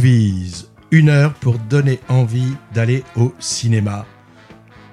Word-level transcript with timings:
Movies, 0.00 0.64
une 0.92 1.10
heure 1.10 1.34
pour 1.34 1.58
donner 1.58 2.00
envie 2.08 2.54
d'aller 2.72 3.04
au 3.16 3.34
cinéma. 3.38 4.06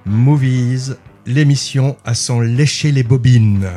Movies, 0.06 0.98
l'émission 1.26 1.96
à 2.04 2.14
s'en 2.14 2.42
lécher 2.42 2.92
les 2.92 3.04
bobines. 3.04 3.70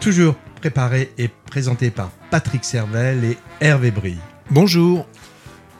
Toujours 0.00 0.34
préparé 0.60 1.12
et 1.18 1.28
présenté 1.28 1.90
par 1.90 2.10
Patrick 2.30 2.64
Servel 2.64 3.24
et 3.24 3.36
Hervé 3.60 3.90
Brie. 3.90 4.16
Bonjour. 4.50 5.06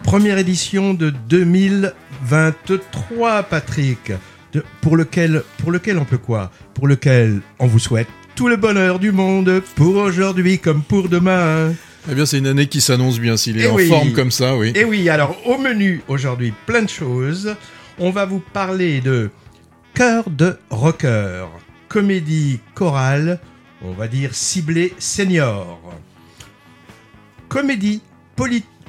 Première 0.03 0.37
édition 0.39 0.95
de 0.95 1.11
2023, 1.11 3.43
Patrick. 3.45 4.13
De- 4.53 4.65
pour, 4.81 4.97
lequel, 4.97 5.43
pour 5.59 5.71
lequel 5.73 5.99
on 5.99 6.05
peut 6.05 6.19
quoi? 6.19 6.51
Pour 6.75 6.87
lequel 6.87 7.41
on 7.59 7.67
vous 7.67 7.79
souhaite 7.79 8.09
tout 8.35 8.49
le 8.49 8.57
bonheur 8.57 8.99
du 8.99 9.13
monde 9.13 9.63
pour 9.77 9.97
aujourd'hui 9.97 10.59
comme 10.59 10.83
pour 10.83 11.09
demain. 11.09 11.73
Eh 12.11 12.15
bien, 12.15 12.27
c'est 12.27 12.39
une 12.39 12.47
année 12.49 12.67
qui 12.67 12.81
s'annonce 12.81 13.21
bien 13.21 13.37
s'il 13.37 13.59
est 13.61 13.65
Eh 13.65 13.69
en 13.69 13.75
oui. 13.75 13.89
forme 13.89 14.13
comme 14.13 14.31
ça, 14.31 14.57
oui. 14.57 14.73
Et 14.75 14.85
oui, 14.85 15.09
alors 15.09 15.37
au 15.47 15.59
menu 15.59 16.03
aujourd'hui, 16.09 16.53
plein 16.67 16.83
de 16.83 16.89
choses. 16.89 17.55
On 17.99 18.11
va 18.11 18.25
vous 18.25 18.41
parler 18.53 19.01
de 19.01 19.31
Cœur 19.95 20.31
de 20.31 20.57
rocker, 20.71 21.45
comédie 21.89 22.61
chorale, 22.75 23.39
on 23.83 23.93
va 23.93 24.09
dire 24.09 24.35
ciblée 24.35 24.95
senior. 24.99 25.79
Comédie 27.51 28.01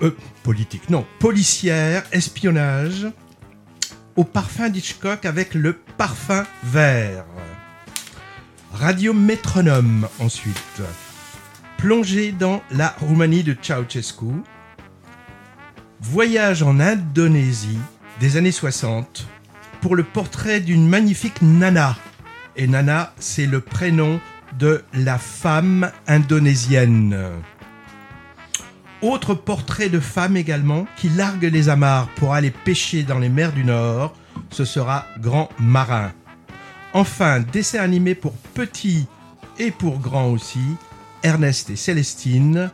euh, 0.01 0.11
politique, 0.43 0.89
non, 0.89 1.05
policière, 1.19 2.03
espionnage, 2.13 3.07
au 4.15 4.23
parfum 4.23 4.69
d'Hitchcock 4.69 5.25
avec 5.25 5.53
le 5.53 5.73
parfum 5.97 6.45
vert. 6.63 7.25
Radio 8.73 9.13
métronome 9.13 10.07
ensuite. 10.19 10.81
Plongée 11.77 12.31
dans 12.31 12.63
la 12.71 12.95
Roumanie 13.01 13.43
de 13.43 13.55
Ceausescu. 13.61 14.25
Voyage 16.01 16.63
en 16.63 16.79
Indonésie 16.79 17.77
des 18.19 18.35
années 18.35 18.51
60 18.51 19.27
pour 19.79 19.95
le 19.95 20.03
portrait 20.03 20.59
d'une 20.59 20.87
magnifique 20.87 21.43
Nana. 21.43 21.95
Et 22.55 22.67
Nana, 22.67 23.13
c'est 23.19 23.45
le 23.45 23.61
prénom 23.61 24.19
de 24.57 24.83
la 24.93 25.19
femme 25.19 25.91
indonésienne. 26.07 27.15
Autre 29.03 29.35
portrait 29.35 29.89
de 29.89 29.99
femme 29.99 30.35
également 30.35 30.87
qui 30.97 31.09
largue 31.09 31.43
les 31.43 31.69
amarres 31.69 32.09
pour 32.15 32.33
aller 32.33 32.51
pêcher 32.51 33.03
dans 33.03 33.19
les 33.19 33.29
mers 33.29 33.53
du 33.53 33.65
Nord, 33.65 34.15
ce 34.49 34.65
sera 34.65 35.05
Grand 35.19 35.49
Marin. 35.59 36.11
Enfin, 36.95 37.39
dessin 37.39 37.79
animé 37.79 38.13
pour 38.13 38.33
petits 38.53 39.07
et 39.57 39.71
pour 39.71 39.97
grands 39.97 40.29
aussi, 40.29 40.59
Ernest 41.23 41.71
et 41.71 41.75
Célestine. 41.75 42.69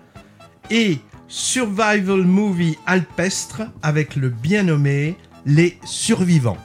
Et 0.69 0.97
survival 1.29 2.23
movie 2.25 2.77
alpestre 2.85 3.61
avec 3.81 4.17
le 4.17 4.27
bien 4.27 4.63
nommé 4.63 5.15
Les 5.45 5.77
Survivants. 5.85 6.57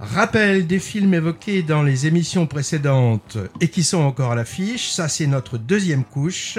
Rappel 0.00 0.66
des 0.66 0.78
films 0.78 1.12
évoqués 1.12 1.62
dans 1.62 1.82
les 1.82 2.06
émissions 2.06 2.46
précédentes 2.46 3.36
et 3.60 3.68
qui 3.68 3.84
sont 3.84 4.00
encore 4.00 4.32
à 4.32 4.34
l'affiche, 4.34 4.90
ça 4.90 5.06
c'est 5.06 5.26
notre 5.26 5.58
deuxième 5.58 6.04
couche. 6.04 6.58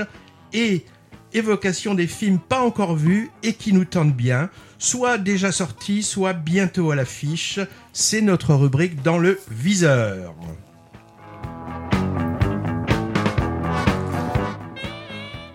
Et 0.54 0.86
évocation 1.34 1.94
des 1.94 2.08
films 2.08 2.40
pas 2.40 2.62
encore 2.62 2.96
vus 2.96 3.30
et 3.44 3.54
qui 3.54 3.74
nous 3.74 3.86
tentent 3.86 4.16
bien, 4.16 4.50
soit 4.78 5.18
déjà 5.18 5.52
sortis, 5.52 6.04
soit 6.04 6.34
bientôt 6.34 6.92
à 6.92 6.96
l'affiche. 6.96 7.60
C'est 7.94 8.22
notre 8.22 8.54
rubrique 8.54 9.02
dans 9.02 9.18
le 9.18 9.40
viseur. 9.50 10.36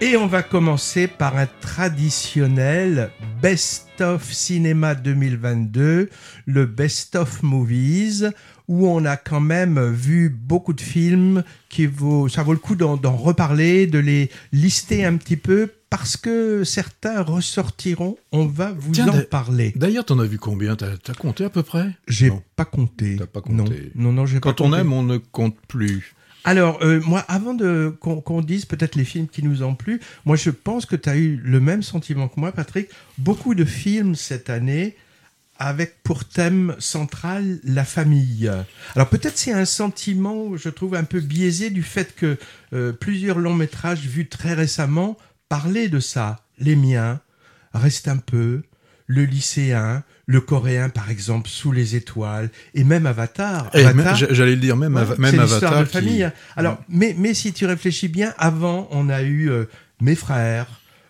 Et 0.00 0.16
on 0.16 0.26
va 0.26 0.42
commencer 0.42 1.06
par 1.06 1.38
un 1.38 1.47
traditionnel 1.47 3.10
Best 3.41 4.00
of 4.00 4.31
Cinéma 4.31 4.94
2022, 4.94 6.10
le 6.44 6.66
Best 6.66 7.16
of 7.16 7.43
Movies, 7.43 8.26
où 8.69 8.87
on 8.88 9.04
a 9.04 9.16
quand 9.16 9.41
même 9.41 9.93
vu 9.93 10.28
beaucoup 10.28 10.72
de 10.72 10.81
films 10.81 11.44
qui 11.69 11.87
vaut, 11.87 12.28
ça 12.28 12.43
vaut 12.43 12.53
le 12.53 12.59
coup 12.59 12.75
d'en 12.75 12.97
reparler, 13.16 13.87
de 13.87 13.99
les 13.99 14.31
lister 14.53 15.04
un 15.04 15.16
petit 15.16 15.37
peu, 15.37 15.71
parce 15.91 16.16
que 16.16 16.65
certains 16.65 17.22
ressortiront. 17.22 18.16
On 18.32 18.47
va 18.47 18.72
vous 18.76 18.93
Tiens, 18.93 19.09
en 19.09 19.21
parler. 19.22 19.72
D'ailleurs, 19.76 20.05
t'en 20.05 20.19
as 20.19 20.25
vu 20.26 20.38
combien? 20.38 20.75
T'as 20.76 20.93
as 21.09 21.15
compté 21.15 21.44
à 21.44 21.50
peu 21.50 21.62
près? 21.62 21.91
J'ai 22.09 22.32
pas 22.56 22.65
compté. 22.65 23.16
T'as 23.19 23.26
pas 23.26 23.41
compté. 23.41 23.93
non, 23.94 24.12
non, 24.12 24.26
j'ai 24.26 24.41
pas 24.41 24.50
Quand 24.53 24.60
on 24.62 24.71
compté. 24.71 24.81
aime, 24.81 24.93
on 24.93 25.03
ne 25.03 25.19
compte 25.19 25.56
plus. 25.69 26.15
Alors, 26.44 26.78
euh, 26.82 27.00
moi, 27.05 27.25
avant 27.26 27.55
de 27.55 27.93
qu'on 28.00 28.21
qu'on 28.21 28.41
dise 28.41 28.66
peut-être 28.66 28.94
les 28.94 29.05
films 29.05 29.26
qui 29.26 29.43
nous 29.43 29.65
ont 29.65 29.75
plu, 29.75 30.00
moi, 30.25 30.37
je 30.37 30.50
pense 30.50 30.87
que 30.87 30.94
tu 30.94 31.09
as 31.09 31.16
eu 31.16 31.41
le 31.43 31.59
même 31.60 31.82
sentiment 31.82 32.28
que 32.28 32.38
moi, 32.38 32.53
Patrick. 32.53 32.88
Beaucoup 33.19 33.55
de 33.56 33.65
films 33.65 34.15
cette 34.15 34.49
année 34.49 34.94
avec 35.59 36.03
pour 36.03 36.25
thème 36.25 36.75
central 36.78 37.59
la 37.65 37.84
famille. 37.84 38.50
Alors 38.94 39.09
peut-être 39.09 39.39
c'est 39.39 39.53
un 39.53 39.65
sentiment, 39.65 40.56
je 40.56 40.69
trouve, 40.69 40.94
un 40.94 41.05
peu 41.05 41.21
biaisé 41.21 41.71
du 41.71 41.83
fait 41.83 42.15
que 42.15 42.37
euh, 42.72 42.93
plusieurs 42.93 43.39
longs 43.39 43.55
métrages 43.55 44.00
vus 44.06 44.28
très 44.28 44.55
récemment 44.55 45.17
parlaient 45.49 45.89
de 45.89 46.00
ça. 46.00 46.41
Les 46.59 46.77
miens, 46.77 47.21
Reste 47.75 48.09
un 48.09 48.17
peu, 48.17 48.62
le 49.06 49.25
lycéen, 49.25 50.03
le 50.27 50.41
coréen 50.41 50.89
par 50.89 51.11
exemple, 51.11 51.49
Sous 51.50 51.73
les 51.73 51.94
étoiles, 51.94 52.49
et 52.75 52.84
même 52.84 53.05
Avatar. 53.06 53.71
J'allais 54.31 54.55
le 54.55 54.61
dire, 54.61 54.77
même, 54.77 54.94
Ouais, 54.94 55.03
Avatar. 55.38 55.81
de 55.81 55.84
famille. 55.84 56.17
qui- 56.17 56.23
hein. 56.25 56.33
Alors, 56.56 56.78
mais, 56.88 57.15
mais 57.19 57.34
si 57.34 57.53
tu 57.53 57.67
réfléchis 57.67 58.09
bien, 58.09 58.33
avant, 58.38 58.88
on 58.91 59.09
a 59.11 59.23
eu 59.23 59.50
euh, 59.50 59.65
mes 60.00 60.15
frères, 60.15 60.67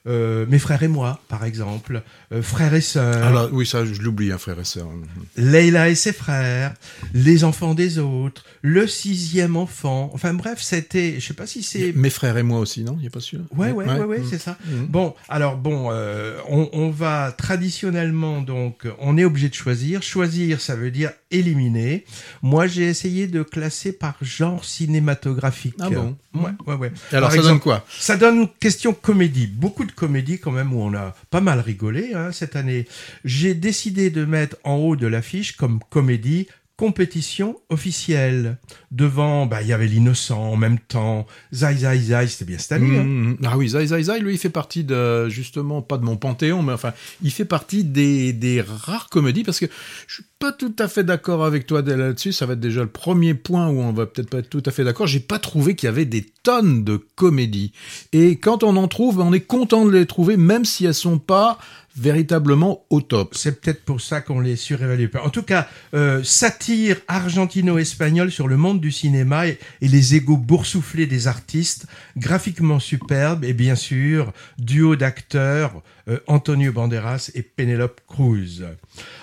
euh, 0.09 0.45
mes 0.49 0.59
frères 0.59 0.83
et 0.83 0.89
moi, 0.89 1.21
par 1.29 1.45
exemple, 1.45 2.03
euh, 2.33 2.43
frères 2.43 2.75
et 2.75 2.81
sœurs, 2.81 3.25
Alors, 3.25 3.49
oui, 3.53 3.67
ça, 3.67 3.85
je 3.85 4.03
l'oublie, 4.03 4.33
hein, 4.33 4.39
frère 4.39 4.59
et 4.59 4.65
sœur. 4.65 4.89
Leila 5.37 5.89
et 5.89 5.95
ses 5.95 6.13
frères, 6.13 6.75
les 7.15 7.45
enfants 7.45 7.75
des 7.75 7.99
autres, 7.99 8.45
le 8.63 8.87
sixième 8.87 9.57
enfant. 9.57 10.11
Enfin 10.13 10.35
bref, 10.35 10.59
c'était, 10.61 11.21
je 11.21 11.27
sais 11.27 11.35
pas 11.35 11.47
si 11.47 11.63
c'est 11.63 11.93
Mes 11.95 12.11
frères 12.11 12.37
et 12.37 12.43
moi 12.43 12.59
aussi, 12.59 12.83
non? 12.83 12.95
Il 12.99 13.03
n'y 13.03 13.07
a 13.07 13.11
pas 13.11 13.21
celui-là 13.21 13.45
Ouais, 13.57 13.71
ouais, 13.71 13.85
ouais, 13.85 14.05
ouais, 14.05 14.19
mm. 14.21 14.27
c'est 14.29 14.39
ça. 14.39 14.57
Mm. 14.67 14.85
Bon, 14.87 15.15
alors 15.29 15.57
bon, 15.57 15.89
euh, 15.93 16.39
on, 16.49 16.69
on 16.73 16.91
va 16.91 17.33
traditionnellement 17.33 18.41
donc, 18.41 18.87
on 18.99 19.17
est 19.19 19.25
obligé 19.25 19.49
de 19.49 19.55
choisir. 19.55 20.03
Choisir, 20.03 20.61
ça 20.61 20.75
veut 20.75 20.91
dire 20.91 21.13
éliminer. 21.31 22.05
Moi, 22.43 22.67
j'ai 22.67 22.85
essayé 22.89 23.27
de 23.27 23.43
classer 23.43 23.93
par 23.93 24.17
genre 24.23 24.65
cinématographique. 24.65 25.77
Ah 25.81 25.91
bon? 25.91 26.17
Ouais, 26.35 26.51
ouais, 26.67 26.75
ouais. 26.75 26.93
Et 27.13 27.17
alors, 27.17 27.31
Par 27.31 27.37
ça 27.37 27.43
donne 27.49 27.61
quoi? 27.61 27.85
Ça 27.89 28.17
donne 28.17 28.49
question 28.61 28.93
comédie. 28.93 29.47
Beaucoup 29.47 29.85
de 29.85 29.93
comédies 29.93 30.39
quand 30.39 30.53
même 30.53 30.73
où 30.73 30.81
on 30.81 30.95
a 30.95 31.15
pas 31.31 31.41
mal 31.41 31.61
rigolé 31.61 32.13
hein, 32.17 32.33
cette 32.33 32.57
année. 32.57 32.87
J'ai 33.25 33.55
décidé 33.55 34.11
de 34.11 34.25
mettre 34.25 34.57
en 34.65 34.77
haut 34.77 34.97
de 34.97 35.07
l'affiche 35.07 35.57
comme 35.57 35.81
comédie 35.91 36.49
compétition 36.77 37.57
officielle. 37.71 38.59
Devant, 38.91 39.47
bah, 39.47 39.63
il 39.63 39.69
y 39.69 39.73
avait 39.73 39.87
l'innocent 39.87 40.39
en 40.39 40.57
même 40.57 40.79
temps. 40.79 41.27
Zai 41.53 41.75
Zai 41.75 41.99
Zai, 41.99 42.27
c'était 42.29 42.45
bien 42.45 42.59
cette 42.59 42.73
hein. 42.73 42.79
Mm, 42.79 43.39
Ah 43.45 43.57
oui, 43.57 43.69
Zai 43.71 43.87
Zai 43.87 44.03
Zai, 44.03 44.21
lui, 44.21 44.35
il 44.35 44.39
fait 44.39 44.51
partie 44.51 44.85
de, 44.85 45.29
justement, 45.29 45.81
pas 45.81 45.97
de 45.97 46.05
mon 46.05 46.17
panthéon, 46.17 46.63
mais 46.63 46.73
enfin, 46.73 46.93
il 47.23 47.31
fait 47.31 47.45
partie 47.47 47.85
des, 47.85 48.33
des 48.33 48.61
rares 48.61 49.09
comédies, 49.09 49.43
parce 49.43 49.59
que 49.59 49.67
je 50.07 50.15
suis 50.15 50.25
pas 50.39 50.53
tout 50.53 50.75
à 50.79 50.87
fait 50.87 51.03
d'accord 51.03 51.45
avec 51.45 51.67
toi 51.67 51.81
là-dessus, 51.81 52.33
ça 52.33 52.45
va 52.45 52.53
être 52.53 52.61
déjà 52.61 52.83
le 52.83 52.89
premier 52.89 53.33
point 53.33 53.69
où 53.69 53.81
on 53.81 53.93
va 53.93 54.05
peut-être 54.05 54.29
pas 54.29 54.39
être 54.39 54.51
tout 54.51 54.63
à 54.67 54.71
fait 54.71 54.85
d'accord, 54.85 55.07
j'ai 55.07 55.21
pas 55.21 55.39
trouvé 55.39 55.75
qu'il 55.75 55.87
y 55.87 55.91
avait 55.91 56.05
des 56.05 56.27
tonnes 56.43 56.85
de 56.85 56.99
comédies. 57.15 57.73
Et 58.13 58.37
quand 58.37 58.63
on 58.63 58.77
en 58.77 58.87
trouve, 58.87 59.21
on 59.21 59.33
est 59.33 59.41
content 59.41 59.87
de 59.87 59.93
les 59.93 60.05
trouver, 60.05 60.37
même 60.37 60.67
si 60.67 60.85
elles 60.85 60.95
sont 60.95 61.19
pas 61.19 61.59
véritablement 61.97 62.85
au 62.91 63.01
top. 63.01 63.35
C'est 63.35 63.61
peut-être 63.61 63.85
pour 63.85 64.01
ça 64.01 64.21
qu'on 64.21 64.41
les 64.41 64.57
surévalue 64.57 65.09
pas. 65.09 65.23
En 65.23 65.31
tout 65.31 65.43
cas, 65.43 65.69
euh, 65.95 66.23
satire 66.23 66.97
argentino-espagnole 67.09 68.31
sur 68.31 68.49
le 68.49 68.57
monde 68.57 68.81
du 68.81 68.93
cinéma 68.93 69.49
et, 69.49 69.59
les 69.81 70.15
égaux 70.15 70.37
boursouflés 70.37 71.07
des 71.07 71.27
artistes, 71.27 71.87
graphiquement 72.17 72.81
superbe 72.81 73.45
et 73.45 73.53
bien 73.53 73.77
sûr, 73.77 74.33
duo 74.59 74.97
d'acteurs 74.97 75.83
euh, 76.09 76.19
Antonio 76.27 76.73
Banderas 76.73 77.31
et 77.35 77.43
Penelope 77.43 78.01
Cruz. 78.07 78.65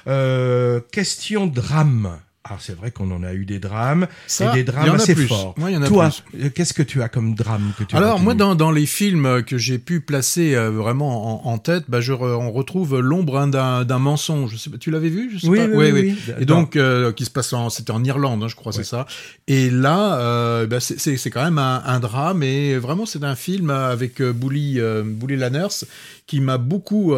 Euh, 0.08 0.80
question 0.92 1.48
drame. 1.48 2.20
Alors 2.46 2.60
c'est 2.62 2.76
vrai 2.76 2.92
qu'on 2.92 3.10
en 3.12 3.24
a 3.24 3.34
eu 3.34 3.46
des 3.46 3.60
drames, 3.60 4.06
Ça, 4.28 4.50
et 4.52 4.56
des 4.56 4.60
y 4.62 4.64
drames 4.66 4.90
en 4.90 4.94
a 4.94 4.96
assez 4.96 5.16
plus. 5.16 5.28
forts. 5.28 5.56
Il 5.60 5.70
y 5.70 5.78
en 5.78 5.82
a 5.82 5.88
Toi, 5.88 6.10
plus. 6.10 6.44
euh, 6.44 6.50
qu'est-ce 6.50 6.74
que 6.74 6.84
tu 6.84 7.02
as 7.02 7.08
comme 7.08 7.36
drame 7.36 7.72
que 7.80 7.86
tu 7.86 7.96
as 7.96 7.98
Alors 8.00 8.20
moi 8.20 8.34
dans, 8.34 8.54
dans 8.54 8.70
les 8.72 8.86
films 8.86 9.44
que 9.44 9.58
j'ai 9.58 9.80
pu 9.80 10.02
placer 10.02 10.54
euh, 10.54 10.70
vraiment 10.70 11.48
en, 11.48 11.54
en 11.54 11.58
tête, 11.58 11.86
bah, 11.88 12.02
je 12.02 12.12
re- 12.12 12.36
on 12.36 12.52
retrouve 12.52 13.00
l'ombre 13.00 13.38
hein, 13.38 13.48
d'un 13.48 13.86
d'un 13.86 13.98
mensonge. 14.00 14.52
Je 14.52 14.58
sais 14.58 14.70
pas, 14.70 14.78
tu 14.78 14.92
l'avais 14.92 15.08
vu 15.08 15.32
je 15.34 15.38
sais 15.40 15.48
Oui, 15.48 15.58
pas. 15.60 15.66
oui, 15.68 15.92
oui, 15.94 16.18
oui. 16.28 16.34
Et 16.42 16.46
donc 16.46 16.76
euh, 16.76 17.14
qui 17.14 17.24
se 17.24 17.30
passe 17.30 17.54
en 17.54 17.70
c'était 17.70 17.92
en 17.92 18.04
Irlande, 18.04 18.44
hein, 18.44 18.50
je 18.50 18.56
crois, 18.58 18.74
Ouais. 18.74 18.78
c'est 18.84 18.90
ça. 18.90 19.06
Et 19.48 19.70
là, 19.70 20.18
euh, 20.18 20.68
bah, 20.68 20.82
c'est- 20.82 20.98
c'est 21.00 21.30
quand 21.30 21.44
même 21.46 21.60
un, 21.60 21.82
un 21.86 22.00
drame 22.02 22.44
et 22.44 22.78
vraiment 22.78 23.06
c'est 23.06 23.24
un 23.24 23.36
film 23.36 23.70
avec 23.70 24.22
Bully 24.22 24.82
euh, 24.82 25.02
Bully 25.06 25.38
Lanners 25.38 25.86
qui 26.28 26.42
m'a 26.42 26.58
beaucoup 26.58 27.14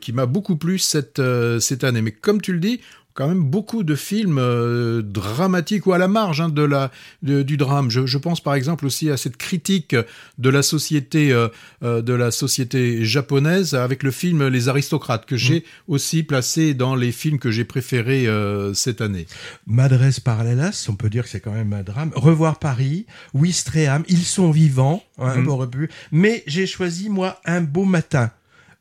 qui 0.00 0.12
m'a 0.12 0.26
beaucoup 0.26 0.54
plu 0.56 0.78
cette 0.78 1.20
cette 1.58 1.82
année. 1.82 2.00
Mais 2.02 2.12
comme 2.12 2.40
tu 2.40 2.52
le 2.52 2.60
dis 2.60 2.80
quand 3.14 3.28
même 3.28 3.42
beaucoup 3.44 3.82
de 3.84 3.94
films 3.94 4.38
euh, 4.38 5.02
dramatiques 5.02 5.86
ou 5.86 5.92
à 5.92 5.98
la 5.98 6.08
marge 6.08 6.40
hein, 6.40 6.48
de 6.48 6.62
la 6.62 6.90
de- 7.22 7.42
du 7.42 7.56
drame. 7.56 7.90
Je, 7.90 8.06
je 8.06 8.18
pense 8.18 8.40
par 8.42 8.54
exemple 8.54 8.86
aussi 8.86 9.10
à 9.10 9.16
cette 9.16 9.36
critique 9.36 9.94
de 10.38 10.48
la 10.50 10.62
société 10.62 11.32
euh, 11.32 11.48
euh, 11.82 12.02
de 12.02 12.12
la 12.14 12.30
société 12.30 13.04
japonaise 13.04 13.74
avec 13.74 14.02
le 14.02 14.10
film 14.10 14.46
Les 14.48 14.68
aristocrates 14.68 15.26
que 15.26 15.36
j'ai 15.36 15.64
aussi 15.88 16.22
placé 16.22 16.74
dans 16.74 16.94
les 16.94 17.12
films 17.12 17.38
que 17.38 17.50
j'ai 17.50 17.64
préférés 17.64 18.26
euh, 18.26 18.72
cette 18.74 19.00
année. 19.00 19.26
Madresse 19.66 20.20
Parallelas, 20.20 20.86
on 20.88 20.94
peut 20.96 21.10
dire 21.10 21.24
que 21.24 21.28
c'est 21.30 21.40
quand 21.40 21.52
même 21.52 21.72
un 21.72 21.82
drame. 21.82 22.10
Revoir 22.14 22.58
Paris, 22.58 23.06
Ouistreham, 23.34 24.04
ils 24.08 24.24
sont 24.24 24.50
vivants, 24.50 25.02
hein, 25.18 25.36
Mhm. 25.36 25.48
aurait 25.48 25.66
pu. 25.68 25.90
Mais 26.12 26.42
j'ai 26.46 26.66
choisi, 26.66 27.08
moi, 27.08 27.40
Un 27.44 27.60
beau 27.60 27.84
matin, 27.84 28.30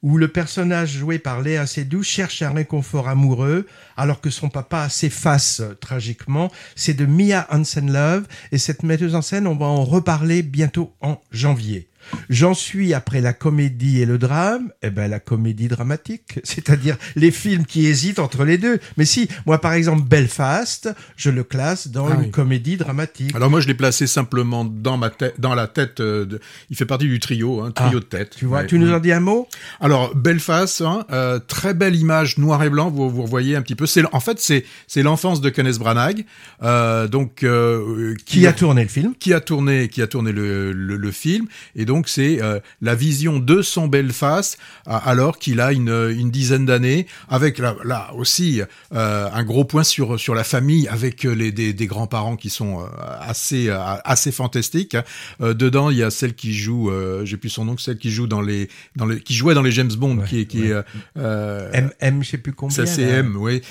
où 0.02 0.18
le 0.18 0.28
personnage 0.28 0.98
joué 0.98 1.20
par 1.20 1.42
Léa 1.42 1.68
Seydoux 1.68 2.04
cherche 2.04 2.42
un 2.42 2.52
réconfort 2.52 3.08
amoureux, 3.08 3.68
alors 3.98 4.22
que 4.22 4.30
son 4.30 4.50
papa 4.50 4.90
s'efface 4.90 5.60
euh, 5.60 5.76
tragiquement. 5.76 6.52
C'est 6.76 6.94
de 6.94 7.06
Mia 7.06 7.48
Hansen-Love, 7.52 8.26
et 8.52 8.58
cette 8.58 8.84
metteuse 8.84 9.16
en 9.16 9.22
scène, 9.22 9.48
on 9.48 9.56
va 9.56 9.68
en 9.68 9.84
reparler 9.84 10.42
bientôt 10.42 10.94
en 11.02 11.22
janvier. 11.32 11.91
J'en 12.30 12.54
suis 12.54 12.94
après 12.94 13.22
la 13.22 13.34
comédie 13.34 14.02
et 14.02 14.06
le 14.06 14.18
drame, 14.18 14.72
eh 14.82 14.90
ben 14.90 15.10
la 15.10 15.20
comédie 15.20 15.68
dramatique, 15.68 16.40
c'est-à-dire 16.44 16.98
les 17.16 17.32
films 17.32 17.66
qui 17.66 17.86
hésitent 17.86 18.20
entre 18.20 18.44
les 18.46 18.58
deux. 18.58 18.80
Mais 18.98 19.06
si, 19.06 19.28
moi 19.46 19.60
par 19.60 19.74
exemple 19.74 20.04
Belfast, 20.04 20.90
je 21.18 21.30
le 21.30 21.44
classe 21.44 21.88
dans 21.90 22.08
Ah 22.08 22.16
une 22.16 22.22
oui. 22.22 22.32
comédie 22.32 22.78
dramatique. 22.78 23.36
Alors 23.36 23.50
moi 23.50 23.60
je 23.62 23.68
l'ai 23.68 23.74
placé 23.74 24.08
simplement 24.08 24.66
dans 24.66 24.98
ma 24.98 25.10
tête, 25.10 25.36
dans 25.40 25.56
la 25.56 25.68
tête. 25.68 26.00
euh, 26.00 26.26
de... 26.26 26.40
Il 26.70 26.76
fait 26.76 26.86
partie 26.86 27.08
du 27.08 27.20
trio, 27.20 27.62
un 27.62 27.72
trio 27.72 27.90
Ah, 27.92 27.96
de 27.96 28.00
tête. 28.00 28.36
Tu 28.38 28.46
vois, 28.46 28.60
Ouais. 28.60 28.68
tu 28.68 28.80
nous 28.80 28.92
en 28.94 29.00
dis 29.00 29.12
un 29.12 29.20
mot? 29.20 29.48
Alors 29.80 30.16
Belfast, 30.16 30.82
hein, 30.82 31.06
euh, 31.12 31.40
très 31.40 31.74
belle 31.74 31.96
image 31.96 32.38
noir 32.38 32.64
et 32.64 32.70
blanc. 32.70 32.90
Vous 32.90 33.10
vous 33.10 33.24
revoyez 33.24 33.56
un 33.56 33.62
petit 33.62 33.76
peu. 33.76 33.86
C'est 33.86 34.04
en 34.14 34.20
fait 34.20 34.40
c'est 34.40 34.64
c'est 34.88 35.04
l'enfance 35.04 35.42
de 35.42 35.50
Kenneth 35.50 35.78
Branagh, 35.80 36.26
euh, 36.64 37.08
donc 37.08 37.44
euh, 37.44 38.16
Qui 38.26 38.48
a 38.48 38.54
tourné 38.54 38.84
le 38.84 38.90
film? 38.90 39.14
qui 39.20 39.34
a 39.34 39.40
tourné 39.42 39.88
qui 39.90 40.02
a 40.02 40.08
tourné 40.08 40.32
le, 40.32 40.72
le, 40.74 40.96
le 40.98 41.12
film 41.12 41.46
et 41.76 41.86
donc 41.86 41.91
c'est 42.06 42.42
euh, 42.42 42.60
la 42.82 42.96
vision 42.96 43.40
de 43.40 43.62
son 43.62 43.88
Belfast 43.88 44.58
alors 44.86 45.38
qu'il 45.38 45.60
a 45.60 45.72
une, 45.72 45.90
une 46.18 46.32
dizaine 46.32 46.66
d'années 46.66 47.08
avec 47.30 47.58
là, 47.60 47.76
là 47.84 48.12
aussi 48.16 48.62
euh, 48.94 49.30
un 49.32 49.44
gros 49.44 49.66
point 49.66 49.84
sur 49.84 50.20
sur 50.20 50.36
la 50.36 50.44
famille 50.44 50.88
avec 50.88 51.26
euh, 51.26 51.32
les 51.34 51.52
des, 51.52 51.74
des 51.74 51.88
grands-parents 51.88 52.36
qui 52.36 52.50
sont 52.50 52.86
assez 53.20 53.70
assez 54.06 54.32
fantastiques 54.32 54.96
hein. 54.96 55.04
Euh, 55.42 55.54
dedans 55.54 55.90
il 55.90 55.98
y 55.98 56.04
a 56.04 56.12
celle 56.12 56.34
qui 56.34 56.54
joue 56.54 56.92
j'ai 57.24 57.38
plus 57.38 57.50
son 57.50 57.66
nom 57.66 57.78
celle 57.78 57.98
qui 57.98 58.12
joue 58.12 58.28
dans 58.28 58.42
les 58.42 58.70
dans 58.96 59.06
les 59.06 59.20
qui 59.22 59.34
jouait 59.34 59.54
dans 59.54 59.62
les 59.62 59.72
James 59.72 59.92
Bond 59.98 60.18
Ouais, 60.18 60.28
qui 60.28 60.42
est 60.42 60.46
qui 60.46 60.74
ouais. 60.74 60.84
est 61.16 61.78
M, 61.78 61.92
M, 62.00 62.24
je 62.24 62.30
sais 62.30 62.38
plus 62.38 62.54
combien. 62.54 62.86
c'est. 62.86 63.02
M, 63.02 63.36
oui. 63.38 63.62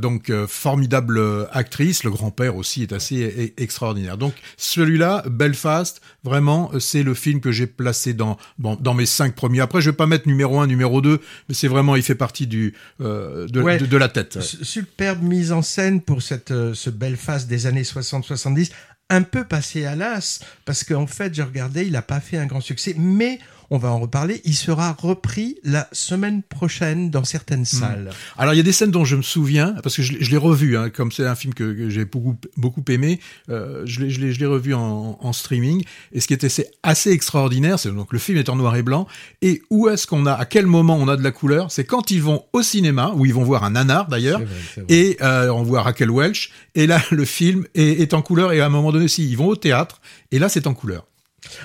Donc 0.00 0.32
formidable 0.46 1.20
actrice. 1.52 2.04
Le 2.04 2.10
grand-père 2.10 2.56
aussi 2.56 2.82
est 2.82 2.92
assez 2.92 3.54
extraordinaire. 3.56 4.16
Donc 4.16 4.34
celui-là, 4.56 5.24
Belfast, 5.30 6.00
vraiment, 6.24 6.70
euh, 6.74 6.80
c'est 6.80 7.02
le 7.02 7.14
film 7.14 7.40
que 7.40 7.50
j'ai 7.52 7.66
placé 7.66 8.14
dans 8.14 8.36
bon, 8.58 8.76
dans 8.80 8.94
mes 8.94 9.06
cinq 9.06 9.34
premiers. 9.34 9.60
Après, 9.60 9.80
je 9.80 9.90
vais 9.90 9.96
pas 9.96 10.06
mettre 10.06 10.26
numéro 10.28 10.60
un, 10.60 10.66
numéro 10.66 11.00
deux, 11.00 11.20
mais 11.48 11.54
c'est 11.54 11.68
vraiment, 11.68 11.96
il 11.96 12.02
fait 12.02 12.14
partie 12.14 12.46
du 12.46 12.74
euh, 13.00 13.46
de, 13.48 13.60
Ouais. 13.62 13.78
de, 13.78 13.86
de 13.86 13.96
la 13.96 14.08
tête. 14.08 14.40
Superbe 14.40 15.22
mise 15.22 15.52
en 15.52 15.62
scène 15.62 16.00
pour 16.00 16.22
cette, 16.22 16.50
euh, 16.50 16.74
ce 16.74 16.90
Belfast 16.90 17.48
des 17.48 17.66
années 17.66 17.82
60-70, 17.82 18.70
un 19.08 19.22
peu 19.22 19.44
passé 19.44 19.84
à 19.86 19.96
l'as, 19.96 20.40
parce 20.64 20.84
qu'en 20.84 21.06
fait, 21.06 21.34
j'ai 21.34 21.42
regardé, 21.42 21.84
il 21.84 21.92
n'a 21.92 22.02
pas 22.02 22.20
fait 22.20 22.36
un 22.36 22.46
grand 22.46 22.60
succès, 22.60 22.94
mais 22.96 23.38
on 23.70 23.78
va 23.78 23.90
en 23.90 24.00
reparler, 24.00 24.40
il 24.44 24.54
sera 24.54 24.92
repris 24.98 25.56
la 25.62 25.88
semaine 25.92 26.42
prochaine 26.42 27.10
dans 27.10 27.22
certaines 27.24 27.64
salles. 27.64 28.10
Alors 28.36 28.52
il 28.54 28.56
y 28.56 28.60
a 28.60 28.64
des 28.64 28.72
scènes 28.72 28.90
dont 28.90 29.04
je 29.04 29.14
me 29.16 29.22
souviens 29.22 29.74
parce 29.82 29.94
que 29.96 30.02
je, 30.02 30.12
l'ai- 30.14 30.24
je 30.24 30.30
l'ai 30.30 30.36
revu, 30.36 30.76
hein, 30.76 30.90
comme 30.90 31.12
c'est 31.12 31.26
un 31.26 31.34
film 31.36 31.54
que, 31.54 31.72
que 31.72 31.88
j'ai 31.88 32.04
beaucoup 32.04 32.36
beaucoup 32.56 32.82
aimé. 32.88 33.20
Euh, 33.48 33.82
je 33.86 34.00
l'ai 34.04 34.46
revu 34.46 34.74
en, 34.74 35.18
en 35.20 35.32
streaming 35.32 35.84
et 36.12 36.20
ce 36.20 36.26
qui 36.26 36.34
était 36.34 36.48
assez 36.82 37.10
extraordinaire, 37.10 37.78
c'est 37.78 37.90
donc 37.92 38.12
le 38.12 38.18
film 38.18 38.38
est 38.38 38.48
en 38.48 38.56
noir 38.56 38.74
et 38.76 38.82
blanc 38.82 39.06
et 39.42 39.62
où 39.70 39.88
est-ce 39.88 40.06
qu'on 40.06 40.26
a 40.26 40.32
à 40.32 40.44
quel 40.46 40.66
moment 40.66 40.96
on 40.96 41.06
a 41.08 41.16
de 41.16 41.22
la 41.22 41.30
couleur, 41.30 41.70
c'est 41.70 41.84
quand 41.84 42.10
ils 42.10 42.22
vont 42.22 42.44
au 42.52 42.62
cinéma 42.62 43.12
où 43.14 43.24
ils 43.26 43.34
vont 43.34 43.44
voir 43.44 43.64
un 43.64 43.70
nanar 43.70 44.08
d'ailleurs 44.08 44.40
et 44.88 45.16
euh, 45.22 45.48
on 45.52 45.62
voit 45.62 45.82
Raquel 45.82 46.10
Welch 46.10 46.50
et 46.74 46.86
là 46.86 47.00
le 47.10 47.24
film 47.24 47.66
est, 47.74 48.00
est 48.00 48.14
en 48.14 48.22
couleur 48.22 48.52
et 48.52 48.60
à 48.60 48.66
un 48.66 48.70
moment 48.70 48.90
donné 48.92 49.06
si 49.08 49.28
ils 49.28 49.36
vont 49.36 49.46
au 49.48 49.56
théâtre 49.56 50.00
et 50.32 50.38
là 50.38 50.48
c'est 50.48 50.66
en 50.66 50.74
couleur. 50.74 51.06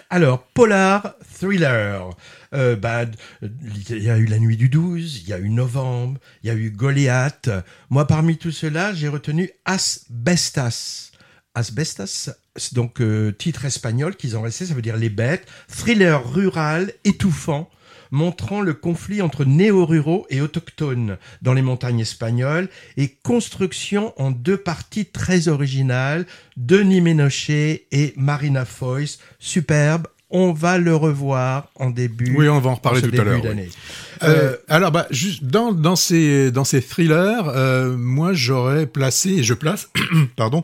Alors, 0.10 0.44
Polar 0.54 1.16
Thriller. 1.40 2.10
Euh, 2.54 2.76
bah, 2.76 3.06
il 3.42 4.04
y 4.04 4.10
a 4.10 4.18
eu 4.18 4.26
La 4.26 4.40
Nuit 4.40 4.58
du 4.58 4.70
12, 4.70 5.24
il 5.24 5.30
y 5.30 5.34
a 5.34 5.40
eu 5.40 5.50
Novembre, 5.50 6.20
il 6.44 6.48
y 6.48 6.50
a 6.50 6.54
eu 6.56 6.70
Goliath. 6.70 7.50
Moi, 7.90 8.08
parmi 8.08 8.38
tout 8.38 8.52
cela, 8.52 8.94
j'ai 8.94 9.08
retenu 9.08 9.50
Asbestas. 9.66 11.12
Asbestas, 11.54 12.32
donc 12.74 13.00
euh, 13.00 13.32
titre 13.32 13.64
espagnol 13.64 14.16
qu'ils 14.18 14.38
ont 14.38 14.42
resté, 14.42 14.66
ça 14.66 14.74
veut 14.74 14.82
dire 14.82 14.98
les 14.98 15.10
bêtes. 15.10 15.48
Thriller 15.70 16.30
rural, 16.30 16.92
étouffant, 17.06 17.70
montrant 18.16 18.62
le 18.62 18.74
conflit 18.74 19.22
entre 19.22 19.46
néo-ruraux 19.46 20.26
et 20.30 20.42
autochtones 20.42 21.18
dans 21.42 21.54
les 21.54 21.62
montagnes 21.62 22.00
espagnoles 22.00 22.70
et 22.98 23.10
construction 23.10 24.14
en 24.18 24.32
deux 24.32 24.58
parties 24.58 25.06
très 25.06 25.50
originales, 25.50 26.26
Denis 26.58 27.02
Ménochet 27.02 27.86
et 27.92 28.14
Marina 28.16 28.66
Foïs, 28.66 29.20
superbe. 29.38 30.08
On 30.32 30.54
va 30.54 30.78
le 30.80 30.96
revoir 30.96 31.70
en 31.76 31.92
début. 31.92 32.36
Oui, 32.36 32.50
on 32.50 32.60
va 32.60 32.72
en 32.72 32.76
reparler 32.76 33.02
tout 33.02 33.22
à 33.22 33.24
l'heure. 33.24 33.36
oui. 33.36 33.42
d'année. 33.42 33.70
Euh, 34.24 34.56
alors, 34.68 34.92
bah, 34.92 35.08
juste 35.12 35.44
dans, 35.44 35.72
dans 35.72 35.96
ces 35.96 36.52
dans 36.52 36.64
ces 36.64 36.82
thrillers, 36.82 37.48
euh, 37.48 37.96
moi 37.96 38.34
j'aurais 38.34 38.88
placé, 38.88 39.30
et 39.30 39.44
je 39.44 39.54
place, 39.54 39.90
pardon, 40.36 40.64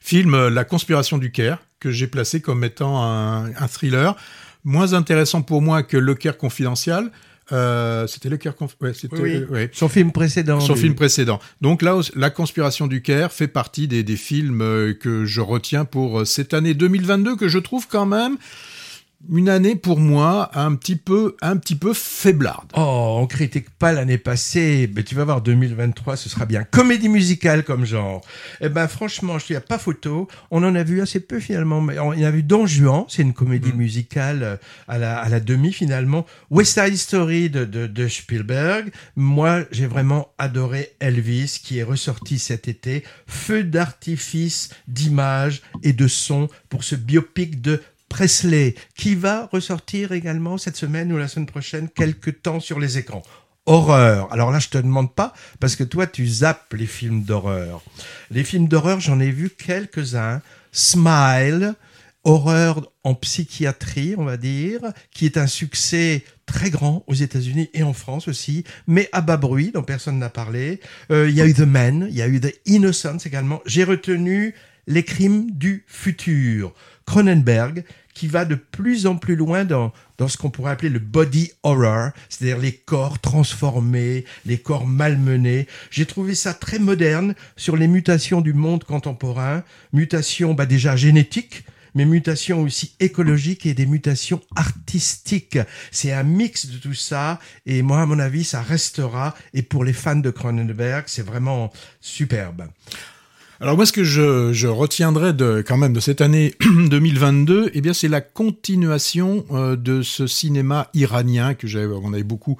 film 0.00 0.34
euh, 0.34 0.50
La 0.50 0.64
conspiration 0.64 1.16
du 1.16 1.32
Caire 1.32 1.58
que 1.80 1.90
j'ai 1.90 2.06
placé 2.06 2.40
comme 2.40 2.64
étant 2.64 3.02
un, 3.02 3.54
un 3.54 3.68
thriller 3.68 4.14
moins 4.64 4.92
intéressant 4.94 5.42
pour 5.42 5.62
moi 5.62 5.82
que 5.82 5.96
Le 5.96 6.14
Caire 6.14 6.38
confidentiel. 6.38 7.10
Euh, 7.52 8.06
c'était 8.06 8.30
Le 8.30 8.38
Caire 8.38 8.56
conf... 8.56 8.74
ouais, 8.80 8.94
c'était 8.94 9.16
Oui, 9.20 9.36
oui. 9.36 9.44
ouais. 9.50 9.70
Son 9.72 9.88
film 9.88 10.12
précédent. 10.12 10.60
Son 10.60 10.74
film 10.76 10.94
précédent. 10.94 11.40
Donc 11.60 11.82
là, 11.82 12.00
La 12.14 12.30
conspiration 12.30 12.86
du 12.86 13.02
Caire 13.02 13.32
fait 13.32 13.48
partie 13.48 13.86
des, 13.86 14.02
des 14.02 14.16
films 14.16 14.62
euh, 14.62 14.94
que 14.94 15.26
je 15.26 15.42
retiens 15.42 15.84
pour 15.84 16.20
euh, 16.20 16.24
cette 16.24 16.54
année 16.54 16.72
2022 16.72 17.36
que 17.36 17.48
je 17.48 17.58
trouve 17.58 17.86
quand 17.86 18.06
même 18.06 18.36
une 19.30 19.48
année 19.48 19.76
pour 19.76 19.98
moi 19.98 20.50
un 20.54 20.74
petit 20.74 20.96
peu 20.96 21.36
un 21.42 21.56
petit 21.56 21.74
peu 21.76 21.92
faiblarde. 21.94 22.70
Oh, 22.76 23.16
on 23.20 23.26
critique 23.26 23.70
pas 23.70 23.92
l'année 23.92 24.18
passée, 24.18 24.90
mais 24.94 25.02
tu 25.02 25.14
vas 25.14 25.24
voir 25.24 25.40
2023, 25.40 26.16
ce 26.16 26.28
sera 26.28 26.46
bien. 26.46 26.64
Comédie 26.64 27.08
musicale 27.08 27.64
comme 27.64 27.84
genre. 27.84 28.20
Eh 28.60 28.68
ben 28.68 28.86
franchement, 28.88 29.38
je 29.38 29.52
n'y 29.52 29.56
a 29.56 29.60
pas 29.60 29.78
photo. 29.78 30.28
On 30.50 30.62
en 30.64 30.74
a 30.74 30.82
vu 30.82 31.00
assez 31.00 31.20
peu 31.20 31.40
finalement, 31.40 31.80
mais 31.80 31.98
on 31.98 32.12
y 32.12 32.24
a 32.24 32.30
vu 32.30 32.42
Don 32.42 32.66
Juan, 32.66 33.04
c'est 33.08 33.22
une 33.22 33.32
comédie 33.34 33.72
Mm. 33.72 33.76
musicale 33.76 34.42
euh, 34.42 34.56
à 34.88 34.98
la, 34.98 35.18
à 35.18 35.28
la 35.28 35.40
demi 35.40 35.72
finalement. 35.72 36.26
West 36.50 36.78
Side 36.78 36.96
Story 36.96 37.50
de, 37.50 37.64
de, 37.64 37.86
de 37.86 38.08
Spielberg. 38.08 38.92
Moi, 39.16 39.62
j'ai 39.70 39.86
vraiment 39.86 40.28
adoré 40.38 40.92
Elvis 41.00 41.60
qui 41.62 41.78
est 41.78 41.82
ressorti 41.82 42.38
cet 42.38 42.68
été. 42.68 43.04
Feu 43.26 43.64
d'artifice, 43.64 44.70
d'images 44.88 45.62
et 45.82 45.92
de 45.92 46.06
sons 46.08 46.48
pour 46.68 46.84
ce 46.84 46.94
biopic 46.94 47.60
de 47.62 47.80
Presley, 48.14 48.76
qui 48.96 49.16
va 49.16 49.48
ressortir 49.50 50.12
également 50.12 50.56
cette 50.56 50.76
semaine 50.76 51.12
ou 51.12 51.18
la 51.18 51.26
semaine 51.26 51.46
prochaine, 51.46 51.88
quelque 51.88 52.30
temps 52.30 52.60
sur 52.60 52.78
les 52.78 52.96
écrans. 52.96 53.24
Horreur. 53.66 54.32
Alors 54.32 54.52
là, 54.52 54.60
je 54.60 54.68
te 54.68 54.78
demande 54.78 55.12
pas, 55.12 55.34
parce 55.58 55.74
que 55.74 55.82
toi, 55.82 56.06
tu 56.06 56.24
zappes 56.24 56.74
les 56.74 56.86
films 56.86 57.24
d'horreur. 57.24 57.82
Les 58.30 58.44
films 58.44 58.68
d'horreur, 58.68 59.00
j'en 59.00 59.18
ai 59.18 59.32
vu 59.32 59.50
quelques-uns. 59.50 60.42
Smile, 60.70 61.74
horreur 62.22 62.88
en 63.02 63.16
psychiatrie, 63.16 64.14
on 64.16 64.24
va 64.24 64.36
dire, 64.36 64.80
qui 65.10 65.26
est 65.26 65.36
un 65.36 65.48
succès 65.48 66.22
très 66.46 66.70
grand 66.70 67.02
aux 67.08 67.14
États-Unis 67.14 67.68
et 67.74 67.82
en 67.82 67.94
France 67.94 68.28
aussi, 68.28 68.62
mais 68.86 69.08
à 69.10 69.22
bas 69.22 69.38
bruit, 69.38 69.72
dont 69.74 69.82
personne 69.82 70.20
n'a 70.20 70.30
parlé. 70.30 70.78
Euh, 71.10 71.28
Il 71.28 71.34
y 71.34 71.40
a 71.40 71.46
eu 71.46 71.54
The 71.54 71.66
Man, 71.66 72.06
il 72.08 72.14
y 72.14 72.22
a 72.22 72.28
eu 72.28 72.40
The 72.40 72.54
Innocents 72.66 73.26
également. 73.26 73.60
J'ai 73.66 73.82
retenu 73.82 74.54
Les 74.86 75.02
crimes 75.02 75.50
du 75.50 75.84
futur. 75.88 76.74
Cronenberg, 77.06 77.84
qui 78.14 78.28
va 78.28 78.44
de 78.44 78.54
plus 78.54 79.06
en 79.06 79.16
plus 79.16 79.36
loin 79.36 79.64
dans, 79.64 79.92
dans 80.18 80.28
ce 80.28 80.38
qu'on 80.38 80.50
pourrait 80.50 80.72
appeler 80.72 80.88
le 80.88 81.00
body 81.00 81.52
horror, 81.62 82.10
c'est-à-dire 82.28 82.58
les 82.58 82.72
corps 82.72 83.18
transformés, 83.18 84.24
les 84.46 84.58
corps 84.58 84.86
malmenés. 84.86 85.66
J'ai 85.90 86.06
trouvé 86.06 86.34
ça 86.34 86.54
très 86.54 86.78
moderne 86.78 87.34
sur 87.56 87.76
les 87.76 87.88
mutations 87.88 88.40
du 88.40 88.54
monde 88.54 88.84
contemporain, 88.84 89.64
mutations 89.92 90.54
bah, 90.54 90.66
déjà 90.66 90.96
génétiques, 90.96 91.64
mais 91.94 92.04
mutations 92.04 92.62
aussi 92.62 92.94
écologiques 93.00 93.66
et 93.66 93.74
des 93.74 93.86
mutations 93.86 94.40
artistiques. 94.56 95.58
C'est 95.90 96.12
un 96.12 96.24
mix 96.24 96.66
de 96.66 96.78
tout 96.78 96.94
ça, 96.94 97.38
et 97.66 97.82
moi, 97.82 98.02
à 98.02 98.06
mon 98.06 98.18
avis, 98.18 98.44
ça 98.44 98.62
restera, 98.62 99.34
et 99.52 99.62
pour 99.62 99.84
les 99.84 99.92
fans 99.92 100.16
de 100.16 100.30
Cronenberg, 100.30 101.04
c'est 101.06 101.22
vraiment 101.24 101.72
superbe. 102.00 102.66
Alors 103.64 103.76
moi, 103.76 103.86
ce 103.86 103.92
que 103.92 104.04
je, 104.04 104.66
retiendrai 104.66 105.32
de, 105.32 105.64
quand 105.66 105.78
même 105.78 105.94
de 105.94 106.00
cette 106.00 106.20
année 106.20 106.54
2022, 106.60 107.70
eh 107.72 107.80
bien, 107.80 107.94
c'est 107.94 108.08
la 108.08 108.20
continuation 108.20 109.46
euh, 109.52 109.74
de 109.74 110.02
ce 110.02 110.26
cinéma 110.26 110.88
iranien 110.92 111.54
que 111.54 111.66
j'avais, 111.66 111.86
on 111.86 112.12
avait 112.12 112.24
beaucoup 112.24 112.58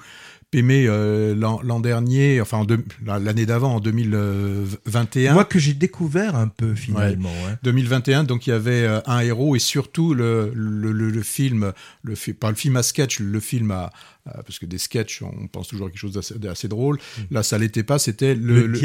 aimé 0.55 0.85
euh, 0.87 1.35
l'an 1.35 1.79
dernier, 1.79 2.41
enfin 2.41 2.65
l'année 3.05 3.45
d'avant, 3.45 3.75
en 3.75 3.79
2021. 3.79 5.33
Moi 5.33 5.45
que 5.45 5.59
j'ai 5.59 5.73
découvert 5.73 6.35
un 6.35 6.47
peu 6.47 6.75
finalement. 6.75 7.29
Ouais. 7.29 7.55
2021, 7.63 8.23
donc 8.23 8.47
il 8.47 8.51
y 8.51 8.53
avait 8.53 8.83
euh, 8.83 9.01
un 9.05 9.19
héros 9.19 9.55
et 9.55 9.59
surtout 9.59 10.13
le, 10.13 10.51
le, 10.55 10.91
le, 10.91 11.09
le 11.09 11.21
film, 11.23 11.73
le, 12.03 12.15
pas 12.33 12.49
le 12.49 12.55
film 12.55 12.77
à 12.77 12.83
sketch, 12.83 13.19
le 13.19 13.39
film 13.39 13.71
à, 13.71 13.91
parce 14.25 14.57
que 14.57 14.65
des 14.65 14.79
sketchs, 14.79 15.21
on 15.21 15.47
pense 15.47 15.67
toujours 15.67 15.85
à 15.87 15.89
quelque 15.89 15.99
chose 15.99 16.19
d'assez 16.35 16.67
drôle. 16.67 16.97
Mm. 16.97 17.21
Là, 17.31 17.43
ça 17.43 17.59
l'était 17.59 17.83
pas. 17.83 17.99
C'était 17.99 18.33
le, 18.33 18.65
le, 18.65 18.77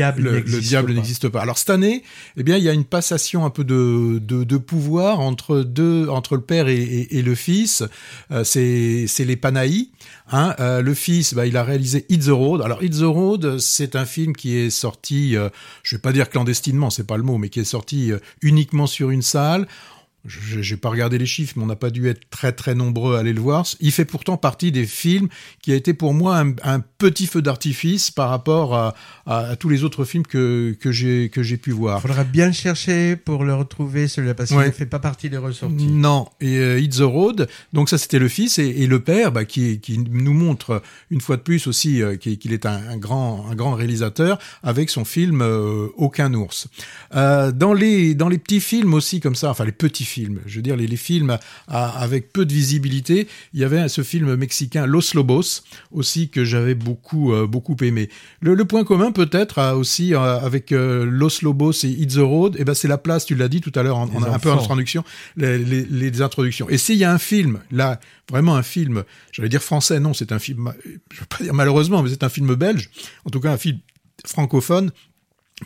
diable 0.60 0.92
n'existe 0.92 1.28
pas. 1.28 1.40
Alors 1.40 1.56
cette 1.56 1.70
année, 1.70 2.02
eh 2.36 2.42
bien, 2.42 2.58
il 2.58 2.64
y 2.64 2.68
a 2.68 2.74
une 2.74 2.84
passation 2.84 3.46
un 3.46 3.50
peu 3.50 3.64
de, 3.64 4.18
de, 4.18 4.44
de 4.44 4.56
pouvoir 4.58 5.20
entre 5.20 5.60
deux, 5.60 6.08
entre 6.08 6.36
le 6.36 6.42
père 6.42 6.68
et, 6.68 6.76
et, 6.76 7.18
et 7.18 7.22
le 7.22 7.34
fils. 7.34 7.82
Euh, 8.30 8.44
c'est 8.44 9.24
les 9.24 9.36
Panahi. 9.36 9.90
Hein. 10.30 10.54
Euh, 10.60 10.80
le 10.80 10.94
fils, 10.94 11.34
bah, 11.34 11.46
il 11.46 11.56
a 11.56 11.64
réalisé 11.64 12.06
Hit 12.08 12.26
the 12.26 12.30
Road. 12.30 12.62
Alors 12.62 12.82
Hit 12.82 12.98
the 12.98 13.02
Road, 13.02 13.58
c'est 13.58 13.96
un 13.96 14.04
film 14.04 14.34
qui 14.34 14.56
est 14.56 14.70
sorti, 14.70 15.36
euh, 15.36 15.48
je 15.82 15.96
vais 15.96 16.00
pas 16.00 16.12
dire 16.12 16.30
clandestinement, 16.30 16.90
c'est 16.90 17.06
pas 17.06 17.16
le 17.16 17.22
mot, 17.22 17.38
mais 17.38 17.48
qui 17.48 17.60
est 17.60 17.64
sorti 17.64 18.12
euh, 18.12 18.18
uniquement 18.42 18.86
sur 18.86 19.10
une 19.10 19.22
salle. 19.22 19.66
Je 20.26 20.74
n'ai 20.74 20.76
pas 20.76 20.90
regardé 20.90 21.16
les 21.16 21.26
chiffres, 21.26 21.54
mais 21.56 21.62
on 21.62 21.66
n'a 21.66 21.76
pas 21.76 21.88
dû 21.88 22.06
être 22.08 22.28
très 22.28 22.52
très 22.52 22.74
nombreux 22.74 23.16
à 23.16 23.20
aller 23.20 23.32
le 23.32 23.40
voir. 23.40 23.64
Il 23.80 23.90
fait 23.90 24.04
pourtant 24.04 24.36
partie 24.36 24.70
des 24.70 24.84
films 24.84 25.28
qui 25.62 25.72
a 25.72 25.74
été 25.74 25.94
pour 25.94 26.12
moi 26.12 26.38
un, 26.38 26.54
un 26.62 26.80
petit 26.80 27.26
feu 27.26 27.40
d'artifice 27.40 28.10
par 28.10 28.28
rapport 28.28 28.74
à, 28.74 28.94
à, 29.24 29.38
à, 29.38 29.56
tous 29.56 29.70
les 29.70 29.82
autres 29.82 30.04
films 30.04 30.26
que, 30.26 30.76
que 30.78 30.92
j'ai 30.92 31.30
que 31.30 31.42
j'ai 31.42 31.56
pu 31.56 31.70
voir. 31.70 32.00
Il 32.04 32.08
faudra 32.08 32.24
bien 32.24 32.48
le 32.48 32.52
chercher 32.52 33.16
pour 33.16 33.44
le 33.44 33.54
retrouver 33.54 34.08
celui-là 34.08 34.34
parce 34.34 34.50
qu'il 34.50 34.58
ouais. 34.58 34.66
ne 34.66 34.72
fait 34.72 34.84
pas 34.84 34.98
partie 34.98 35.30
des 35.30 35.38
ressorties. 35.38 35.86
Non, 35.86 36.28
et 36.40 36.58
euh, 36.58 36.80
It's 36.80 36.98
the 36.98 37.00
Road, 37.00 37.48
donc 37.72 37.88
ça 37.88 37.96
c'était 37.96 38.18
le 38.18 38.28
fils 38.28 38.58
et, 38.58 38.66
et 38.66 38.86
le 38.86 39.00
père 39.00 39.32
bah, 39.32 39.46
qui, 39.46 39.80
qui 39.80 39.98
nous 39.98 40.34
montre 40.34 40.82
une 41.10 41.22
fois 41.22 41.38
de 41.38 41.42
plus 41.42 41.66
aussi 41.66 42.02
euh, 42.02 42.16
qu'il 42.16 42.52
est 42.52 42.66
un, 42.66 42.90
un, 42.90 42.98
grand 42.98 43.46
un 43.50 43.54
grand 43.54 43.72
réalisateur 43.72 44.38
avec 44.62 44.90
son 44.90 45.06
film 45.06 45.40
euh, 45.40 45.88
Aucun 45.96 46.34
ours. 46.34 46.68
Dans 47.12 47.72
les 47.72 48.14
dans 48.14 48.28
les 48.28 48.38
petits 48.38 48.60
films 48.60 48.92
aussi 48.92 49.20
comme 49.20 49.34
ça, 49.34 49.50
enfin 49.50 49.64
les 49.64 49.72
petits 49.72 50.04
films. 50.16 50.40
Je 50.46 50.56
veux 50.56 50.62
dire, 50.62 50.76
les, 50.76 50.86
les 50.86 50.96
films 51.08 51.38
à, 51.68 52.02
avec 52.06 52.32
peu 52.32 52.44
de 52.44 52.52
visibilité. 52.52 53.28
Il 53.54 53.60
y 53.60 53.64
avait 53.64 53.88
ce 53.88 54.02
film 54.02 54.34
mexicain 54.36 54.84
Los 54.86 55.14
Lobos 55.14 55.62
aussi 55.92 56.28
que 56.28 56.44
j'avais 56.44 56.74
beaucoup 56.74 57.32
euh, 57.32 57.46
beaucoup 57.46 57.76
aimé. 57.82 58.08
Le, 58.40 58.54
le 58.54 58.64
point 58.64 58.84
commun 58.84 59.12
peut-être 59.12 59.74
aussi 59.74 60.14
euh, 60.14 60.38
avec 60.40 60.72
euh, 60.72 61.04
Los 61.04 61.42
Lobos 61.42 61.84
et 61.84 61.88
It's 62.02 62.14
the 62.14 62.18
Road, 62.18 62.56
et 62.56 62.62
eh 62.62 62.64
ben 62.64 62.74
c'est 62.74 62.88
la 62.88 62.98
place. 62.98 63.24
Tu 63.24 63.34
l'as 63.34 63.48
dit 63.48 63.60
tout 63.60 63.72
à 63.74 63.82
l'heure, 63.82 63.98
un 63.98 64.38
peu 64.38 64.50
en 64.50 64.58
introduction, 64.58 65.04
les, 65.36 65.58
les, 65.58 65.84
les 65.84 66.22
introductions. 66.22 66.68
Et 66.68 66.78
s'il 66.78 66.98
y 66.98 67.04
a 67.04 67.12
un 67.12 67.18
film 67.18 67.60
là, 67.70 68.00
vraiment 68.28 68.56
un 68.56 68.62
film, 68.62 69.04
j'allais 69.32 69.48
dire 69.48 69.62
français, 69.62 70.00
non, 70.00 70.12
c'est 70.14 70.32
un 70.32 70.38
film, 70.38 70.72
je 71.12 71.20
veux 71.20 71.26
pas 71.26 71.42
dire 71.42 71.54
malheureusement, 71.54 72.02
mais 72.02 72.10
c'est 72.10 72.24
un 72.24 72.28
film 72.28 72.54
belge. 72.54 72.90
En 73.24 73.30
tout 73.30 73.40
cas, 73.40 73.52
un 73.52 73.58
film 73.58 73.78
francophone. 74.26 74.90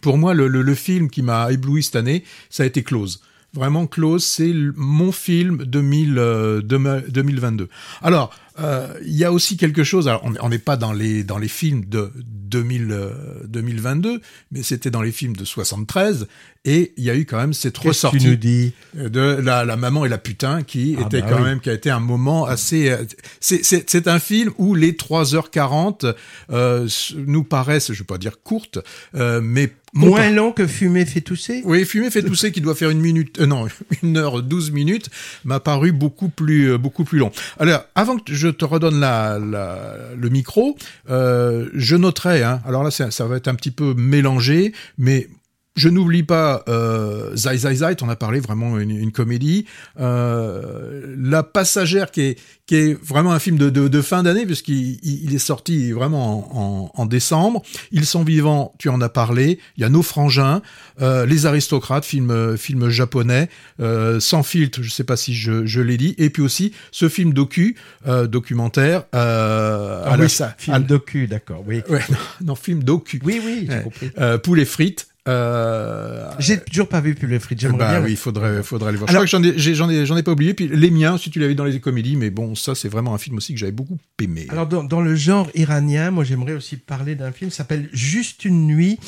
Pour 0.03 0.19
moi, 0.19 0.35
le, 0.35 0.49
le, 0.49 0.63
le 0.63 0.75
film 0.75 1.09
qui 1.09 1.23
m'a 1.23 1.53
ébloui 1.53 1.83
cette 1.83 1.97
année, 1.97 2.25
ça 2.51 2.65
a 2.65 2.67
été 2.67 2.83
Close. 2.83 3.21
Vraiment, 3.55 3.87
Close, 3.87 4.25
c'est 4.25 4.53
mon 4.77 5.13
film 5.13 5.59
2000, 5.65 6.15
euh, 6.19 6.61
2022. 6.61 7.69
Alors, 8.03 8.35
euh, 8.61 8.89
il 9.05 9.15
y 9.15 9.25
a 9.25 9.33
aussi 9.33 9.57
quelque 9.57 9.85
chose. 9.85 10.09
Alors, 10.09 10.25
on 10.41 10.49
n'est 10.49 10.59
pas 10.59 10.77
dans 10.77 10.93
les 10.93 11.25
dans 11.25 11.39
les 11.39 11.49
films 11.49 11.85
de 11.87 12.13
2000, 12.17 12.89
euh, 12.91 13.11
2022, 13.47 14.21
mais 14.53 14.63
c'était 14.63 14.91
dans 14.91 15.03
les 15.03 15.13
films 15.13 15.37
de 15.37 15.45
73. 15.45 16.27
Et 16.65 16.93
il 16.97 17.05
y 17.05 17.11
a 17.11 17.17
eu 17.17 17.27
quand 17.27 17.37
même 17.37 17.53
cette 17.53 17.77
ressortie 17.77 18.19
tu 18.19 18.29
nous 18.29 18.37
dis? 18.37 18.73
de 18.95 19.21
la, 19.21 19.65
la 19.65 19.77
maman 19.77 20.05
et 20.05 20.09
la 20.09 20.19
putain 20.19 20.63
qui 20.63 20.97
ah 20.99 21.03
était 21.03 21.21
bah 21.21 21.29
quand 21.31 21.37
oui. 21.39 21.43
même 21.45 21.61
qui 21.61 21.69
a 21.69 21.75
été 21.75 21.91
un 21.91 22.01
moment 22.01 22.47
assez. 22.47 22.91
euh, 22.91 23.05
C'est 23.41 24.09
un 24.09 24.19
film 24.19 24.53
où 24.59 24.75
les 24.75 24.93
3h40 24.93 26.15
euh, 26.51 26.89
nous 27.27 27.45
paraissent, 27.45 27.93
je 27.93 27.99
vais 27.99 28.05
pas 28.07 28.19
dire 28.19 28.41
courtes, 28.43 28.79
euh, 29.15 29.41
mais 29.43 29.73
Moins 29.95 30.31
long 30.31 30.53
que 30.53 30.67
Fumer 30.67 31.07
fait 31.07 31.21
tousser? 31.21 31.63
Oui, 31.65 31.85
Fumer 31.85 32.11
fait 32.11 32.23
tousser 32.23 32.51
qui 32.51 32.61
doit 32.61 32.75
faire 32.75 32.91
une 32.91 33.01
minute, 33.01 33.41
euh, 33.41 33.47
non, 33.47 33.67
une 34.03 34.17
heure 34.17 34.43
douze 34.43 34.73
minutes, 34.73 35.09
m'a 35.45 35.61
paru 35.61 35.93
beaucoup 35.93 36.29
plus, 36.29 36.73
euh, 36.73 36.79
beaucoup 36.79 37.05
plus 37.05 37.19
long. 37.19 37.31
Alors, 37.59 37.85
avant 37.95 38.19
que 38.19 38.35
je 38.35 38.49
te 38.49 38.65
redonne 38.65 38.99
la, 38.99 39.39
la 39.39 39.97
le 40.17 40.29
micro, 40.29 40.77
euh, 41.11 41.69
je 41.75 41.95
noterai, 41.97 42.43
hein, 42.43 42.61
alors 42.67 42.83
là, 42.83 42.91
ça, 42.91 43.11
ça 43.11 43.27
va 43.27 43.37
être 43.37 43.49
un 43.49 43.55
petit 43.55 43.71
peu 43.71 43.95
mélangé, 43.95 44.73
mais 44.99 45.29
je 45.77 45.89
n'oublie 45.89 46.23
pas 46.23 46.63
euh, 46.69 47.35
Zai 47.37 47.57
Zai 47.59 47.75
Zai, 47.77 47.97
on 48.03 48.09
a 48.09 48.17
parlé 48.17 48.41
vraiment 48.41 48.79
une, 48.79 48.91
une 48.91 49.13
comédie. 49.13 49.67
Euh, 49.99 51.15
la 51.19 51.43
passagère 51.43 52.11
qui 52.11 52.21
est 52.23 52.39
qui 52.67 52.77
est 52.77 52.95
vraiment 52.95 53.33
un 53.33 53.39
film 53.39 53.59
de, 53.59 53.69
de, 53.69 53.89
de 53.89 54.01
fin 54.01 54.23
d'année 54.23 54.47
puisqu'il 54.47 54.99
il 55.03 55.35
est 55.35 55.39
sorti 55.39 55.93
vraiment 55.93 56.49
en, 56.51 56.93
en, 56.97 57.03
en, 57.03 57.07
décembre. 57.07 57.63
Ils 57.93 58.07
sont 58.07 58.25
vivants, 58.25 58.75
tu 58.79 58.89
en 58.89 59.03
as 59.03 59.11
parlé. 59.11 59.59
Il 59.77 59.83
y 59.83 59.85
a 59.85 59.91
Nos 59.91 60.03
frangins, 60.03 60.63
euh, 61.03 61.27
Les 61.27 61.45
aristocrates, 61.45 62.07
film 62.07 62.57
film 62.57 62.89
japonais, 62.89 63.51
euh, 63.81 64.19
sans 64.19 64.43
filtre. 64.43 64.81
Je 64.83 64.91
sais 64.91 65.05
pas 65.05 65.17
si 65.17 65.35
je, 65.35 65.67
je 65.67 65.81
l'ai 65.81 65.99
dit. 65.99 66.15
Et 66.17 66.31
puis 66.31 66.43
aussi 66.43 66.73
ce 66.91 67.09
film 67.09 67.35
docu 67.35 67.77
euh, 68.07 68.27
documentaire. 68.27 69.05
Euh, 69.15 70.03
ah 70.07 70.17
oui, 70.19 70.31
ça, 70.31 70.55
film 70.57 70.77
à, 70.77 70.79
docu, 70.81 71.27
d'accord. 71.27 71.63
Oui. 71.67 71.83
Ouais, 71.89 72.01
non, 72.11 72.17
non, 72.45 72.55
film 72.55 72.83
docu. 72.83 73.21
Oui, 73.25 73.41
oui, 73.45 73.69
j'ai 73.71 73.83
compris. 73.83 74.11
Euh, 74.19 74.39
Poulet 74.39 74.65
frites. 74.65 75.09
Euh... 75.27 76.31
J'ai 76.39 76.61
toujours 76.61 76.89
pas 76.89 77.01
vu 77.01 77.17
frites. 77.41 77.61
J'aimerais 77.61 77.79
bah 77.79 77.91
bien. 77.93 78.03
oui, 78.03 78.13
il 78.13 78.17
faudrait, 78.17 78.63
faudrait 78.63 78.91
aller 78.91 78.99
voir. 78.99 79.09
Alors, 79.09 79.27
je 79.27 79.37
crois 79.37 79.41
que 79.41 79.75
j'en 79.75 79.89
ai, 79.89 80.05
j'en 80.05 80.17
ai, 80.17 80.21
ai 80.21 80.23
pas 80.23 80.33
oublié. 80.33 80.53
Puis 80.53 80.69
les 80.69 80.91
miens, 80.91 81.17
si 81.17 81.31
tu 81.31 81.39
l'avais 81.39 81.55
dans 81.55 81.65
les 81.65 81.81
comédies, 81.81 82.17
mais 82.17 82.31
bon, 82.31 82.55
ça 82.55 82.75
c'est 82.75 82.89
vraiment 82.89 83.15
un 83.15 83.19
film 83.19 83.37
aussi 83.37 83.55
que 83.55 83.59
j'avais 83.59 83.73
beaucoup 83.73 83.99
aimé. 84.23 84.47
Alors 84.51 84.67
dans, 84.67 84.85
dans 84.85 85.01
le 85.01 85.15
genre 85.15 85.51
iranien, 85.55 86.11
moi 86.11 86.25
j'aimerais 86.25 86.53
aussi 86.53 86.77
parler 86.77 87.15
d'un 87.15 87.33
film 87.33 87.51
qui 87.51 87.57
s'appelle 87.57 87.89
Juste 87.93 88.45
une 88.45 88.67
nuit. 88.67 88.99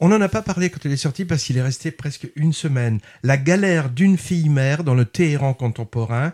On 0.00 0.08
n'en 0.08 0.20
a 0.20 0.28
pas 0.28 0.42
parlé 0.42 0.68
quand 0.68 0.84
il 0.84 0.92
est 0.92 0.96
sorti 0.96 1.24
parce 1.24 1.44
qu'il 1.44 1.56
est 1.56 1.62
resté 1.62 1.90
presque 1.90 2.28
une 2.36 2.52
semaine. 2.52 2.98
La 3.22 3.36
galère 3.36 3.88
d'une 3.88 4.18
fille 4.18 4.48
mère 4.48 4.84
dans 4.84 4.94
le 4.94 5.04
Téhéran 5.04 5.54
contemporain 5.54 6.32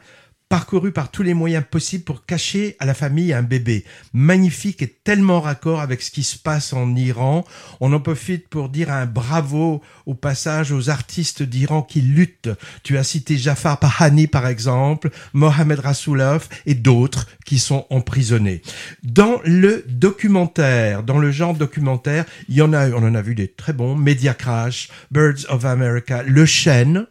parcouru 0.49 0.93
par 0.93 1.11
tous 1.11 1.23
les 1.23 1.35
moyens 1.35 1.64
possibles 1.71 2.05
pour 2.05 2.25
cacher 2.25 2.76
à 2.78 2.87
la 2.87 2.95
famille 2.95 3.33
un 3.33 3.43
bébé. 3.43 3.85
Magnifique 4.12 4.83
et 4.83 4.88
tellement 4.88 5.40
raccord 5.40 5.81
avec 5.81 6.00
ce 6.00 6.11
qui 6.11 6.23
se 6.23 6.38
passe 6.38 6.73
en 6.73 6.95
Iran. 6.97 7.45
On 7.81 7.93
en 7.93 8.00
profite 8.00 8.49
pour 8.49 8.69
dire 8.71 8.90
un 8.90 9.07
bravo 9.07 9.83
au 10.07 10.14
passage 10.14 10.73
aux 10.73 10.88
artistes 10.88 11.43
d'Iran 11.43 11.83
qui 11.83 12.00
luttent. 12.00 12.50
Tu 12.83 12.97
as 12.97 13.05
cité 13.05 13.37
Jafar 13.37 13.78
Pahani 13.78 14.26
par 14.26 14.47
exemple, 14.47 15.11
Mohamed 15.35 15.81
Rasoulov 15.81 16.49
et 16.64 16.75
d'autres 16.75 17.26
qui 17.45 17.59
sont 17.59 17.87
emprisonnés. 17.90 18.62
Dans 19.02 19.40
le 19.45 19.85
documentaire, 19.87 21.02
dans 21.02 21.19
le 21.19 21.31
genre 21.31 21.55
documentaire, 21.55 22.25
il 22.49 22.57
y 22.57 22.62
en 22.62 22.73
a, 22.73 22.88
on 22.90 23.02
en 23.02 23.14
a 23.14 23.23
vu 23.23 23.35
des 23.35 23.49
très 23.49 23.73
bons, 23.73 23.95
Media 23.97 24.35
Crash, 24.35 24.88
Birds 25.11 25.45
of 25.50 25.64
America, 25.64 26.23
Le 26.23 26.47
Chêne, 26.47 27.07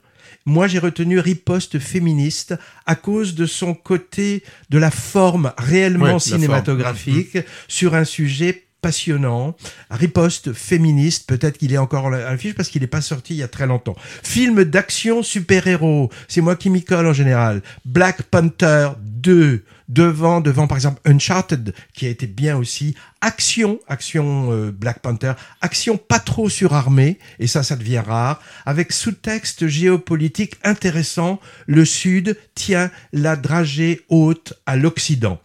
moi, 0.47 0.67
j'ai 0.67 0.79
retenu 0.79 1.19
riposte 1.19 1.77
féministe 1.77 2.55
à 2.85 2.95
cause 2.95 3.35
de 3.35 3.45
son 3.45 3.73
côté 3.73 4.43
de 4.69 4.77
la 4.77 4.91
forme 4.91 5.51
réellement 5.57 6.13
ouais, 6.13 6.19
cinématographique 6.19 7.33
forme. 7.33 7.45
sur 7.67 7.95
un 7.95 8.05
sujet 8.05 8.63
passionnant, 8.81 9.57
riposte 9.91 10.53
féministe, 10.53 11.27
peut-être 11.27 11.57
qu'il 11.57 11.73
est 11.73 11.77
encore 11.77 12.07
à 12.07 12.11
l'affiche 12.11 12.55
parce 12.55 12.69
qu'il 12.69 12.81
n'est 12.81 12.87
pas 12.87 13.01
sorti 13.01 13.33
il 13.33 13.37
y 13.37 13.43
a 13.43 13.49
très 13.49 13.67
longtemps. 13.67 13.97
Film 14.23 14.63
d'action 14.63 15.21
super-héros, 15.21 16.09
c'est 16.29 16.39
moi 16.39 16.55
qui 16.55 16.69
m'y 16.69 16.81
colle 16.81 17.07
en 17.07 17.13
général. 17.13 17.61
Black 17.83 18.23
Panther 18.23 18.91
2, 19.01 19.65
devant, 19.87 20.41
devant 20.41 20.67
par 20.67 20.77
exemple 20.77 21.01
Uncharted, 21.05 21.73
qui 21.93 22.05
a 22.05 22.09
été 22.09 22.27
bien 22.27 22.57
aussi. 22.57 22.95
Action, 23.21 23.79
action 23.87 24.51
euh, 24.51 24.71
Black 24.71 24.99
Panther, 24.99 25.33
action 25.61 25.97
pas 25.97 26.19
trop 26.19 26.49
surarmée, 26.49 27.19
et 27.39 27.47
ça, 27.47 27.63
ça 27.63 27.75
devient 27.75 28.03
rare, 28.05 28.41
avec 28.65 28.91
sous-texte 28.91 29.67
géopolitique 29.67 30.55
intéressant, 30.63 31.39
le 31.65 31.85
Sud 31.85 32.37
tient 32.55 32.91
la 33.13 33.35
dragée 33.35 34.01
haute 34.09 34.53
à 34.65 34.75
l'Occident. 34.75 35.39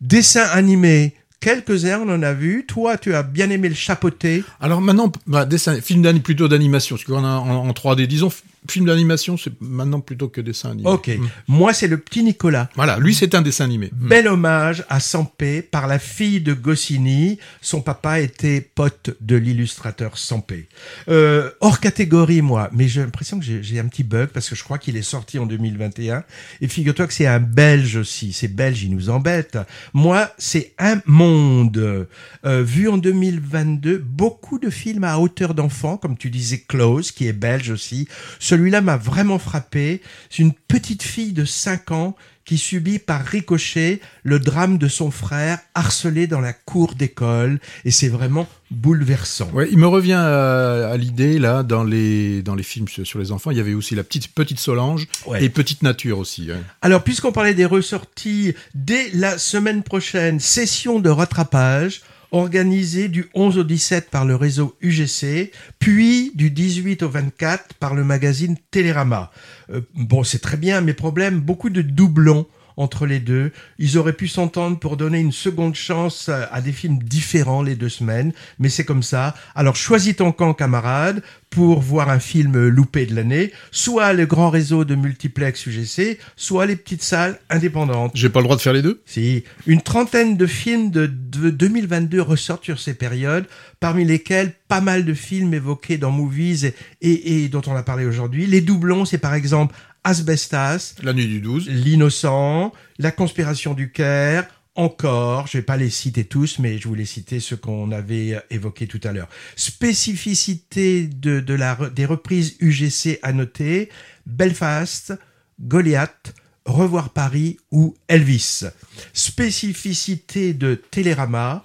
Dessin 0.00 0.44
animé, 0.52 1.14
quelques-uns, 1.40 2.00
on 2.00 2.10
en 2.10 2.22
a 2.22 2.32
vu. 2.32 2.66
Toi, 2.66 2.98
tu 2.98 3.14
as 3.14 3.22
bien 3.22 3.50
aimé 3.50 3.68
le 3.68 3.74
chapeauté. 3.74 4.44
Alors 4.60 4.80
maintenant, 4.80 5.10
bah, 5.26 5.44
dessin, 5.44 5.80
film 5.80 6.20
plutôt 6.20 6.48
d'animation, 6.48 6.96
parce 6.96 7.06
qu'on 7.06 7.24
a 7.24 7.38
en, 7.38 7.68
en 7.68 7.72
3D, 7.72 8.06
disons 8.06 8.30
film 8.70 8.86
d'animation, 8.86 9.36
c'est 9.36 9.52
maintenant 9.60 10.00
plutôt 10.00 10.28
que 10.28 10.40
dessin 10.40 10.70
animé. 10.70 10.88
Ok. 10.88 11.08
Mm. 11.08 11.28
Moi, 11.48 11.72
c'est 11.72 11.88
le 11.88 11.98
petit 11.98 12.22
Nicolas. 12.22 12.68
Voilà, 12.74 12.98
lui, 12.98 13.14
c'est 13.14 13.34
un 13.34 13.42
dessin 13.42 13.64
animé. 13.64 13.90
Mm. 13.92 14.08
Bel 14.08 14.28
hommage 14.28 14.84
à 14.88 15.00
Sampé 15.00 15.62
par 15.62 15.86
la 15.86 15.98
fille 15.98 16.40
de 16.40 16.54
Goscinny. 16.54 17.38
Son 17.60 17.80
papa 17.80 18.20
était 18.20 18.60
pote 18.60 19.16
de 19.20 19.36
l'illustrateur 19.36 20.18
Sampé. 20.18 20.68
Euh, 21.08 21.50
hors 21.60 21.80
catégorie, 21.80 22.42
moi, 22.42 22.70
mais 22.72 22.88
j'ai 22.88 23.00
l'impression 23.00 23.38
que 23.38 23.44
j'ai 23.44 23.78
un 23.78 23.86
petit 23.86 24.04
bug 24.04 24.28
parce 24.28 24.48
que 24.48 24.54
je 24.54 24.64
crois 24.64 24.78
qu'il 24.78 24.96
est 24.96 25.02
sorti 25.02 25.38
en 25.38 25.46
2021. 25.46 26.24
Et 26.60 26.68
figure-toi 26.68 27.06
que 27.06 27.12
c'est 27.12 27.26
un 27.26 27.40
Belge 27.40 27.96
aussi. 27.96 28.32
C'est 28.32 28.48
belge, 28.48 28.82
il 28.82 28.90
nous 28.90 29.10
embête. 29.10 29.58
Moi, 29.92 30.30
c'est 30.38 30.74
un 30.78 31.00
monde. 31.06 32.06
Euh, 32.44 32.62
vu 32.62 32.88
en 32.88 32.98
2022, 32.98 33.98
beaucoup 33.98 34.58
de 34.58 34.70
films 34.70 35.04
à 35.04 35.18
hauteur 35.18 35.54
d'enfant, 35.54 35.96
comme 35.96 36.16
tu 36.16 36.30
disais, 36.30 36.64
Close, 36.66 37.12
qui 37.12 37.26
est 37.26 37.32
belge 37.32 37.70
aussi. 37.70 38.08
Celui-là 38.56 38.80
m'a 38.80 38.96
vraiment 38.96 39.38
frappé. 39.38 40.00
C'est 40.30 40.42
une 40.42 40.54
petite 40.54 41.02
fille 41.02 41.32
de 41.34 41.44
5 41.44 41.90
ans 41.92 42.16
qui 42.46 42.56
subit 42.56 42.98
par 42.98 43.22
ricochet 43.22 44.00
le 44.22 44.38
drame 44.38 44.78
de 44.78 44.88
son 44.88 45.10
frère 45.10 45.58
harcelé 45.74 46.26
dans 46.26 46.40
la 46.40 46.54
cour 46.54 46.94
d'école. 46.94 47.58
Et 47.84 47.90
c'est 47.90 48.08
vraiment 48.08 48.48
bouleversant. 48.70 49.50
Ouais, 49.52 49.68
il 49.70 49.76
me 49.76 49.86
revient 49.86 50.14
à, 50.14 50.88
à 50.90 50.96
l'idée, 50.96 51.38
là, 51.38 51.62
dans 51.64 51.84
les, 51.84 52.40
dans 52.42 52.54
les 52.54 52.62
films 52.62 52.88
sur, 52.88 53.18
les 53.18 53.30
enfants, 53.30 53.50
il 53.50 53.58
y 53.58 53.60
avait 53.60 53.74
aussi 53.74 53.94
la 53.94 54.04
petite, 54.04 54.28
petite 54.32 54.58
Solange 54.58 55.06
Ouais. 55.26 55.44
et 55.44 55.50
Petite 55.50 55.82
Nature 55.82 56.18
aussi. 56.18 56.48
hein. 56.50 56.60
Alors, 56.80 57.02
puisqu'on 57.04 57.32
parlait 57.32 57.52
des 57.54 57.66
ressorties, 57.66 58.54
dès 58.74 59.10
la 59.12 59.36
semaine 59.36 59.82
prochaine, 59.82 60.40
session 60.40 60.98
de 60.98 61.10
rattrapage 61.10 62.00
organisée 62.38 63.08
du 63.08 63.26
11 63.34 63.58
au 63.58 63.64
17 63.64 64.10
par 64.10 64.24
le 64.24 64.36
réseau 64.36 64.76
UGC, 64.80 65.52
puis 65.78 66.32
du 66.34 66.50
18 66.50 67.02
au 67.02 67.08
24 67.08 67.74
par 67.74 67.94
le 67.94 68.04
magazine 68.04 68.56
Télérama. 68.70 69.30
Euh, 69.70 69.80
bon, 69.94 70.22
c'est 70.24 70.38
très 70.38 70.56
bien, 70.56 70.80
mais 70.80 70.92
problème, 70.92 71.40
beaucoup 71.40 71.70
de 71.70 71.82
doublons 71.82 72.46
entre 72.76 73.06
les 73.06 73.20
deux. 73.20 73.52
Ils 73.78 73.98
auraient 73.98 74.12
pu 74.12 74.28
s'entendre 74.28 74.78
pour 74.78 74.96
donner 74.96 75.18
une 75.18 75.32
seconde 75.32 75.74
chance 75.74 76.28
à 76.28 76.60
des 76.60 76.72
films 76.72 76.98
différents 76.98 77.62
les 77.62 77.74
deux 77.74 77.88
semaines, 77.88 78.32
mais 78.58 78.68
c'est 78.68 78.84
comme 78.84 79.02
ça. 79.02 79.34
Alors 79.54 79.76
choisis 79.76 80.16
ton 80.16 80.32
camp, 80.32 80.54
camarade, 80.54 81.22
pour 81.50 81.80
voir 81.80 82.10
un 82.10 82.18
film 82.18 82.68
loupé 82.68 83.06
de 83.06 83.14
l'année, 83.14 83.52
soit 83.70 84.12
le 84.12 84.26
grand 84.26 84.50
réseau 84.50 84.84
de 84.84 84.94
multiplex 84.94 85.66
UGC, 85.66 86.18
soit 86.36 86.66
les 86.66 86.76
petites 86.76 87.02
salles 87.02 87.38
indépendantes. 87.48 88.12
J'ai 88.14 88.28
pas 88.28 88.40
le 88.40 88.44
droit 88.44 88.56
de 88.56 88.60
faire 88.60 88.72
les 88.72 88.82
deux? 88.82 89.00
Si, 89.06 89.44
une 89.66 89.80
trentaine 89.80 90.36
de 90.36 90.46
films 90.46 90.90
de, 90.90 91.06
de 91.06 91.50
2022 91.50 92.20
ressortent 92.20 92.64
sur 92.64 92.78
ces 92.78 92.94
périodes, 92.94 93.46
parmi 93.80 94.04
lesquels 94.04 94.52
pas 94.68 94.80
mal 94.80 95.04
de 95.04 95.14
films 95.14 95.54
évoqués 95.54 95.96
dans 95.96 96.10
Movies 96.10 96.64
et, 96.64 96.74
et, 97.00 97.44
et 97.44 97.48
dont 97.48 97.62
on 97.66 97.76
a 97.76 97.82
parlé 97.82 98.04
aujourd'hui. 98.04 98.46
Les 98.46 98.60
doublons, 98.60 99.04
c'est 99.04 99.18
par 99.18 99.34
exemple 99.34 99.74
Asbestas, 100.06 100.94
La 101.02 101.12
nuit 101.12 101.26
du 101.26 101.40
12. 101.40 101.68
L'innocent, 101.68 102.72
La 102.98 103.10
conspiration 103.10 103.74
du 103.74 103.90
Caire, 103.90 104.46
encore, 104.76 105.48
je 105.48 105.58
vais 105.58 105.62
pas 105.62 105.76
les 105.76 105.90
citer 105.90 106.24
tous, 106.24 106.60
mais 106.60 106.78
je 106.78 106.86
voulais 106.86 107.06
citer 107.06 107.40
ceux 107.40 107.56
qu'on 107.56 107.90
avait 107.90 108.40
évoqués 108.50 108.86
tout 108.86 109.00
à 109.02 109.12
l'heure. 109.12 109.28
Spécificité 109.56 111.08
de, 111.08 111.40
de 111.40 111.54
la, 111.54 111.76
des 111.94 112.04
reprises 112.04 112.56
UGC 112.60 113.18
à 113.22 113.32
noter, 113.32 113.88
Belfast, 114.26 115.14
Goliath, 115.60 116.34
Revoir 116.66 117.10
Paris 117.10 117.58
ou 117.72 117.96
Elvis. 118.06 118.64
Spécificité 119.12 120.54
de 120.54 120.74
Télérama, 120.74 121.64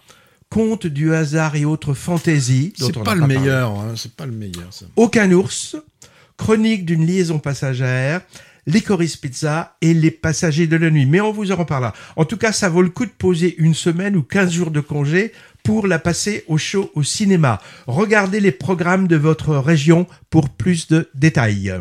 Conte 0.49 0.87
du 0.87 1.13
hasard 1.13 1.55
et 1.55 1.63
autres 1.63 1.93
fantaisies. 1.93 2.73
C'est 2.77 2.93
pas 2.93 3.15
n'a 3.15 3.21
le 3.21 3.27
meilleur, 3.27 3.71
hein, 3.79 3.93
c'est 3.95 4.13
pas 4.13 4.25
le 4.25 4.33
meilleur, 4.33 4.67
ça. 4.71 4.85
Aucun 4.97 5.31
ours, 5.31 5.77
Chronique 6.37 6.85
d'une 6.85 7.05
liaison 7.05 7.39
passagère, 7.39 8.21
Licorice 8.67 9.17
Pizza 9.17 9.75
et 9.81 9.93
Les 9.93 10.11
Passagers 10.11 10.67
de 10.67 10.75
la 10.75 10.89
Nuit. 10.89 11.05
Mais 11.05 11.21
on 11.21 11.31
vous 11.31 11.51
en 11.51 11.55
reparlera. 11.55 11.93
En 12.15 12.25
tout 12.25 12.37
cas, 12.37 12.51
ça 12.51 12.69
vaut 12.69 12.81
le 12.81 12.89
coup 12.89 13.05
de 13.05 13.11
poser 13.11 13.55
une 13.57 13.73
semaine 13.73 14.15
ou 14.15 14.23
15 14.23 14.51
jours 14.51 14.71
de 14.71 14.81
congé 14.81 15.31
pour 15.63 15.87
la 15.87 15.99
passer 15.99 16.43
au 16.47 16.57
show 16.57 16.91
au 16.95 17.03
cinéma. 17.03 17.61
Regardez 17.87 18.39
les 18.39 18.51
programmes 18.51 19.07
de 19.07 19.15
votre 19.15 19.55
région 19.55 20.07
pour 20.29 20.49
plus 20.49 20.87
de 20.87 21.09
détails. 21.13 21.73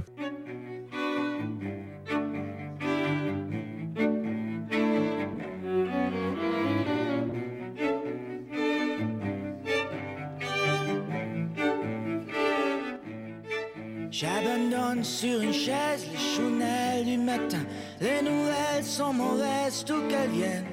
Les 18.01 18.23
nouvelles 18.23 18.83
sont 18.83 19.13
mauvaises, 19.13 19.85
tout 19.87 20.03
qu'elles 20.09 20.31
viennent. 20.31 20.65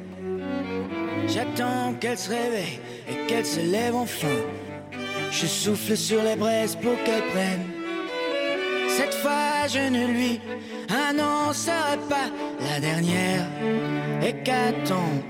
J'attends 1.27 1.93
qu'elle 1.99 2.17
se 2.17 2.29
réveille 2.29 2.79
et 3.09 3.27
qu'elle 3.27 3.45
se 3.45 3.59
lève 3.59 3.95
enfin. 3.95 4.39
Je 5.29 5.45
souffle 5.45 5.97
sur 5.97 6.23
les 6.23 6.37
braises 6.37 6.77
pour 6.77 6.95
qu'elle 7.03 7.23
prenne. 7.33 7.65
Cette 8.87 9.13
fois, 9.15 9.67
je 9.67 9.89
ne 9.89 10.07
lui 10.07 10.39
annoncerai 10.89 11.97
pas 12.09 12.29
la 12.61 12.79
dernière 12.79 13.45
hécatombe. 14.21 15.21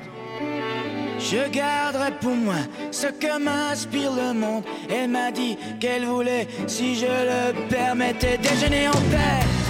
Je 1.20 1.50
garderai 1.50 2.12
pour 2.22 2.36
moi 2.36 2.62
ce 2.92 3.08
que 3.08 3.40
m'inspire 3.40 4.12
le 4.12 4.34
monde. 4.34 4.64
Elle 4.88 5.10
m'a 5.10 5.32
dit 5.32 5.58
qu'elle 5.80 6.06
voulait, 6.06 6.48
si 6.68 6.96
je 6.96 7.08
le 7.08 7.68
permettais, 7.70 8.38
déjeuner 8.38 8.88
en 8.88 8.92
paix. 8.92 9.67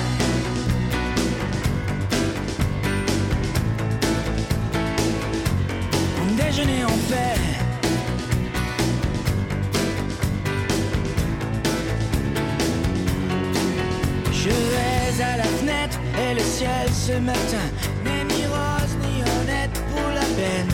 Ce 17.07 17.13
matin 17.13 17.67
n'est 18.03 18.25
ni 18.25 18.43
rose 18.47 18.95
ni 19.01 19.21
honnête 19.21 19.71
pour 19.91 20.09
la 20.19 20.27
peine. 20.39 20.69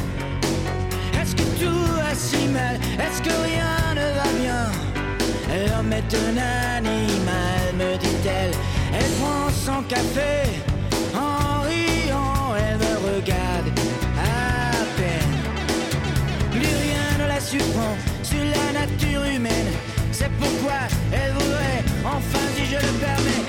Est-ce 1.20 1.36
que 1.36 1.44
tout 1.62 1.84
va 1.98 2.16
si 2.16 2.48
mal? 2.48 2.76
Est-ce 3.04 3.22
que 3.22 3.36
rien 3.50 3.76
ne 4.00 4.08
va 4.20 4.30
bien? 4.42 4.64
L'homme 5.68 5.94
est 5.94 6.12
un 6.26 6.36
animal, 6.78 7.64
me 7.78 7.98
dit-elle. 7.98 8.54
Elle 8.98 9.12
prend 9.20 9.48
son 9.68 9.84
café 9.84 10.34
en 11.16 11.62
riant, 11.70 12.56
elle 12.58 12.78
me 12.86 12.94
regarde 13.10 13.70
à 14.18 14.72
peine. 14.98 15.34
Plus 16.50 16.76
rien 16.86 17.10
ne 17.22 17.28
la 17.28 17.40
surprend 17.40 17.96
sur 18.24 18.44
la 18.56 18.80
nature 18.80 19.24
humaine. 19.36 19.72
C'est 20.12 20.32
pourquoi 20.42 20.80
elle 21.12 21.34
voudrait, 21.34 21.84
enfin 22.04 22.46
si 22.56 22.66
je 22.66 22.80
le 22.88 22.94
permets, 23.06 23.44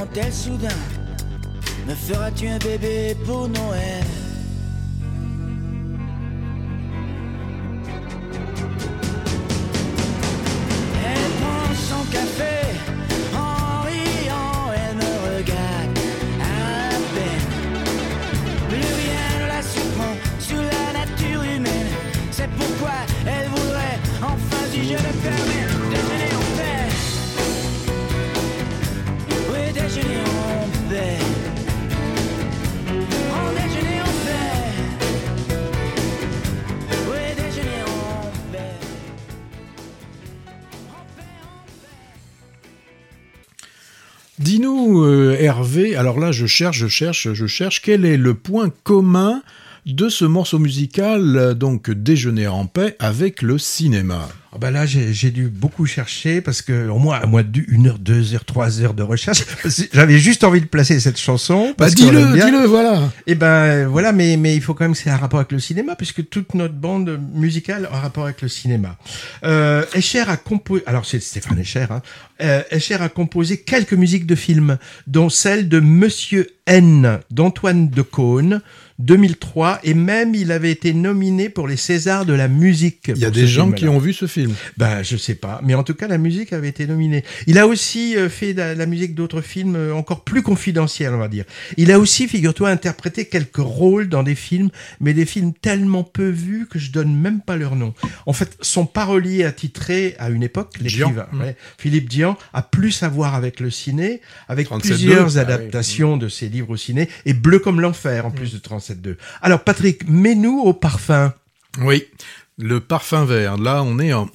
demande-t-elle 0.00 0.32
soudain. 0.32 0.68
Me 1.86 1.94
feras-tu 1.94 2.48
un 2.48 2.58
bébé 2.58 3.16
pour 3.26 3.48
Noël? 3.48 4.04
Là, 46.20 46.30
je 46.32 46.46
cherche, 46.46 46.78
je 46.78 46.86
cherche, 46.86 47.32
je 47.32 47.46
cherche, 47.46 47.82
quel 47.82 48.04
est 48.04 48.16
le 48.16 48.34
point 48.34 48.70
commun 48.84 49.42
de 49.86 50.08
ce 50.08 50.24
morceau 50.24 50.58
musical, 50.58 51.36
euh, 51.36 51.54
donc 51.54 51.90
Déjeuner 51.90 52.46
en 52.46 52.66
paix, 52.66 52.96
avec 52.98 53.42
le 53.42 53.58
cinéma? 53.58 54.28
Ah 54.52 54.58
bah 54.58 54.72
là, 54.72 54.84
j'ai 54.84 55.30
dû 55.30 55.46
beaucoup 55.46 55.86
chercher 55.86 56.40
parce 56.40 56.60
que 56.60 56.88
au 56.88 56.98
moins, 56.98 57.20
à 57.20 57.26
moins 57.26 57.44
d'une 57.44 57.86
heure, 57.86 58.00
deux 58.00 58.34
heures, 58.34 58.44
trois 58.44 58.80
heures 58.80 58.94
de 58.94 59.04
recherche, 59.04 59.44
j'avais 59.92 60.18
juste 60.18 60.42
envie 60.42 60.60
de 60.60 60.66
placer 60.66 60.98
cette 60.98 61.20
chanson. 61.20 61.72
Bah 61.78 61.88
dis-le, 61.88 62.32
dis-le, 62.32 62.66
voilà 62.66 63.12
Et 63.28 63.36
ben 63.36 63.86
voilà, 63.86 64.10
mais 64.12 64.36
mais 64.36 64.56
il 64.56 64.60
faut 64.60 64.74
quand 64.74 64.84
même 64.84 64.94
que 64.94 64.98
c'est 64.98 65.10
un 65.10 65.16
rapport 65.16 65.38
avec 65.38 65.52
le 65.52 65.60
cinéma, 65.60 65.94
puisque 65.94 66.28
toute 66.28 66.54
notre 66.54 66.74
bande 66.74 67.20
musicale 67.32 67.88
a 67.92 67.98
un 67.98 68.00
rapport 68.00 68.24
avec 68.24 68.42
le 68.42 68.48
cinéma. 68.48 68.96
Euh, 69.44 69.84
Escher 69.94 70.24
a 70.26 70.36
composé, 70.36 70.82
alors 70.86 71.06
c'est 71.06 71.20
Stéphane 71.20 71.60
Escher, 71.60 71.86
hein, 71.88 72.02
euh, 72.42 72.62
Escher 72.72 72.94
a 72.94 73.08
composé 73.08 73.58
quelques 73.58 73.92
musiques 73.92 74.26
de 74.26 74.34
films, 74.34 74.78
dont 75.06 75.28
celle 75.28 75.68
de 75.68 75.78
Monsieur 75.78 76.48
N 76.66 77.20
d'Antoine 77.30 77.88
de 77.88 78.02
Caunes. 78.02 78.60
2003 79.00 79.80
et 79.82 79.94
même 79.94 80.34
il 80.34 80.52
avait 80.52 80.70
été 80.70 80.92
nominé 80.92 81.48
pour 81.48 81.66
les 81.66 81.76
Césars 81.76 82.26
de 82.26 82.34
la 82.34 82.48
musique. 82.48 83.08
Il 83.08 83.18
y 83.18 83.24
a 83.24 83.30
des 83.30 83.46
gens 83.46 83.72
qui 83.72 83.88
ont 83.88 83.98
vu 83.98 84.12
ce 84.12 84.26
film. 84.26 84.39
Ben, 84.76 85.02
je 85.02 85.16
sais 85.16 85.34
pas. 85.34 85.60
Mais 85.62 85.74
en 85.74 85.82
tout 85.82 85.94
cas, 85.94 86.08
la 86.08 86.18
musique 86.18 86.52
avait 86.52 86.68
été 86.68 86.86
nominée. 86.86 87.24
Il 87.46 87.58
a 87.58 87.66
aussi 87.66 88.16
euh, 88.16 88.28
fait 88.28 88.52
la, 88.52 88.74
la 88.74 88.86
musique 88.86 89.14
d'autres 89.14 89.40
films 89.40 89.76
euh, 89.76 89.92
encore 89.94 90.24
plus 90.24 90.42
confidentiels, 90.42 91.12
on 91.14 91.18
va 91.18 91.28
dire. 91.28 91.44
Il 91.76 91.90
a 91.92 91.98
aussi, 91.98 92.28
figure-toi, 92.28 92.70
interprété 92.70 93.26
quelques 93.26 93.56
rôles 93.58 94.08
dans 94.08 94.22
des 94.22 94.34
films, 94.34 94.70
mais 95.00 95.14
des 95.14 95.26
films 95.26 95.52
tellement 95.52 96.04
peu 96.04 96.28
vus 96.28 96.66
que 96.70 96.78
je 96.78 96.90
donne 96.92 97.14
même 97.14 97.40
pas 97.40 97.56
leur 97.56 97.76
nom. 97.76 97.94
En 98.26 98.32
fait, 98.32 98.56
son 98.60 98.86
parolier 98.86 99.44
attitré 99.44 100.14
à 100.18 100.30
une 100.30 100.42
époque, 100.42 100.74
l'écrivain, 100.80 101.26
ouais, 101.34 101.56
Philippe 101.78 102.08
Dian, 102.08 102.36
a 102.52 102.62
plus 102.62 103.02
à 103.02 103.08
voir 103.08 103.34
avec 103.34 103.60
le 103.60 103.70
ciné, 103.70 104.20
avec 104.48 104.68
37.2. 104.68 104.80
plusieurs 104.80 105.24
Ah 105.24 105.30
oui. 105.30 105.38
adaptations 105.38 106.16
de 106.16 106.28
ses 106.28 106.48
livres 106.48 106.70
au 106.70 106.76
ciné, 106.76 107.08
et 107.26 107.32
Bleu 107.34 107.58
comme 107.58 107.80
l'enfer, 107.80 108.26
en 108.26 108.30
plus 108.30 108.52
de 108.52 108.58
37.2. 108.58 109.16
Alors, 109.42 109.64
Patrick, 109.64 110.08
mets-nous 110.08 110.60
au 110.60 110.72
parfum. 110.72 111.32
Oui, 111.80 112.04
le 112.60 112.80
parfum 112.80 113.24
vert. 113.24 113.56
Là, 113.56 113.82
on 113.82 113.98
est 113.98 114.12
en, 114.12 114.28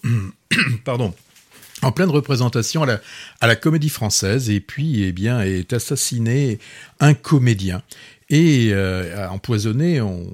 pardon, 0.85 1.13
en 1.81 1.91
pleine 1.91 2.09
représentation 2.09 2.83
à 2.83 2.85
la, 2.85 3.01
à 3.41 3.47
la 3.47 3.55
comédie 3.55 3.89
française. 3.89 4.49
Et 4.49 4.59
puis, 4.59 5.03
eh 5.03 5.11
bien, 5.11 5.41
est 5.41 5.73
assassiné 5.73 6.59
un 6.99 7.13
comédien. 7.13 7.81
Et 8.29 8.69
euh, 8.71 9.29
empoisonné, 9.29 10.01
on, 10.01 10.25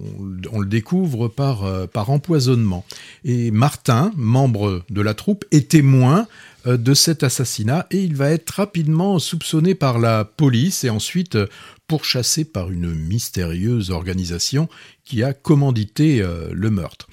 on 0.52 0.60
le 0.60 0.66
découvre 0.66 1.28
par, 1.28 1.66
euh, 1.66 1.88
par 1.88 2.10
empoisonnement. 2.10 2.86
Et 3.26 3.52
Martin, 3.52 4.14
membre 4.16 4.84
de 4.90 5.02
la 5.02 5.14
troupe, 5.14 5.44
est 5.52 5.70
témoin 5.70 6.28
de 6.66 6.94
cet 6.94 7.24
assassinat 7.24 7.88
et 7.92 8.04
il 8.04 8.16
va 8.16 8.30
être 8.30 8.52
rapidement 8.52 9.20
soupçonné 9.20 9.76
par 9.76 10.00
la 10.00 10.26
police 10.26 10.84
et 10.84 10.90
ensuite 10.90 11.36
euh, 11.36 11.48
pourchassé 11.88 12.46
par 12.46 12.72
une 12.72 12.94
mystérieuse 12.94 13.92
organisation 13.92 14.70
qui 15.04 15.24
a 15.24 15.34
commandité 15.34 16.22
euh, 16.22 16.50
le 16.54 16.70
meurtre. 16.70 17.08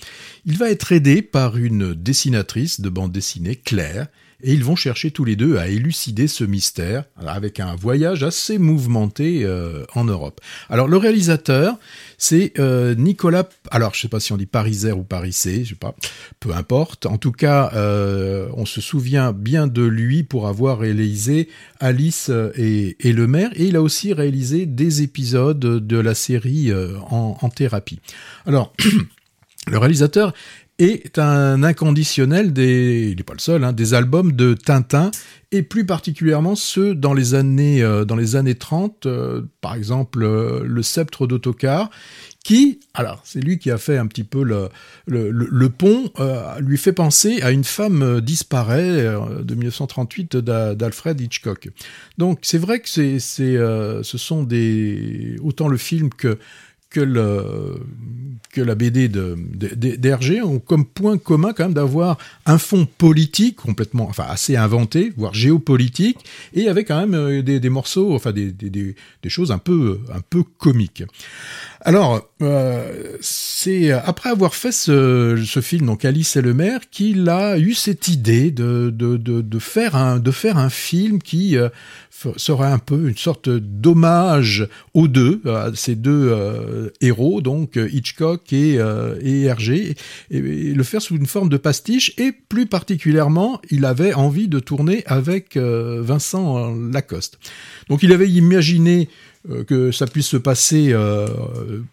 Il 0.44 0.56
va 0.56 0.70
être 0.70 0.92
aidé 0.92 1.22
par 1.22 1.56
une 1.56 1.94
dessinatrice 1.94 2.80
de 2.80 2.88
bande 2.88 3.10
dessinée, 3.10 3.56
Claire, 3.56 4.06
et 4.40 4.52
ils 4.52 4.62
vont 4.62 4.76
chercher 4.76 5.10
tous 5.10 5.24
les 5.24 5.34
deux 5.34 5.56
à 5.56 5.68
élucider 5.68 6.28
ce 6.28 6.44
mystère 6.44 7.04
avec 7.16 7.58
un 7.58 7.74
voyage 7.74 8.22
assez 8.22 8.58
mouvementé 8.58 9.40
euh, 9.42 9.84
en 9.94 10.04
Europe. 10.04 10.40
Alors 10.68 10.86
le 10.86 10.96
réalisateur, 10.96 11.76
c'est 12.18 12.52
euh, 12.58 12.94
Nicolas. 12.96 13.48
Alors 13.70 13.94
je 13.94 14.00
sais 14.00 14.08
pas 14.08 14.20
si 14.20 14.32
on 14.32 14.36
dit 14.36 14.46
Pariser 14.46 14.92
ou 14.92 15.04
Parisé, 15.04 15.64
je 15.64 15.70
sais 15.70 15.74
pas. 15.76 15.94
Peu 16.40 16.52
importe. 16.52 17.06
En 17.06 17.16
tout 17.16 17.32
cas, 17.32 17.70
euh, 17.74 18.48
on 18.54 18.66
se 18.66 18.80
souvient 18.80 19.32
bien 19.32 19.66
de 19.66 19.82
lui 19.82 20.24
pour 20.24 20.48
avoir 20.48 20.80
réalisé 20.80 21.48
Alice 21.80 22.30
et, 22.56 22.96
et 23.00 23.12
le 23.12 23.26
maire, 23.26 23.50
et 23.54 23.66
il 23.66 23.76
a 23.76 23.82
aussi 23.82 24.12
réalisé 24.12 24.66
des 24.66 25.02
épisodes 25.02 25.58
de 25.58 25.98
la 25.98 26.14
série 26.14 26.70
euh, 26.70 26.98
en 27.08 27.48
thérapie. 27.48 28.00
Alors 28.46 28.74
le 29.68 29.78
réalisateur 29.78 30.34
est 30.78 31.18
un 31.18 31.62
inconditionnel 31.64 32.52
des, 32.52 33.08
il 33.10 33.16
n'est 33.16 33.22
pas 33.24 33.32
le 33.34 33.40
seul, 33.40 33.64
hein, 33.64 33.72
des 33.72 33.94
albums 33.94 34.32
de 34.32 34.54
Tintin 34.54 35.10
et 35.50 35.62
plus 35.62 35.84
particulièrement 35.86 36.54
ceux 36.54 36.94
dans 36.94 37.14
les 37.14 37.34
années, 37.34 37.82
euh, 37.82 38.04
dans 38.04 38.16
les 38.16 38.36
années 38.36 38.54
30, 38.54 39.06
euh, 39.06 39.42
par 39.60 39.74
exemple 39.74 40.22
euh, 40.22 40.62
le 40.64 40.82
sceptre 40.82 41.26
d'autocar, 41.26 41.90
qui, 42.44 42.80
alors 42.94 43.20
c'est 43.24 43.40
lui 43.40 43.58
qui 43.58 43.70
a 43.70 43.78
fait 43.78 43.96
un 43.98 44.06
petit 44.06 44.24
peu 44.24 44.42
le, 44.44 44.68
le, 45.06 45.30
le- 45.30 45.68
pont, 45.68 46.10
lui 46.60 46.78
fait 46.78 46.92
penser 46.92 47.42
à 47.42 47.50
une 47.50 47.64
femme 47.64 48.20
disparaît 48.20 49.02
de 49.42 49.54
1938 49.54 50.36
d'A- 50.36 50.74
d'Alfred 50.74 51.20
Hitchcock. 51.20 51.68
Donc 52.16 52.38
c'est 52.42 52.58
vrai 52.58 52.80
que 52.80 52.88
c'est, 52.88 53.18
ce 53.18 54.00
sont 54.02 54.44
des 54.44 55.36
autant 55.42 55.68
le 55.68 55.76
film 55.76 56.08
que 56.10 56.38
que, 56.90 57.00
la 58.56 58.74
BD 58.74 59.08
d'Hergé 59.08 60.42
ont 60.42 60.58
comme 60.58 60.84
point 60.84 61.16
commun 61.16 61.52
quand 61.52 61.64
même 61.64 61.74
d'avoir 61.74 62.18
un 62.44 62.58
fond 62.58 62.86
politique 62.86 63.56
complètement, 63.56 64.08
enfin 64.08 64.24
assez 64.28 64.56
inventé, 64.56 65.12
voire 65.16 65.32
géopolitique, 65.32 66.18
et 66.54 66.68
avec 66.68 66.88
quand 66.88 66.98
même 66.98 67.14
euh, 67.14 67.42
des, 67.42 67.68
morceaux, 67.68 68.14
enfin 68.14 68.32
des, 68.32 68.96
choses 69.28 69.52
un 69.52 69.58
peu, 69.58 70.00
un 70.12 70.20
peu 70.28 70.42
comiques. 70.42 71.04
Alors, 71.82 72.28
euh, 72.42 73.16
c'est 73.20 73.92
après 73.92 74.30
avoir 74.30 74.56
fait 74.56 74.72
ce, 74.72 75.60
film, 75.62 75.86
donc 75.86 76.04
Alice 76.04 76.34
et 76.34 76.42
le 76.42 76.54
maire, 76.54 76.80
qu'il 76.90 77.28
a 77.28 77.58
eu 77.58 77.74
cette 77.74 78.08
idée 78.08 78.50
de 78.50 79.58
faire 79.60 79.94
un 79.94 80.70
film 80.70 81.22
qui 81.22 81.56
euh, 81.56 81.68
serait 82.36 82.70
un 82.70 82.78
peu 82.78 83.08
une 83.08 83.16
sorte 83.16 83.48
d'hommage 83.48 84.66
aux 84.94 85.08
deux, 85.08 85.40
à 85.46 85.70
ces 85.74 85.94
deux 85.94 86.30
euh, 86.30 86.90
héros, 87.00 87.40
donc 87.40 87.76
euh, 87.76 87.88
Hitchcock 87.92 88.52
et, 88.52 88.78
euh, 88.78 89.18
et 89.22 89.42
Hergé, 89.42 89.94
et, 90.30 90.40
le 90.40 90.82
faire 90.82 91.02
sous 91.02 91.16
une 91.16 91.26
forme 91.26 91.48
de 91.48 91.56
pastiche, 91.56 92.12
et 92.18 92.32
plus 92.32 92.66
particulièrement, 92.66 93.60
il 93.70 93.84
avait 93.84 94.14
envie 94.14 94.48
de 94.48 94.58
tourner 94.58 95.02
avec 95.06 95.56
euh, 95.56 96.00
Vincent 96.02 96.74
Lacoste. 96.74 97.38
Donc 97.88 98.02
il 98.02 98.12
avait 98.12 98.28
imaginé 98.28 99.08
que 99.66 99.92
ça 99.92 100.06
puisse 100.06 100.26
se 100.26 100.36
passer 100.36 100.92
euh, 100.92 101.26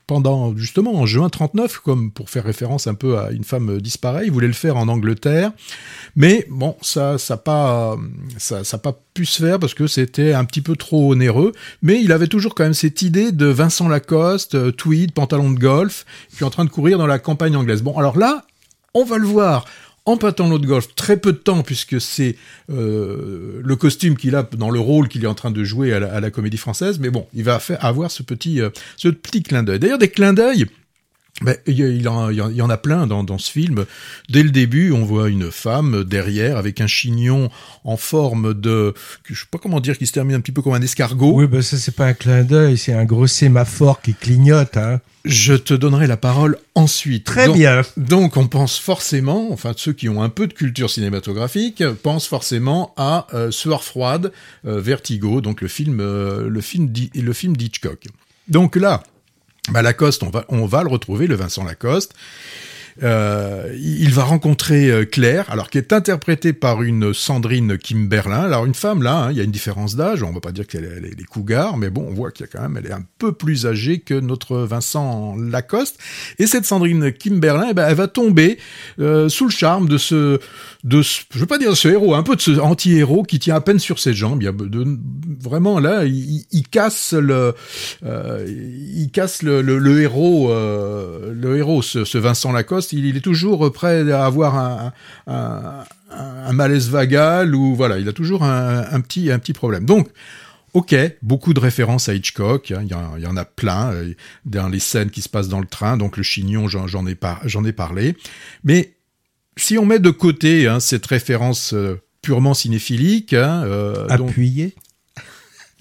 pendant 0.08 0.56
justement 0.56 0.96
en 0.96 1.06
juin 1.06 1.30
39, 1.30 1.80
comme 1.80 2.12
pour 2.12 2.30
faire 2.30 2.44
référence 2.44 2.88
un 2.88 2.94
peu 2.94 3.18
à 3.18 3.32
une 3.32 3.44
femme 3.44 3.80
disparue. 3.80 4.26
Il 4.26 4.32
voulait 4.32 4.48
le 4.48 4.54
faire 4.54 4.78
en 4.78 4.88
Angleterre, 4.88 5.52
mais 6.16 6.46
bon, 6.50 6.76
ça, 6.82 7.18
ça 7.18 7.38
pas, 7.38 7.98
ça, 8.38 8.64
ça 8.64 8.78
pas 8.78 9.00
pu 9.14 9.26
se 9.26 9.42
faire 9.42 9.60
parce 9.60 9.74
que 9.74 9.88
c'était 9.88 10.34
un 10.34 10.46
petit 10.46 10.62
peu 10.62 10.76
trop 10.76 11.12
onéreux. 11.12 11.54
Mais 11.82 12.02
il 12.02 12.12
avait 12.12 12.28
toujours 12.28 12.56
quand 12.56 12.64
même 12.64 12.74
cette 12.74 13.02
idée 13.02 13.32
de 13.32 13.46
Vincent 13.46 13.88
Lacoste, 13.88 14.56
euh, 14.56 14.72
tweed, 14.72 15.14
pantalon 15.14 15.52
de 15.52 15.60
golf, 15.60 16.06
puis 16.36 16.46
en 16.46 16.50
train 16.50 16.66
de 16.66 16.70
courir 16.70 16.98
dans 16.98 17.08
la 17.08 17.20
campagne 17.20 17.56
anglaise. 17.56 17.82
Bon, 17.82 17.98
alors 17.98 18.18
là, 18.18 18.46
on 18.94 19.04
va 19.04 19.18
le 19.18 19.28
voir 19.28 19.66
en 20.06 20.18
pantalon 20.18 20.58
de 20.58 20.68
golf, 20.68 20.94
très 20.96 21.18
peu 21.18 21.34
de 21.34 21.38
temps 21.38 21.64
puisque 21.64 22.00
c'est 22.00 22.36
euh, 22.72 23.62
le 23.64 23.76
costume 23.76 24.16
qu'il 24.16 24.36
a 24.36 24.44
dans 24.44 24.70
le 24.70 24.80
rôle 24.80 25.08
qu'il 25.08 25.24
est 25.24 25.28
en 25.28 25.34
train 25.34 25.52
de 25.52 25.64
jouer 25.64 25.94
à 25.94 26.20
la, 26.20 26.32
comédie 26.32 26.58
française, 26.58 27.00
mais 27.00 27.10
bon, 27.10 27.28
il 27.34 27.44
va 27.44 27.60
avoir 27.80 28.12
ce 28.12 28.24
petit, 28.24 28.62
euh, 28.62 28.70
ce 28.98 29.08
petit 29.08 29.42
clin 29.42 29.64
d'œil. 29.64 29.80
D'ailleurs, 29.80 29.98
des 29.98 30.10
clins 30.10 30.34
d'œil, 30.34 30.68
ben, 31.42 31.58
il, 31.68 31.78
y 32.02 32.08
en, 32.08 32.30
il 32.30 32.38
y 32.56 32.62
a 32.62 32.78
plein 32.78 33.08
dans, 33.08 33.24
dans 33.26 33.38
ce 33.38 33.52
film. 33.52 33.86
Dès 34.30 34.42
le 34.42 34.52
début, 34.52 34.94
on 34.94 35.04
voit 35.04 35.28
une 35.30 35.52
femme 35.52 36.06
derrière 36.06 36.56
avec 36.56 36.80
un 36.80 36.88
chignon 36.88 37.50
en 37.84 37.98
forme 37.98 38.54
de, 38.54 38.94
je 39.26 39.34
sais 39.34 39.46
pas 39.52 39.58
comment 39.58 39.82
dire, 39.82 39.98
qui 39.98 40.08
se 40.08 40.14
termine 40.14 40.38
un 40.38 40.40
petit 40.40 40.54
peu 40.54 40.62
comme 40.62 40.74
un 40.74 40.82
escargot. 40.82 41.34
Oui, 41.34 41.48
ben 41.48 41.62
ça 41.62 41.78
c'est 41.78 41.94
pas 41.94 42.06
un 42.06 42.14
clin 42.14 42.44
d'œil, 42.44 42.78
c'est 42.78 42.94
un 42.94 43.04
gros 43.04 43.28
sémaphore 43.28 44.02
qui 44.02 44.14
clignote. 44.14 44.78
Hein. 44.78 45.02
Je 45.26 45.56
te 45.56 45.74
donnerai 45.74 46.08
la 46.08 46.16
parole 46.18 46.58
ensuite. 46.74 47.26
Très 47.26 47.48
Donc- 47.48 47.58
bien. 47.58 47.82
Donc 47.98 48.38
on 48.38 48.48
pense 48.48 48.80
forcément, 48.80 49.52
enfin 49.52 49.74
ceux 49.76 49.92
qui 49.94 50.08
ont 50.08 50.24
un 50.24 50.30
peu 50.30 50.48
de 50.48 50.54
culture 50.54 50.90
cinématographique, 50.90 51.84
pensent 52.02 52.28
forcément 52.28 52.94
à 52.96 53.28
euh, 53.34 53.52
Sueur 53.52 53.84
froide, 53.84 54.32
euh, 54.66 54.80
Vertigo, 54.80 55.42
donc 55.42 55.60
le 55.62 55.68
film, 55.68 56.00
euh, 56.00 56.48
le 56.48 56.62
film, 56.62 56.94
le 57.14 57.34
film 57.34 57.58
d'Hitchcock. 57.58 58.06
Donc 58.48 58.76
là, 58.78 59.04
bah, 59.72 59.82
Lacoste, 59.82 60.24
on 60.24 60.30
va, 60.30 60.46
on 60.50 60.66
va 60.66 60.84
le 60.84 60.90
retrouver, 60.90 61.28
le 61.28 61.36
Vincent 61.36 61.64
Lacoste. 61.64 62.14
Euh, 63.04 63.76
il 63.78 64.14
va 64.14 64.24
rencontrer 64.24 64.90
euh, 64.90 65.04
Claire, 65.06 65.52
alors 65.52 65.70
qui 65.70 65.78
est 65.78 65.92
interprétée 65.92 66.54
par 66.54 66.82
une 66.82 67.14
Sandrine 67.14 67.78
Kimberlin. 67.78 68.44
Alors 68.44 68.66
une 68.66 68.74
femme 68.74 69.04
là, 69.04 69.26
hein, 69.26 69.32
il 69.32 69.38
y 69.38 69.42
a 69.42 69.44
une 69.44 69.52
différence 69.52 69.96
d'âge. 69.98 70.24
On 70.24 70.32
va 70.32 70.40
pas 70.40 70.54
dire 70.54 70.66
qu'elle 70.66 70.86
est, 70.86 71.22
est- 71.22 71.26
cougar, 71.26 71.76
mais 71.76 71.90
bon, 71.90 72.06
on 72.08 72.14
voit 72.14 72.32
qu'il 72.32 72.46
y 72.46 72.50
a 72.50 72.52
quand 72.52 72.62
même, 72.62 72.78
elle 72.78 72.90
est 72.90 72.94
un 72.94 73.04
peu 73.20 73.34
plus 73.34 73.66
âgée 73.66 74.00
que 74.00 74.14
notre 74.14 74.60
Vincent 74.60 75.36
Lacoste. 75.36 75.98
Et 76.40 76.48
cette 76.48 76.66
Sandrine 76.66 77.12
Kimberlin, 77.12 77.68
eh 77.72 77.74
ben, 77.74 77.86
elle 77.90 77.96
va 77.96 78.08
tomber 78.08 78.58
euh, 79.00 79.28
sous 79.28 79.46
le 79.46 79.52
charme 79.52 79.90
de 79.90 79.98
ce, 79.98 80.40
de 80.86 81.02
ce, 81.02 81.22
je 81.34 81.40
veux 81.40 81.48
pas 81.48 81.58
dire 81.58 81.76
ce 81.76 81.90
héros, 81.90 82.16
un 82.16 82.24
peu 82.24 82.38
de 82.38 82.42
ce 82.42 82.52
anti-héros 82.60 83.24
qui 83.24 83.40
tient 83.40 83.56
à 83.56 83.62
peine 83.62 83.80
sur 83.80 84.00
ses 84.00 84.14
jambes. 84.14 84.42
Il 84.42 84.46
y 84.46 84.48
a 84.48 84.54
de, 84.54 84.86
vraiment 85.42 85.80
là, 85.80 86.06
il, 86.06 86.64
casse 86.70 87.14
le, 87.14 87.54
il 88.04 89.10
casse 89.12 89.42
le, 89.42 90.02
héros, 90.02 90.50
le 90.54 91.58
héros, 91.58 91.82
ce 91.82 92.18
Vincent 92.18 92.54
Lacoste. 92.54 92.85
Il, 92.94 93.18
est 93.18 93.22
toujours 93.22 93.72
prêt 93.72 94.12
à 94.12 94.26
avoir 94.26 94.92
un, 95.28 95.84
malaise 96.54 96.90
vagal 96.90 97.56
ou 97.56 97.76
voilà, 97.76 98.00
il 98.00 98.08
a 98.08 98.14
toujours 98.14 98.44
un, 98.44 99.02
petit, 99.02 99.32
un 99.32 99.40
petit 99.40 99.54
problème. 99.54 99.86
Donc 99.86 100.10
ok, 100.76 100.94
beaucoup 101.22 101.54
de 101.54 101.60
références 101.60 102.10
à 102.10 102.14
Hitchcock, 102.14 102.72
hein, 102.72 102.82
il 102.84 102.90
y, 103.24 103.28
en- 103.28 103.38
a 103.38 103.46
plein 103.46 103.94
euh, 103.94 104.14
dans 104.46 104.68
les 104.68 104.80
scènes 104.80 105.10
qui 105.10 105.22
se 105.22 105.30
passent 105.30 105.48
dans 105.48 105.62
le 105.62 105.66
train, 105.68 105.96
donc 105.96 106.18
le 106.18 106.24
chignon, 106.24 106.68
j'en 106.68 107.08
ai, 107.08 107.16
parlé. 107.72 108.18
Mais 108.66 108.94
si 109.56 109.78
on 109.78 109.86
met 109.86 110.00
de 110.00 110.10
côté 110.10 110.68
hein, 110.68 110.82
cette 110.82 111.06
référence 111.06 111.74
euh, 111.74 112.02
purement 112.22 112.54
cinéphilique, 112.54 113.34
hein, 113.34 113.64
euh. 113.64 114.06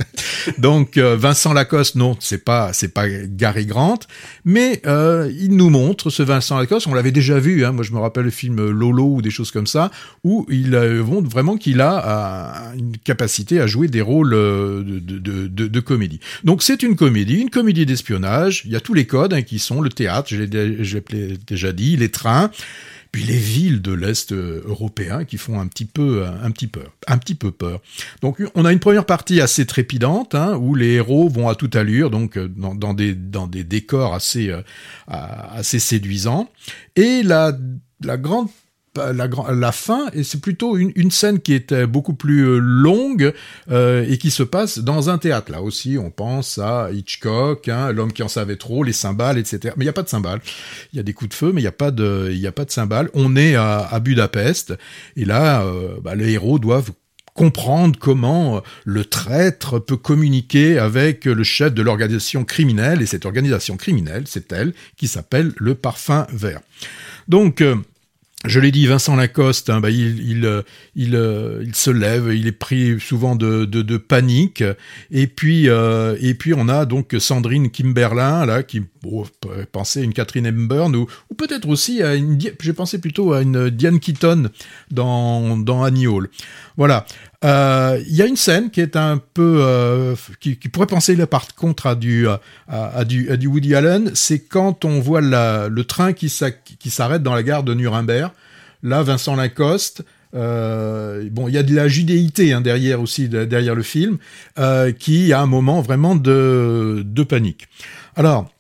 donc 0.59 0.97
euh, 0.97 1.17
Vincent 1.17 1.53
Lacoste, 1.53 1.95
non, 1.95 2.17
c'est 2.19 2.45
pas 2.45 2.73
c'est 2.73 2.89
pas 2.89 3.09
Gary 3.09 3.67
Grant, 3.67 4.01
mais 4.45 4.83
euh, 4.87 5.33
il 5.39 5.57
nous 5.57 5.71
montre 5.71 6.11
ce 6.11 6.23
Vincent 6.23 6.59
Lacoste. 6.59 6.87
On 6.87 6.95
l'avait 6.95 7.13
déjà 7.13 7.39
vu. 7.39 7.65
Hein, 7.65 7.73
moi, 7.73 7.85
je 7.85 7.93
me 7.93 7.99
rappelle 7.99 8.25
le 8.25 8.31
film 8.31 8.71
Lolo 8.71 9.05
ou 9.05 9.23
des 9.23 9.31
choses 9.31 9.51
comme 9.51 9.67
ça, 9.67 9.91
où 10.25 10.47
il 10.51 10.75
euh, 10.75 11.05
montre 11.05 11.29
vraiment 11.31 11.57
qu'il 11.57 11.81
a 11.81 12.73
une 12.77 12.97
capacité 12.99 13.61
à 13.61 13.67
jouer 13.67 13.89
des 13.89 14.01
rôles 14.01 14.31
de, 14.31 15.81
comédie. 15.81 16.21
Donc 16.43 16.63
c'est 16.63 16.83
une 16.83 16.97
comédie, 16.97 17.37
une 17.37 17.51
comédie 17.51 17.87
d'espionnage. 17.87 18.63
Il 18.65 18.73
y 18.73 18.77
a 18.77 18.81
tous 18.81 18.95
les 18.95 19.07
codes 19.07 19.33
hein, 19.33 19.43
qui 19.43 19.59
sont 19.59 19.81
le 19.81 19.91
théâtre, 19.91 20.29
je 20.29 20.43
l'ai 20.43 21.39
déjà 21.47 21.73
dit, 21.73 21.97
les 21.97 22.11
trains. 22.11 22.51
Puis 23.15 23.23
les 23.23 23.39
villes 23.39 23.81
de 23.81 23.93
l'Est 23.93 24.33
euh, 24.33 24.61
européen 24.67 25.25
qui 25.25 25.39
font 25.39 25.61
un 25.61 25.69
petit 25.69 25.85
peu, 25.85 26.25
un 26.27 26.51
petit 26.51 26.67
peu, 26.67 26.81
un 27.07 27.17
petit 27.17 27.37
peu 27.37 27.53
peur. 27.53 27.81
Donc 28.23 28.43
on 28.57 28.65
a 28.65 28.73
une 28.73 28.81
première 28.81 29.07
partie 29.07 29.41
assez 29.41 29.67
trépidante 29.67 30.35
hein, 30.35 30.57
où 30.57 30.75
les 30.75 30.95
héros 30.95 31.29
vont 31.29 31.49
à 31.49 31.55
toute 31.55 31.77
allure, 31.77 32.11
donc 32.11 32.37
euh, 32.37 32.49
dans, 32.49 32.93
des 32.93 33.15
dans 33.15 33.47
des 33.47 33.63
décors 33.63 34.15
assez 34.15 34.51
euh, 34.51 34.63
assez 35.07 35.79
séduisants. 35.79 36.51
Et 36.97 37.23
la 37.23 37.57
la 38.01 38.17
grande 38.17 38.49
la, 38.97 39.73
fin, 39.73 40.07
et 40.13 40.23
c'est 40.23 40.41
plutôt 40.41 40.77
une, 40.77 41.11
scène 41.11 41.41
qui 41.41 41.53
est 41.53 41.73
euh, 41.73 41.87
beaucoup 41.87 42.15
plus 42.15 42.47
euh, 42.47 42.59
longue 42.59 43.33
euh, 43.71 44.05
et 44.09 44.19
qui 44.19 44.31
se 44.31 44.43
passe 44.43 44.79
dans 44.79 45.11
un 45.11 45.19
théâtre. 45.19 45.51
Là 45.53 45.63
aussi, 45.63 45.99
on 45.99 46.11
pense 46.11 46.59
à 46.59 46.91
Hitchcock, 46.93 47.69
hein, 47.69 47.93
l'homme 47.93 48.13
qui 48.13 48.23
en 48.23 48.29
savait 48.29 48.57
trop, 48.57 48.83
les 48.83 48.93
cymbales, 48.93 49.39
etc. 49.39 49.75
Mais 49.77 49.85
il 49.85 49.87
n'y 49.87 49.91
a 49.91 49.95
pas 49.95 50.03
de 50.03 50.09
cymbales. 50.09 50.41
Il 50.93 50.97
y 50.97 51.01
a 51.01 51.03
des 51.03 51.13
coups 51.13 51.31
de 51.31 51.35
feu, 51.35 51.53
mais 51.53 51.61
il 51.61 51.65
n'y 51.65 51.69
a 51.69 51.73
pas 51.73 51.91
de, 51.91 52.33
a 52.47 52.53
pas 52.53 52.65
de 52.65 52.71
cymbales. 52.71 53.11
On 53.15 53.37
est 53.37 53.55
à, 53.55 54.01
Budapest, 54.01 54.75
et 55.17 55.25
là, 55.25 55.65
bah, 56.03 56.15
les 56.15 56.33
héros 56.33 56.59
doivent 56.59 56.91
comprendre 57.33 57.99
comment 57.99 58.63
le 58.85 59.05
traître 59.05 59.79
peut 59.79 59.97
communiquer 59.97 60.79
avec 60.79 61.25
le 61.25 61.43
chef 61.43 61.73
de 61.73 61.83
l'organisation 61.83 62.45
criminelle, 62.45 63.03
et 63.03 63.07
cette 63.07 63.25
organisation 63.25 63.77
criminelle, 63.77 64.25
c'est 64.27 64.53
elle 64.53 64.75
qui 64.97 65.09
s'appelle 65.09 65.53
le 65.57 65.75
Parfum 65.75 66.27
Vert. 66.33 66.61
Donc, 67.29 67.63
je 68.45 68.61
l'ai 68.61 68.71
dit, 68.71 68.87
Vincent 68.87 69.17
Lacoste, 69.17 69.71
hein, 69.71 69.81
bah, 69.81 69.89
euh, 69.89 70.63
euh, 70.99 71.65
il 71.67 71.75
se 71.75 71.91
lève, 71.91 72.31
il 72.35 72.47
est 72.47 72.53
pris 72.53 73.01
souvent 73.01 73.37
de, 73.37 73.97
panique, 73.97 74.63
et 75.11 75.27
puis 75.27 75.69
euh, 75.69 76.17
et 76.21 76.35
puis 76.35 76.53
on 76.55 76.69
a 76.69 76.85
donc 76.85 77.15
Sandrine 77.19 77.71
Kimberlin 77.71 78.45
là 78.45 78.63
qui 78.63 78.83
bon, 79.03 79.25
penser 79.73 80.01
à 80.01 80.03
une 80.03 80.13
Catherine 80.13 80.47
Hepburn 80.47 80.95
ou, 80.95 81.07
ou 81.31 81.35
peut-être 81.35 81.69
aussi 81.69 82.03
à 82.03 82.15
une, 82.15 82.39
j'ai 82.39 82.73
pensé 82.73 83.01
plutôt 83.01 83.33
à 83.33 83.41
une 83.41 83.71
Diane 83.71 83.99
Keaton 83.99 84.51
dans 84.91 85.57
dans 85.57 85.83
Annie 85.83 86.07
Hall. 86.07 86.29
Voilà. 86.77 87.07
Euh, 87.45 88.01
Il 88.09 88.15
y 88.17 88.23
a 88.23 88.27
une 88.27 88.37
scène 88.37 88.71
qui 88.71 88.81
est 88.81 88.97
un 88.97 89.21
peu 89.35 89.59
euh, 89.61 90.15
qui, 90.41 90.57
qui 90.57 90.69
pourrait 90.69 90.87
penser 90.87 91.15
par 91.27 91.55
contre 91.55 91.87
à 91.87 91.95
du 91.95 92.27
à, 92.27 92.41
à 92.69 93.05
du, 93.05 93.31
à 93.31 93.37
du 93.37 93.47
Woody 93.47 93.75
Allen, 93.75 94.11
c'est 94.15 94.39
quand 94.41 94.85
on 94.85 94.99
voit 95.01 95.21
la, 95.21 95.69
le 95.69 95.85
train 95.85 96.13
qui 96.15 96.29
s'a- 96.31 96.51
qui 96.53 96.91
s'arrête 96.91 97.23
dans 97.23 97.35
la 97.35 97.43
gare 97.43 97.63
de 97.63 97.75
Nuremberg. 97.75 98.31
Là, 98.83 99.03
Vincent 99.03 99.37
Lacoste. 99.37 100.03
Euh, 100.35 101.29
bon, 101.31 101.47
il 101.47 101.55
y 101.55 101.59
a 101.59 101.63
de 101.63 101.73
la 101.75 101.87
judéité 101.87 102.53
hein, 102.53 102.61
derrière 102.61 103.01
aussi 103.01 103.29
de- 103.29 103.45
derrière 103.45 103.77
le 103.77 103.85
film, 103.85 104.19
euh, 104.59 104.91
qui 104.91 105.33
a 105.33 105.41
un 105.41 105.47
moment 105.47 105.81
vraiment 105.81 106.17
de, 106.17 107.03
de 107.07 107.23
panique. 107.23 107.69
Alors, 108.17 108.51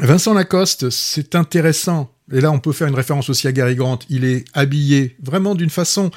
Vincent 0.00 0.32
Lacoste, 0.32 0.90
c'est 0.90 1.34
intéressant. 1.34 2.10
Et 2.30 2.40
là, 2.40 2.52
on 2.52 2.60
peut 2.60 2.72
faire 2.72 2.86
une 2.86 2.94
référence 2.94 3.28
aussi 3.30 3.48
à 3.48 3.52
Gary 3.52 3.74
Grant. 3.74 3.98
Il 4.08 4.24
est 4.24 4.44
habillé 4.54 5.16
vraiment 5.22 5.54
d'une 5.54 5.70
façon. 5.70 6.10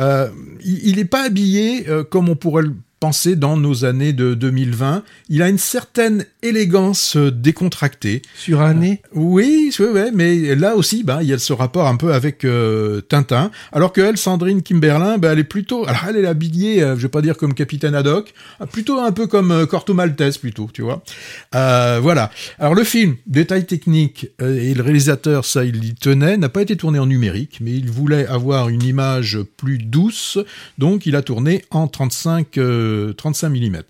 euh, 0.00 0.28
il 0.64 0.96
n'est 0.96 1.04
pas 1.04 1.24
habillé 1.26 1.88
euh, 1.88 2.04
comme 2.04 2.28
on 2.28 2.36
pourrait 2.36 2.64
le 2.64 2.74
penser 3.02 3.34
dans 3.34 3.56
nos 3.56 3.84
années 3.84 4.12
de 4.12 4.34
2020. 4.34 5.02
Il 5.28 5.42
a 5.42 5.48
une 5.48 5.58
certaine 5.58 6.24
élégance 6.40 7.16
euh, 7.16 7.32
décontractée. 7.32 8.22
Sur 8.36 8.60
un 8.60 8.74
nez? 8.74 9.02
Oui, 9.12 9.74
oui, 9.80 9.86
oui, 9.92 10.10
mais 10.14 10.54
là 10.54 10.76
aussi, 10.76 11.02
ben, 11.02 11.18
il 11.20 11.26
y 11.26 11.32
a 11.32 11.38
ce 11.38 11.52
rapport 11.52 11.88
un 11.88 11.96
peu 11.96 12.14
avec 12.14 12.44
euh, 12.44 13.00
Tintin. 13.00 13.50
Alors 13.72 13.92
que 13.92 14.00
elle, 14.00 14.16
Sandrine 14.16 14.62
Kimberlin, 14.62 15.18
ben, 15.18 15.32
elle 15.32 15.40
est 15.40 15.44
plutôt, 15.44 15.84
alors 15.88 16.04
elle 16.08 16.16
est 16.16 16.26
habillée, 16.26 16.82
euh, 16.82 16.96
je 16.96 17.02
vais 17.02 17.08
pas 17.08 17.22
dire 17.22 17.36
comme 17.36 17.54
Capitaine 17.54 17.96
Haddock, 17.96 18.32
euh, 18.60 18.66
plutôt 18.66 19.00
un 19.00 19.10
peu 19.10 19.26
comme 19.26 19.50
euh, 19.50 19.66
Corto 19.66 19.94
Maltese 19.94 20.38
plutôt, 20.38 20.70
tu 20.72 20.82
vois. 20.82 21.02
Voilà. 21.52 22.30
Alors 22.60 22.76
le 22.76 22.84
film, 22.84 23.16
détail 23.26 23.66
technique, 23.66 24.28
et 24.40 24.74
le 24.74 24.82
réalisateur, 24.82 25.44
ça, 25.44 25.64
il 25.64 25.84
y 25.84 25.94
tenait, 25.94 26.36
n'a 26.36 26.48
pas 26.48 26.62
été 26.62 26.76
tourné 26.76 27.00
en 27.00 27.06
numérique, 27.06 27.58
mais 27.60 27.72
il 27.72 27.90
voulait 27.90 28.26
avoir 28.26 28.68
une 28.68 28.82
image 28.82 29.38
plus 29.56 29.78
douce, 29.78 30.38
donc 30.78 31.06
il 31.06 31.16
a 31.16 31.22
tourné 31.22 31.64
en 31.70 31.88
35, 31.88 32.58
euh, 32.92 33.12
35 33.14 33.48
mm. 33.48 33.82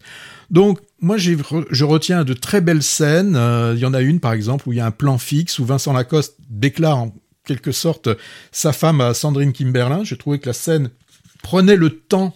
Donc, 0.51 0.79
moi, 1.01 1.17
re- 1.17 1.67
je 1.71 1.85
retiens 1.85 2.25
de 2.25 2.33
très 2.35 2.61
belles 2.61 2.83
scènes. 2.83 3.35
Euh, 3.37 3.73
Il 3.75 3.81
y 3.81 3.87
en 3.87 3.95
a 3.95 4.01
une, 4.01 4.21
par 4.21 4.33
exemple, 4.33 4.69
où 4.69 4.73
il 4.73 4.77
y 4.77 4.81
a 4.81 4.87
un 4.87 4.91
plan 4.91 5.19
fixe 5.19 5.59
où 5.59 5.65
Vincent 5.65 5.93
Lacoste 5.93 6.37
déclare 6.51 6.99
en 6.99 7.15
quelque 7.45 7.73
sorte 7.73 8.09
sa 8.53 8.73
femme 8.73 9.01
à 9.01 9.15
Sandrine 9.15 9.53
Kimberlin. 9.53 10.05
J'ai 10.05 10.17
trouvé 10.17 10.39
que 10.39 10.47
la 10.47 10.53
scène 10.53 10.91
prenait 11.43 11.77
le 11.77 11.91
temps. 11.91 12.35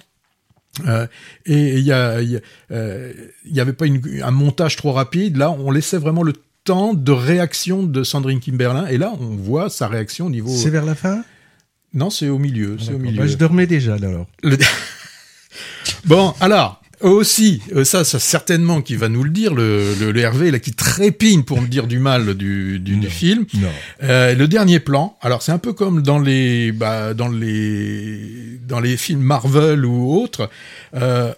euh, 0.87 1.07
et 1.47 1.79
il 1.79 1.85
y 1.85 1.85
y 1.89 1.93
euh, 1.93 3.13
il 3.45 3.55
y 3.57 3.61
avait 3.61 3.73
pas 3.73 3.87
une- 3.87 4.21
un 4.23 4.31
montage 4.31 4.77
trop 4.77 4.93
rapide. 4.93 5.37
Là, 5.37 5.51
on 5.51 5.71
laissait 5.71 5.97
vraiment 5.99 6.23
le 6.23 6.33
temps 6.65 6.93
de 6.95 7.13
réaction 7.13 7.83
de 7.85 8.03
Sandrine 8.03 8.41
Kimberlin. 8.41 8.87
Et 8.89 8.99
là, 8.99 9.13
on 9.21 9.37
voit 9.37 9.71
sa 9.71 9.87
réaction 9.89 10.27
au 10.27 10.31
niveau. 10.31 10.51
C'est 10.55 10.71
vers 10.71 10.85
la 10.85 10.95
fin? 10.97 11.23
Non, 11.95 12.11
c'est 12.11 12.29
au 12.29 12.39
milieu. 12.39 12.77
C'est 12.79 12.93
au 12.93 12.99
milieu. 12.99 13.17
Bah, 13.19 13.27
je 13.29 13.37
dormais 13.37 13.67
déjà 13.67 13.95
alors. 13.95 14.27
Le- 14.43 14.59
bon, 16.05 16.35
alors, 16.41 16.81
aussi, 17.01 17.61
euh, 17.75 17.85
ça, 17.85 18.05
ça 18.05 18.19
certainement 18.19 18.81
qui 18.81 18.97
va 18.97 19.09
nous 19.09 19.23
le 19.23 19.31
dire, 19.31 19.55
le, 19.55 19.95
le, 20.01 20.13
le 20.13 20.21
Hervé, 20.21 20.51
là, 20.51 20.59
qui 20.59 20.73
trépigne 20.73 21.43
pour 21.43 21.61
me 21.61 21.67
dire 21.67 21.87
du 21.87 21.99
mal 21.99 22.35
du, 22.35 22.79
du, 22.79 22.97
du 22.97 23.05
Non. 23.07 23.11
film. 23.11 23.47
Non. 23.55 23.69
Euh, 24.03 24.35
le 24.35 24.49
dernier 24.49 24.81
plan, 24.81 25.17
alors 25.21 25.43
c'est 25.43 25.53
un 25.53 25.59
peu 25.59 25.73
comme 25.75 26.03
dans 26.03 26.19
les, 26.19 26.73
bah, 26.73 27.13
dans 27.13 27.29
les, 27.29 28.59
dans 28.67 28.81
les 28.81 28.97
films 28.97 29.21
Marvel 29.21 29.85
ou 29.85 30.15
autres, 30.15 30.49
euh, 30.95 31.33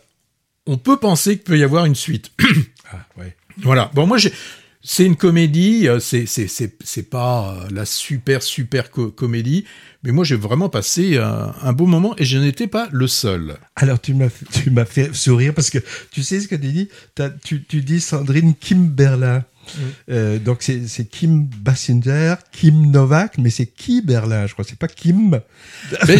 on 0.67 0.77
peut 0.77 0.99
penser 0.99 1.37
qu'il 1.37 1.45
peut 1.45 1.59
y 1.59 1.65
avoir 1.65 1.87
une 1.87 1.97
suite. 1.97 2.31
Ah, 2.93 3.05
ouais. 3.19 3.35
Voilà. 3.63 3.91
Bon, 3.95 4.07
moi, 4.07 4.19
j'ai. 4.19 4.33
C'est 4.91 5.05
une 5.05 5.17
comédie, 5.17 5.87
euh, 5.87 6.01
c'est 6.01 6.25
c'est 6.25 7.11
pas 7.11 7.53
euh, 7.53 7.69
la 7.71 7.85
super 7.85 8.43
super 8.43 8.91
co- 8.91 9.11
comédie, 9.11 9.67
mais 10.03 10.13
moi 10.13 10.25
j'ai 10.25 10.35
vraiment 10.35 10.71
passé 10.71 11.19
un, 11.19 11.73
beau 11.75 11.85
moment 11.85 12.15
et 12.17 12.25
je 12.25 12.39
n'étais 12.39 12.69
pas 12.69 12.89
le 12.91 13.07
seul. 13.07 13.59
Alors 13.77 14.01
tu 14.01 14.15
m'as 14.15 14.31
tu 14.51 14.71
m'as 14.71 14.87
fait 14.87 15.15
sourire 15.15 15.53
parce 15.53 15.69
que 15.69 15.79
tu 16.11 16.23
sais 16.23 16.41
ce 16.41 16.49
que 16.49 16.55
tu 16.55 16.73
dis? 16.73 16.89
Tu, 17.45 17.63
tu 17.65 17.83
dis 17.83 18.01
Sandrine 18.01 18.55
Kimberlin. 18.55 19.45
Euh, 20.11 20.39
donc 20.39 20.59
c'est 20.63 21.05
Kim 21.11 21.45
Basinger, 21.61 22.35
Kim 22.53 22.91
Novak, 22.91 23.39
mais 23.39 23.51
c'est 23.51 23.67
qui 23.67 24.03
Berlin, 24.03 24.47
je 24.47 24.53
crois. 24.53 24.65
C'est 24.69 24.79
pas 24.79 24.89
Kim. 24.89 25.41
Mais 26.07 26.19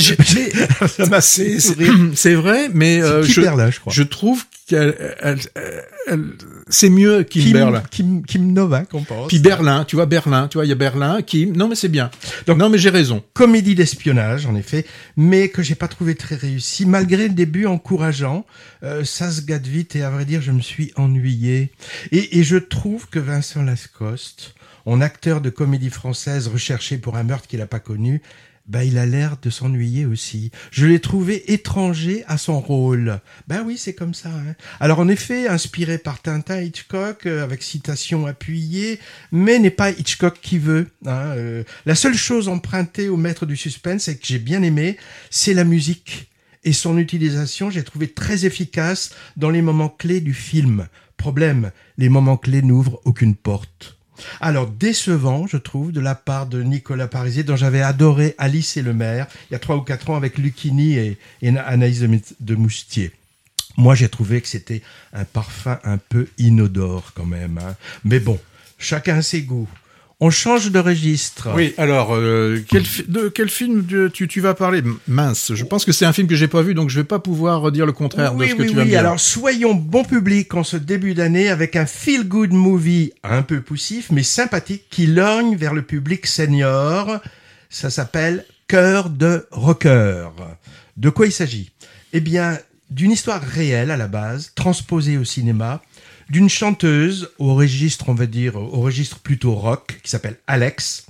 c'est 2.15 2.35
vrai, 2.35 2.69
mais 2.73 3.03
euh, 3.03 3.23
je, 3.23 3.41
Berlin, 3.41 3.71
je 3.71 3.81
crois. 3.81 3.93
je 3.93 4.03
trouve 4.03 4.45
qu'elle 4.67 4.95
elle- 5.21 5.39
elle- 5.55 5.83
elle- 6.09 6.25
c'est 6.69 6.91
mieux 6.91 7.23
Kim, 7.23 7.43
Kim, 7.43 7.53
Berlin. 7.55 7.83
Kim, 7.91 8.23
Kim 8.25 8.53
Novak, 8.53 8.89
on 8.93 9.03
pense. 9.03 9.29
Puis 9.29 9.39
Berlin, 9.39 9.85
tu 9.87 9.97
vois 9.97 10.05
Berlin, 10.07 10.49
tu 10.49 10.59
vois 10.59 10.67
il 10.67 10.69
y 10.69 10.73
a 10.73 10.77
Berlin, 10.77 11.23
Kim. 11.23 11.57
Non 11.57 11.69
mais 11.69 11.75
c'est 11.75 11.89
bien. 11.89 12.11
Donc- 12.47 12.59
non 12.59 12.69
mais 12.69 12.79
j'ai 12.79 12.91
raison. 12.91 13.23
comédie 13.35 13.75
d'espionnage, 13.75 14.47
en 14.47 14.55
effet, 14.57 14.85
mais 15.17 15.49
que 15.49 15.63
j'ai 15.63 15.75
pas 15.75 15.89
trouvé 15.89 16.15
très 16.15 16.35
réussi, 16.35 16.85
malgré 16.87 17.29
le 17.29 17.35
début 17.35 17.67
encourageant. 17.67 18.45
Euh, 18.85 19.05
ça 19.05 19.31
se 19.31 19.41
gâte 19.41 19.67
vite 19.67 19.97
et 19.97 20.03
à 20.03 20.11
vrai 20.11 20.25
dire, 20.25 20.41
je 20.43 20.53
me 20.53 20.61
suis 20.61 20.93
ennuyé. 20.97 21.71
Et, 22.13 22.39
et 22.39 22.45
je 22.45 22.57
trouve 22.57 23.09
que 23.09 23.19
Vincent 23.19 23.38
Lascoste, 23.65 24.55
en 24.87 25.01
acteur 25.01 25.41
de 25.41 25.51
comédie 25.51 25.91
française 25.91 26.49
recherché 26.49 26.99
pour 26.99 27.17
un 27.17 27.23
meurtre 27.23 27.47
qu'il 27.47 27.61
n'a 27.61 27.67
pas 27.67 27.81
connu, 27.81 28.21
bah, 28.67 28.85
il 28.85 28.99
a 28.99 29.07
l'air 29.07 29.37
de 29.41 29.49
s'ennuyer 29.49 30.05
aussi. 30.05 30.51
Je 30.71 30.85
l'ai 30.87 31.01
trouvé 31.01 31.53
étranger 31.53 32.23
à 32.27 32.37
son 32.37 32.61
rôle. 32.61 33.21
Ben 33.47 33.63
oui, 33.65 33.79
c'est 33.79 33.95
comme 33.95 34.13
ça. 34.13 34.29
hein. 34.29 34.55
Alors 34.79 34.99
en 34.99 35.09
effet, 35.09 35.49
inspiré 35.49 35.97
par 35.97 36.21
Tintin 36.21 36.61
Hitchcock, 36.61 37.25
euh, 37.27 37.43
avec 37.43 37.63
citation 37.63 38.27
appuyée, 38.27 38.99
mais 39.33 39.59
n'est 39.59 39.71
pas 39.71 39.91
Hitchcock 39.91 40.39
qui 40.43 40.59
veut. 40.59 40.89
hein, 41.07 41.33
euh. 41.37 41.65
la 41.87 41.95
seule 41.95 42.15
chose 42.17 42.49
empruntée 42.49 43.09
au 43.09 43.17
maître 43.17 43.47
du 43.47 43.57
suspense 43.57 44.09
et 44.09 44.19
que 44.19 44.27
j'ai 44.27 44.39
bien 44.39 44.63
aimé, 44.63 44.99
c'est 45.31 45.55
la 45.55 45.65
musique. 45.65 46.31
Et 46.65 46.73
son 46.75 46.99
utilisation, 46.99 47.71
j'ai 47.71 47.85
trouvé 47.85 48.09
très 48.09 48.45
efficace 48.45 49.15
dans 49.37 49.49
les 49.49 49.63
moments 49.63 49.89
clés 49.89 50.21
du 50.21 50.35
film. 50.35 50.89
Problème, 51.19 51.73
les 51.99 52.09
moments 52.09 52.39
clés 52.39 52.63
n'ouvrent 52.63 53.01
aucune 53.05 53.35
porte. 53.35 53.97
Alors 54.41 54.69
décevant, 54.69 55.47
je 55.47 55.57
trouve, 55.59 55.93
de 55.93 56.01
la 56.01 56.15
part 56.15 56.47
de 56.47 56.63
Nicolas 56.63 57.09
Parisier, 57.09 57.43
dont 57.43 57.57
j'avais 57.57 57.83
adoré 57.83 58.35
Alice 58.39 58.77
et 58.77 58.83
le 58.83 58.95
maire, 58.95 59.27
il 59.51 59.53
y 59.53 59.57
a 59.57 59.59
trois 59.59 59.77
ou 59.77 59.83
quatre 59.83 60.11
ans 60.11 60.17
avec 60.17 60.39
Lucchini 60.39 60.95
et, 60.97 61.19
Anaïs 61.43 62.01
de, 62.01 62.21
de 62.41 62.55
Moustier. 62.55 63.13
Moi, 63.77 63.95
j'ai 63.95 64.09
trouvé 64.09 64.41
que 64.41 64.49
c'était 64.49 64.83
un 65.13 65.25
parfum 65.25 65.79
un 65.85 65.99
peu 65.99 66.29
inodore 66.39 67.13
quand 67.15 67.27
même. 67.27 67.59
hein. 67.59 67.77
Mais 68.05 68.21
bon, 68.21 68.39
chacun 68.79 69.21
ses 69.23 69.43
goûts. 69.43 69.69
On 70.21 70.31
change 70.31 70.73
de 70.73 70.81
registre. 70.81 71.51
Oui, 71.55 71.75
alors, 71.79 72.13
euh, 72.13 72.61
quel 72.69 72.83
de 73.07 73.29
quel 73.29 73.49
film 73.49 73.87
tu, 73.87 74.11
tu, 74.13 74.27
tu 74.27 74.41
vas 74.41 74.55
parler? 74.55 74.83
Mince, 75.07 75.55
je 75.55 75.65
pense 75.65 75.85
que 75.85 75.93
c'est 75.93 76.07
un 76.07 76.13
film 76.13 76.27
que 76.27 76.35
j'ai 76.35 76.49
pas 76.49 76.63
vu, 76.63 76.75
donc 76.75 76.91
je 76.91 76.99
vais 76.99 77.05
pas 77.05 77.21
pouvoir 77.21 77.71
dire 77.71 77.87
le 77.87 77.93
contraire 77.93 78.35
oui, 78.35 78.47
de 78.47 78.51
ce 78.51 78.57
que 78.57 78.63
oui, 78.63 78.69
tu 78.69 78.75
vas 78.75 78.81
oui. 78.81 78.87
me 78.87 78.91
dire. 78.91 78.99
Alors, 78.99 79.21
soyons 79.21 79.75
bon 79.75 80.05
public 80.05 80.53
en 80.55 80.65
ce 80.65 80.77
début 80.77 81.15
d'année 81.15 81.49
avec 81.49 81.77
un 81.77 81.87
feel-good 81.87 82.53
movie 82.53 83.13
un 83.23 83.43
peu 83.43 83.61
poussif, 83.61 84.11
mais 84.11 84.25
sympathique, 84.25 84.87
qui 84.91 85.07
lorgne 85.07 85.55
vers 85.55 85.73
le 85.73 85.83
public 85.83 86.27
senior. 86.27 87.21
Ça 87.71 87.89
s'appelle 87.89 88.45
Cœur 88.67 89.11
de 89.11 89.47
rocker. 89.53 90.31
De 90.97 91.11
quoi 91.11 91.27
il 91.27 91.33
s'agit? 91.33 91.71
Eh 92.13 92.21
bien, 92.21 92.59
d'une 92.91 93.13
histoire 93.13 93.41
réelle 93.41 93.93
à 93.93 93.97
la 93.97 94.09
base, 94.09 94.51
transposée 94.57 95.17
au 95.17 95.25
cinéma, 95.25 95.81
d'une 96.29 96.49
chanteuse 96.49 97.31
au 97.39 97.55
registre, 97.55 98.09
on 98.09 98.15
va 98.15 98.27
dire, 98.27 98.57
au 98.57 98.81
registre 98.81 99.19
plutôt 99.19 99.55
rock, 99.55 99.99
qui 100.03 100.11
s'appelle 100.11 100.39
Alex, 100.47 101.07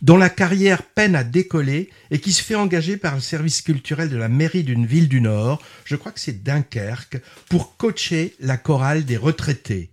dont 0.00 0.16
la 0.16 0.30
carrière 0.30 0.82
peine 0.82 1.14
à 1.14 1.24
décoller 1.24 1.90
et 2.10 2.18
qui 2.18 2.32
se 2.32 2.42
fait 2.42 2.54
engager 2.54 2.96
par 2.96 3.14
le 3.14 3.20
service 3.20 3.62
culturel 3.62 4.08
de 4.08 4.16
la 4.16 4.28
mairie 4.28 4.64
d'une 4.64 4.86
ville 4.86 5.08
du 5.08 5.20
Nord, 5.20 5.62
je 5.84 5.96
crois 5.96 6.12
que 6.12 6.20
c'est 6.20 6.42
Dunkerque, 6.42 7.20
pour 7.48 7.76
coacher 7.76 8.34
la 8.40 8.56
chorale 8.56 9.04
des 9.04 9.16
retraités. 9.16 9.90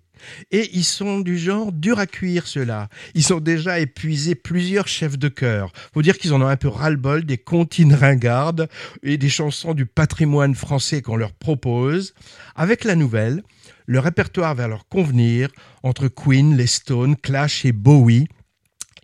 Et 0.51 0.69
ils 0.73 0.83
sont 0.83 1.19
du 1.19 1.37
genre 1.37 1.71
dur 1.71 1.99
à 1.99 2.05
cuire, 2.05 2.47
ceux-là. 2.47 2.89
Ils 3.15 3.33
ont 3.33 3.39
déjà 3.39 3.79
épuisé 3.79 4.35
plusieurs 4.35 4.87
chefs 4.87 5.17
de 5.17 5.29
chœur. 5.29 5.71
Faut 5.93 6.01
dire 6.01 6.17
qu'ils 6.17 6.33
en 6.33 6.41
ont 6.41 6.47
un 6.47 6.57
peu 6.57 6.67
ras-le-bol 6.67 7.23
des 7.23 7.37
comptines 7.37 7.93
ringardes 7.93 8.67
et 9.01 9.17
des 9.17 9.29
chansons 9.29 9.73
du 9.73 9.85
patrimoine 9.85 10.55
français 10.55 11.01
qu'on 11.01 11.15
leur 11.15 11.31
propose. 11.31 12.13
Avec 12.55 12.83
la 12.83 12.95
nouvelle, 12.95 13.43
le 13.89 13.97
répertoire 13.97 14.53
va 14.53 14.67
leur 14.67 14.87
convenir 14.87 15.49
entre 15.81 16.09
Queen, 16.09 16.55
les 16.55 16.67
Stones, 16.67 17.15
Clash 17.15 17.65
et 17.65 17.71
Bowie 17.71 18.27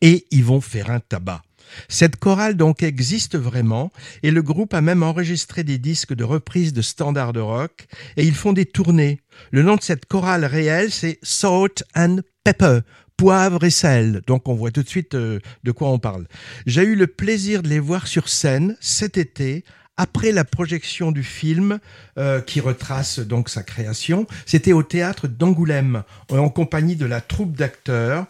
et 0.02 0.28
ils 0.30 0.44
vont 0.44 0.62
faire 0.62 0.92
un 0.92 1.00
tabac. 1.00 1.42
Cette 1.90 2.18
chorale 2.18 2.56
donc 2.56 2.84
existe 2.84 3.36
vraiment 3.36 3.92
et 4.22 4.30
le 4.30 4.44
groupe 4.44 4.76
a 4.76 4.82
même 4.82 5.02
enregistré 5.02 5.64
des 5.64 5.80
disques 5.80 6.14
de 6.14 6.24
reprises 6.24 6.72
de 6.72 6.84
standards 6.84 7.34
de 7.34 7.40
rock 7.40 7.88
et 8.16 8.26
ils 8.26 8.36
font 8.36 8.54
des 8.54 8.68
tournées. 8.68 9.22
Le 9.50 9.64
nom 9.64 9.76
de 9.76 9.82
cette 9.82 10.06
chorale 10.06 10.46
réelle 10.46 10.92
c'est 10.92 11.18
Salt 11.24 11.84
and 11.96 12.20
Pepper, 12.44 12.82
poivre 13.18 13.64
et 13.64 13.72
sel. 13.72 14.22
Donc 14.28 14.48
on 14.48 14.54
voit 14.54 14.70
tout 14.70 14.84
de 14.84 14.88
suite 14.88 15.16
euh, 15.16 15.40
de 15.64 15.72
quoi 15.72 15.90
on 15.90 15.98
parle. 15.98 16.28
J'ai 16.68 16.84
eu 16.84 16.94
le 16.94 17.08
plaisir 17.08 17.64
de 17.64 17.70
les 17.70 17.80
voir 17.80 18.06
sur 18.06 18.30
scène 18.30 18.78
cet 18.82 19.18
été 19.18 19.64
après 19.98 20.32
la 20.32 20.44
projection 20.44 21.12
du 21.12 21.24
film 21.24 21.80
euh, 22.18 22.42
qui 22.42 22.60
retrace 22.60 23.20
donc 23.20 23.50
sa 23.50 23.64
création. 23.64 24.28
C'était 24.46 24.74
au 24.74 24.84
théâtre 24.84 25.28
d'Angoulême 25.28 26.04
en 26.30 26.50
compagnie 26.50 26.96
de 26.96 27.06
la 27.06 27.22
troupe 27.22 27.56
d'acteurs. 27.56 28.26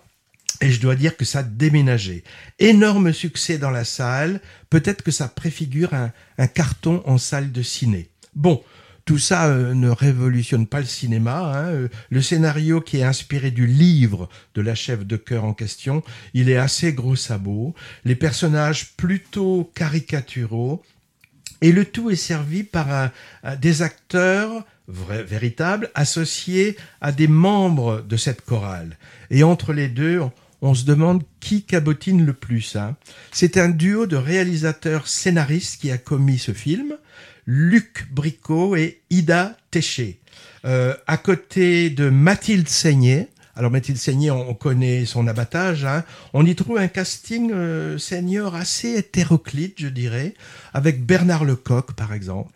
Et 0.61 0.71
je 0.71 0.79
dois 0.79 0.95
dire 0.95 1.17
que 1.17 1.25
ça 1.25 1.39
a 1.39 1.43
déménagé. 1.43 2.23
Énorme 2.59 3.11
succès 3.11 3.57
dans 3.57 3.71
la 3.71 3.83
salle. 3.83 4.39
Peut-être 4.69 5.01
que 5.01 5.11
ça 5.11 5.27
préfigure 5.27 5.93
un, 5.93 6.11
un 6.37 6.47
carton 6.47 7.03
en 7.05 7.17
salle 7.17 7.51
de 7.51 7.61
ciné. 7.61 8.09
Bon, 8.35 8.63
tout 9.03 9.17
ça 9.17 9.47
euh, 9.47 9.73
ne 9.73 9.89
révolutionne 9.89 10.65
pas 10.65 10.79
le 10.79 10.85
cinéma. 10.85 11.51
hein. 11.55 11.67
Euh, 11.73 11.87
Le 12.09 12.21
scénario 12.21 12.79
qui 12.79 12.97
est 12.99 13.03
inspiré 13.03 13.51
du 13.51 13.67
livre 13.67 14.29
de 14.55 14.61
la 14.61 14.75
chef 14.75 15.05
de 15.05 15.17
chœur 15.17 15.43
en 15.43 15.53
question, 15.53 16.03
il 16.33 16.49
est 16.49 16.57
assez 16.57 16.93
gros 16.93 17.15
sabot. 17.17 17.75
Les 18.05 18.15
personnages 18.15 18.93
plutôt 18.95 19.69
caricaturaux. 19.75 20.81
Et 21.61 21.71
le 21.71 21.85
tout 21.85 22.09
est 22.09 22.15
servi 22.15 22.63
par 22.63 23.09
des 23.61 23.81
acteurs 23.81 24.65
vrais, 24.87 25.23
véritables 25.23 25.89
associés 25.95 26.75
à 27.01 27.11
des 27.11 27.27
membres 27.27 28.01
de 28.01 28.17
cette 28.17 28.41
chorale. 28.41 28.97
Et 29.31 29.43
entre 29.43 29.73
les 29.73 29.87
deux, 29.87 30.19
on, 30.19 30.31
on 30.61 30.73
se 30.73 30.85
demande 30.85 31.23
qui 31.39 31.63
cabotine 31.63 32.25
le 32.25 32.33
plus. 32.33 32.75
hein. 32.75 32.95
C'est 33.31 33.57
un 33.57 33.69
duo 33.69 34.05
de 34.05 34.15
réalisateurs 34.15 35.07
scénaristes 35.07 35.81
qui 35.81 35.91
a 35.91 35.97
commis 35.97 36.39
ce 36.39 36.53
film, 36.53 36.93
Luc 37.45 38.07
Bricot 38.11 38.75
et 38.75 39.01
Ida 39.09 39.57
Téché. 39.71 40.19
Euh, 40.65 40.95
à 41.05 41.17
côté 41.17 41.89
de 41.91 42.09
Mathilde 42.09 42.67
Seigné, 42.67 43.27
alors 43.55 43.71
Mathilde 43.71 43.97
Seigné, 43.97 44.31
on, 44.31 44.49
on 44.49 44.53
connaît 44.53 45.05
son 45.05 45.27
abattage, 45.27 45.85
hein, 45.85 46.03
on 46.33 46.45
y 46.45 46.55
trouve 46.55 46.77
un 46.77 46.87
casting 46.87 47.51
euh, 47.51 47.97
senior 47.97 48.55
assez 48.55 48.95
hétéroclite, 48.95 49.79
je 49.79 49.87
dirais, 49.87 50.33
avec 50.73 51.05
Bernard 51.05 51.45
Lecoq, 51.45 51.93
par 51.93 52.13
exemple. 52.13 52.53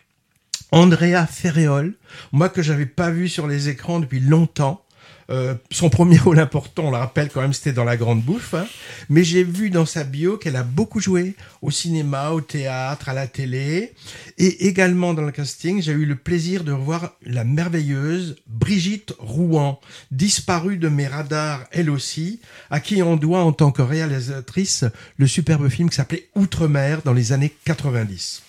Andrea 0.72 1.26
Ferréol, 1.26 1.94
moi 2.32 2.48
que 2.48 2.62
j'avais 2.62 2.86
pas 2.86 3.10
vu 3.10 3.28
sur 3.28 3.46
les 3.46 3.68
écrans 3.68 4.00
depuis 4.00 4.20
longtemps. 4.20 4.84
Euh, 5.30 5.54
son 5.70 5.90
premier 5.90 6.18
rôle 6.24 6.38
important, 6.38 6.86
on 6.86 6.90
le 6.90 6.96
rappelle 6.96 7.30
quand 7.30 7.40
même, 7.40 7.52
c'était 7.52 7.72
dans 7.72 7.84
La 7.84 7.96
Grande 7.96 8.22
Bouffe. 8.22 8.54
hein. 8.54 8.66
Mais 9.08 9.22
j'ai 9.22 9.44
vu 9.44 9.70
dans 9.70 9.86
sa 9.86 10.04
bio 10.04 10.36
qu'elle 10.36 10.56
a 10.56 10.62
beaucoup 10.62 11.00
joué 11.00 11.36
au 11.62 11.70
cinéma, 11.70 12.30
au 12.30 12.40
théâtre, 12.40 13.08
à 13.08 13.14
la 13.14 13.26
télé. 13.26 13.92
Et 14.38 14.66
également 14.66 15.14
dans 15.14 15.22
le 15.22 15.30
casting, 15.30 15.80
j'ai 15.80 15.92
eu 15.92 16.04
le 16.04 16.16
plaisir 16.16 16.64
de 16.64 16.72
revoir 16.72 17.12
la 17.24 17.44
merveilleuse 17.44 18.36
Brigitte 18.46 19.14
Rouen, 19.18 19.80
disparue 20.10 20.76
de 20.76 20.88
mes 20.88 21.06
radars 21.06 21.64
elle 21.70 21.90
aussi, 21.90 22.40
à 22.70 22.80
qui 22.80 23.02
on 23.02 23.16
doit 23.16 23.42
en 23.44 23.52
tant 23.52 23.70
que 23.70 23.82
réalisatrice 23.82 24.84
le 25.16 25.26
superbe 25.26 25.68
film 25.68 25.90
qui 25.90 25.96
s'appelait 25.96 26.28
Outre-mer 26.34 27.02
dans 27.04 27.12
les 27.12 27.32
années 27.32 27.54
90. 27.64 28.42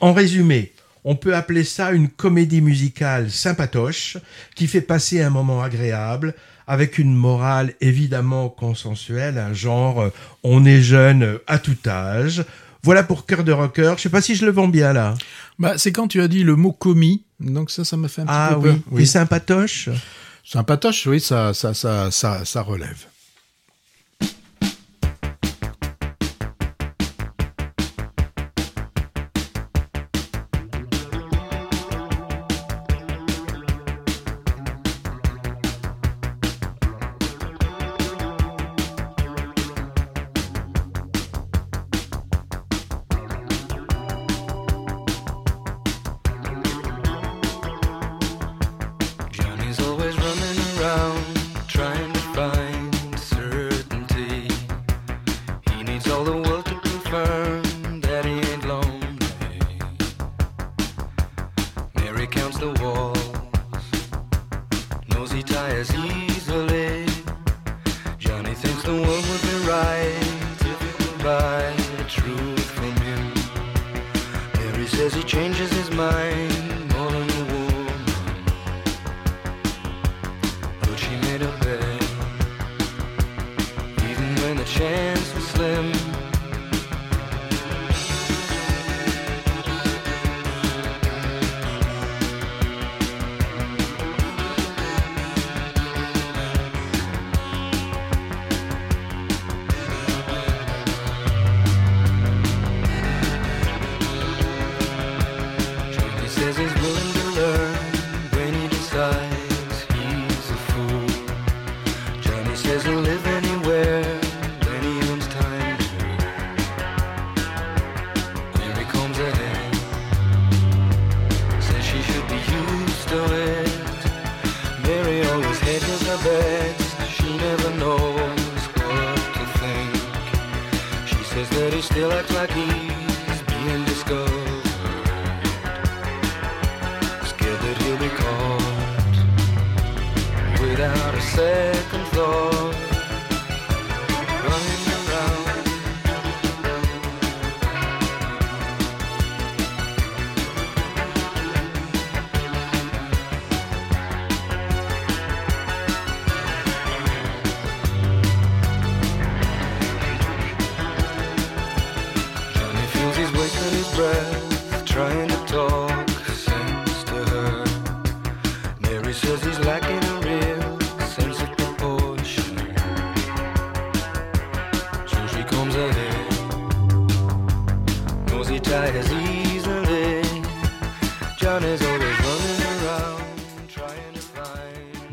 En 0.00 0.12
résumé, 0.12 0.72
on 1.04 1.16
peut 1.16 1.34
appeler 1.34 1.64
ça 1.64 1.92
une 1.92 2.08
comédie 2.08 2.60
musicale 2.60 3.30
sympatoche 3.30 4.16
qui 4.54 4.66
fait 4.66 4.80
passer 4.80 5.20
un 5.22 5.30
moment 5.30 5.62
agréable 5.62 6.34
avec 6.66 6.98
une 6.98 7.14
morale 7.14 7.74
évidemment 7.80 8.48
consensuelle, 8.48 9.36
un 9.38 9.52
genre 9.52 10.00
euh, 10.00 10.10
on 10.44 10.64
est 10.64 10.80
jeune 10.80 11.22
euh, 11.24 11.38
à 11.46 11.58
tout 11.58 11.76
âge. 11.86 12.44
Voilà 12.84 13.02
pour 13.02 13.26
Cœur 13.26 13.44
de 13.44 13.52
Rocker. 13.52 13.94
Je 13.96 14.02
sais 14.02 14.08
pas 14.08 14.22
si 14.22 14.34
je 14.34 14.44
le 14.46 14.52
vends 14.52 14.68
bien 14.68 14.92
là. 14.92 15.14
Bah, 15.58 15.74
c'est 15.76 15.92
quand 15.92 16.08
tu 16.08 16.20
as 16.20 16.28
dit 16.28 16.42
le 16.44 16.56
mot 16.56 16.72
commis, 16.72 17.24
donc 17.40 17.70
ça, 17.70 17.84
ça 17.84 17.96
m'a 17.96 18.08
fait 18.08 18.22
un 18.22 18.26
Ah 18.28 18.50
petit 18.54 18.62
peu 18.62 18.70
oui, 18.70 18.76
peur. 18.90 19.00
et 19.00 19.06
sympatoche? 19.06 19.88
Sympatoche, 20.44 21.06
oui, 21.06 21.20
ça, 21.20 21.54
ça, 21.54 21.74
ça, 21.74 22.10
ça, 22.10 22.44
ça 22.44 22.62
relève. 22.62 23.06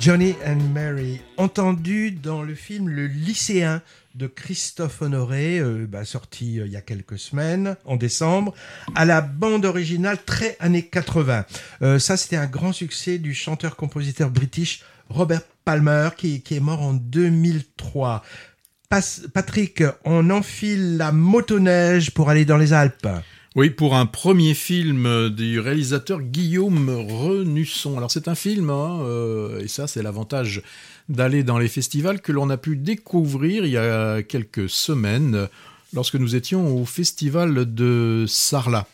Johnny 0.10 0.34
and 0.44 0.74
Mary, 0.74 1.22
entendu 1.38 2.10
dans 2.10 2.42
le 2.42 2.56
film 2.56 2.90
Le 2.90 3.06
lycéen 3.06 3.84
de 4.16 4.26
Christophe 4.26 5.04
Honoré, 5.04 5.60
euh, 5.60 5.86
bah, 5.88 6.04
sorti 6.04 6.60
euh, 6.60 6.66
il 6.66 6.72
y 6.72 6.78
a 6.78 6.82
quelques 6.82 7.20
semaines, 7.20 7.78
en 7.86 7.96
décembre, 7.96 8.56
à 8.96 9.06
la 9.06 9.22
bande 9.22 9.66
originale 9.66 10.18
très 10.26 10.58
années 10.60 10.88
80. 10.88 11.46
Euh, 11.84 12.00
ça, 12.00 12.18
c'était 12.18 12.38
un 12.38 12.48
grand 12.48 12.74
succès 12.74 13.20
du 13.20 13.36
chanteur-compositeur 13.36 14.32
british 14.32 14.82
Robert 15.10 15.44
Palmer, 15.64 16.10
qui, 16.18 16.42
est 16.50 16.60
mort 16.60 16.82
en 16.82 16.94
2003. 16.94 18.24
Pas- 18.90 19.02
Patrick, 19.32 19.84
on 20.06 20.32
enfile 20.32 20.98
la 20.98 21.12
motoneige 21.12 22.10
pour 22.16 22.32
aller 22.32 22.46
dans 22.46 22.58
les 22.58 22.74
Alpes. 22.74 23.08
Oui, 23.56 23.72
pour 23.72 23.96
un 23.96 24.06
premier 24.06 24.54
film 24.54 25.30
du 25.30 25.60
réalisateur 25.60 26.22
Guillaume 26.22 26.88
Renusson. 26.88 27.98
Alors 27.98 28.12
c'est 28.12 28.28
un 28.28 28.36
film, 28.36 28.70
hein, 28.70 29.00
euh, 29.02 29.60
et 29.62 29.68
ça 29.68 29.88
c'est 29.88 30.04
l'avantage 30.04 30.62
d'aller 31.10 31.42
dans 31.42 31.58
les 31.58 31.68
festivals 31.68 32.22
que 32.22 32.32
l'on 32.32 32.52
a 32.52 32.58
pu 32.58 32.76
découvrir 32.76 33.66
il 33.66 33.72
y 33.72 33.78
a 33.78 34.22
quelques 34.22 34.70
semaines 34.70 35.48
lorsque 35.94 36.14
nous 36.14 36.36
étions 36.36 36.78
au 36.78 36.86
festival 36.86 37.74
de 37.74 38.26
Sarlat. 38.28 38.88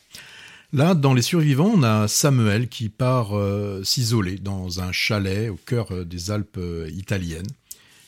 Là, 0.71 0.95
dans 0.95 1.13
Les 1.13 1.21
Survivants, 1.21 1.73
on 1.75 1.83
a 1.83 2.07
Samuel 2.07 2.69
qui 2.69 2.87
part 2.87 3.37
euh, 3.37 3.83
s'isoler 3.83 4.37
dans 4.37 4.79
un 4.79 4.93
chalet 4.93 5.49
au 5.49 5.59
cœur 5.65 5.91
euh, 5.91 6.05
des 6.05 6.31
Alpes 6.31 6.61
italiennes. 6.93 7.47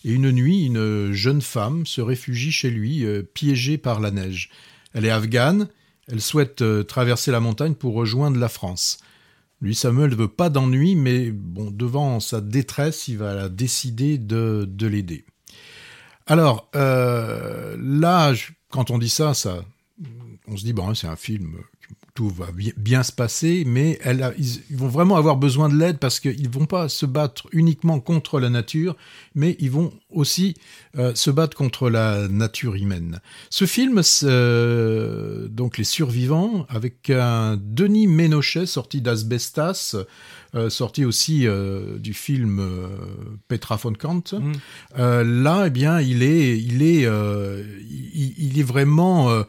Et 0.06 0.12
une 0.12 0.32
nuit, 0.32 0.66
une 0.66 1.12
jeune 1.12 1.41
femme 1.41 1.86
se 1.86 2.00
réfugie 2.00 2.54
chez 2.54 2.70
lui, 2.70 3.06
piégée 3.34 3.78
par 3.78 4.00
la 4.00 4.12
neige. 4.12 4.50
Elle 4.93 5.04
est 5.04 5.10
afghane, 5.10 5.68
elle 6.10 6.22
souhaite 6.22 6.62
euh, 6.62 6.84
traverser 6.84 7.32
la 7.32 7.39
montagne 7.39 7.74
pour 7.74 7.93
rejoindre 7.93 8.39
la 8.39 8.49
France. 8.49 8.99
Lui, 9.62 9.76
Samuel 9.76 10.12
ne 10.12 10.16
veut 10.16 10.28
pas 10.28 10.49
d'ennui, 10.49 10.95
mais 10.95 11.32
bon, 11.32 11.72
devant 11.72 12.20
sa 12.20 12.41
détresse, 12.41 13.08
il 13.08 13.18
va 13.18 13.49
décider 13.49 14.18
de, 14.18 14.68
de 14.70 14.88
l'aider. 14.88 15.26
Alors, 16.28 16.70
euh, 16.76 17.76
là, 17.80 18.34
quand 18.70 18.91
on 18.91 18.97
dit 18.97 19.10
ça, 19.10 19.34
ça, 19.34 19.66
on 20.47 20.58
se 20.58 20.64
dit, 20.64 20.74
bon, 20.74 20.89
hein, 20.89 20.95
c'est 20.95 21.08
un 21.08 21.16
film, 21.16 21.58
tout 22.18 22.30
va 22.30 22.47
bien, 22.78 23.03
se 23.03 23.11
passer, 23.11 23.63
mais 23.68 23.99
elle 24.01 24.24
a- 24.24 24.34
ils, 24.39 24.63
ils 24.72 24.76
vont 24.76 24.88
vraiment 24.88 25.18
avoir 25.18 25.38
besoin 25.38 25.70
de 25.70 25.76
l'aide 25.76 25.99
parce 25.99 26.20
qu'ils 26.20 26.49
vont 26.49 26.65
pas 26.65 26.89
se 26.89 27.05
battre 27.05 27.47
uniquement 27.51 27.99
contre 27.99 28.39
la 28.39 28.49
nature, 28.49 28.95
mais 29.36 29.55
ils 29.59 29.70
vont 29.70 29.93
aussi 30.09 30.55
euh, 30.97 31.13
se 31.13 31.30
battre 31.30 31.55
contre 31.55 31.91
la 31.91 32.28
nature 32.28 32.74
humaine. 32.74 33.22
Ce 33.51 33.65
film, 33.65 34.01
euh, 34.24 35.47
donc 35.47 35.78
Les 35.78 35.84
Survivants, 35.84 36.65
avec 36.70 37.11
un 37.11 37.55
Denis 37.63 38.07
Ménochet 38.07 38.65
sorti 38.65 38.99
d'Asbestas, 38.99 39.95
euh, 40.55 40.72
sorti 40.72 41.05
aussi 41.05 41.45
du 41.99 42.15
film 42.15 42.68
Petra 43.47 43.76
von 43.76 43.93
Kant. 43.93 44.24
Mm. 44.34 44.53
Là, 45.43 45.65
eh 45.68 45.70
bien, 45.70 46.01
il 46.01 46.24
est, 46.24 46.57
il 46.57 46.82
est, 46.82 47.03
il, 47.03 48.34
il 48.39 48.59
est 48.59 48.63
vraiment 48.63 49.43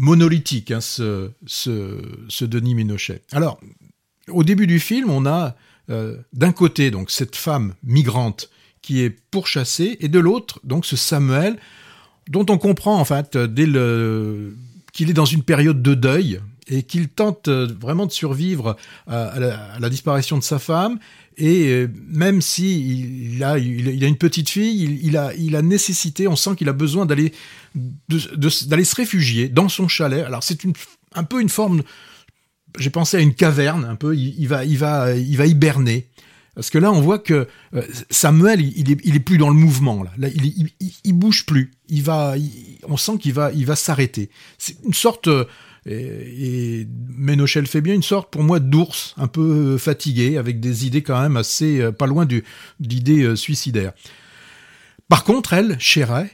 monolithique, 0.00 0.70
hein, 0.70 0.80
ce, 0.80 1.30
ce, 1.46 2.44
Denis 2.44 2.74
Ménochet. 2.74 3.22
Alors, 3.32 3.60
au 4.28 4.42
début 4.44 4.66
du 4.66 4.80
film, 4.80 5.10
on 5.10 5.26
a 5.26 5.54
euh, 5.90 6.16
d'un 6.32 6.52
côté 6.52 6.90
donc 6.90 7.10
cette 7.10 7.36
femme 7.36 7.74
migrante 7.84 8.48
qui 8.80 9.02
est 9.02 9.10
pourchassée, 9.10 9.98
et 10.00 10.08
de 10.08 10.18
l'autre 10.18 10.58
donc 10.64 10.86
ce 10.86 10.96
Samuel 10.96 11.58
dont 12.28 12.46
on 12.48 12.56
comprend 12.56 12.98
en 12.98 13.04
fait 13.04 13.36
euh, 13.36 13.46
dès 13.46 13.66
le 13.66 14.56
qu'il 14.94 15.10
est 15.10 15.14
dans 15.14 15.26
une 15.26 15.42
période 15.42 15.82
de 15.82 15.94
deuil 15.94 16.40
et 16.70 16.82
qu'il 16.82 17.08
tente 17.08 17.48
euh, 17.48 17.68
vraiment 17.80 18.06
de 18.06 18.12
survivre 18.12 18.76
à, 19.06 19.24
à 19.24 19.78
la, 19.78 19.90
disparition 19.90 20.38
de 20.38 20.42
sa 20.42 20.58
femme 20.58 20.98
et 21.36 21.68
euh, 21.68 21.88
même 22.08 22.40
si 22.40 23.32
il 23.34 23.44
a, 23.44 23.58
il 23.58 24.04
a 24.04 24.06
une 24.06 24.18
petite 24.18 24.48
fille, 24.48 25.00
il, 25.02 25.16
a, 25.16 25.34
il 25.34 25.56
a 25.56 25.62
nécessité, 25.62 26.28
on 26.28 26.36
sent 26.36 26.56
qu'il 26.56 26.68
a 26.68 26.72
besoin 26.72 27.06
d'aller 27.06 27.32
se 28.48 28.94
réfugier 28.94 29.48
dans 29.48 29.68
son 29.68 29.88
chalet. 29.88 30.24
Alors 30.24 30.42
c'est 30.42 30.58
un 31.14 31.24
peu 31.24 31.40
une 31.40 31.48
forme, 31.48 31.82
j'ai 32.78 32.90
pensé 32.90 33.16
à 33.16 33.20
une 33.20 33.34
caverne, 33.34 33.84
un 33.84 33.96
peu. 33.96 34.14
Il, 34.16 34.46
va, 34.46 34.64
il 34.64 34.78
va, 34.78 35.14
il 35.14 35.36
va 35.36 35.46
hiberner. 35.46 36.06
Parce 36.54 36.68
que 36.68 36.78
là, 36.78 36.92
on 36.92 37.00
voit 37.00 37.18
que 37.18 37.46
euh, 37.74 37.82
Samuel, 38.10 38.60
il, 38.60 38.90
est, 38.90 38.98
il 39.04 39.16
est 39.16 39.20
plus 39.20 39.38
dans 39.38 39.48
le 39.48 39.54
mouvement. 39.54 40.02
Là, 40.02 40.28
il, 40.28 40.68
il, 41.04 41.12
bouge 41.12 41.46
plus. 41.46 41.70
Il 41.88 42.02
va, 42.02 42.34
on 42.88 42.96
sent 42.96 43.18
qu'il 43.18 43.32
va, 43.32 43.52
il 43.52 43.64
va 43.64 43.76
s'arrêter. 43.76 44.30
C'est 44.58 44.76
une 44.84 44.92
sorte, 44.92 45.28
euh, 45.28 45.44
et, 45.86 46.80
et 46.80 46.88
Ménochel 47.08 47.66
fait 47.66 47.80
bien 47.80 47.94
une 47.94 48.02
sorte, 48.02 48.30
pour 48.30 48.42
moi, 48.42 48.60
d'ours, 48.60 49.14
un 49.16 49.26
peu 49.26 49.74
euh, 49.74 49.78
fatigué, 49.78 50.36
avec 50.36 50.60
des 50.60 50.86
idées 50.86 51.02
quand 51.02 51.20
même 51.20 51.36
assez, 51.36 51.80
euh, 51.80 51.92
pas 51.92 52.06
loin 52.06 52.26
d'idées 52.80 53.22
euh, 53.22 53.36
suicidaires. 53.36 53.92
Par 55.08 55.24
contre, 55.24 55.52
elle, 55.52 55.78
Chéret, 55.80 56.30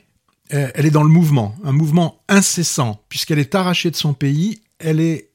elle 0.49 0.87
est 0.87 0.91
dans 0.91 1.03
le 1.03 1.09
mouvement, 1.09 1.57
un 1.65 1.73
mouvement 1.73 2.23
incessant, 2.29 3.03
puisqu'elle 3.09 3.39
est 3.39 3.55
arrachée 3.55 3.91
de 3.91 3.97
son 3.97 4.15
pays, 4.15 4.61
elle 4.79 5.01
est, 5.01 5.31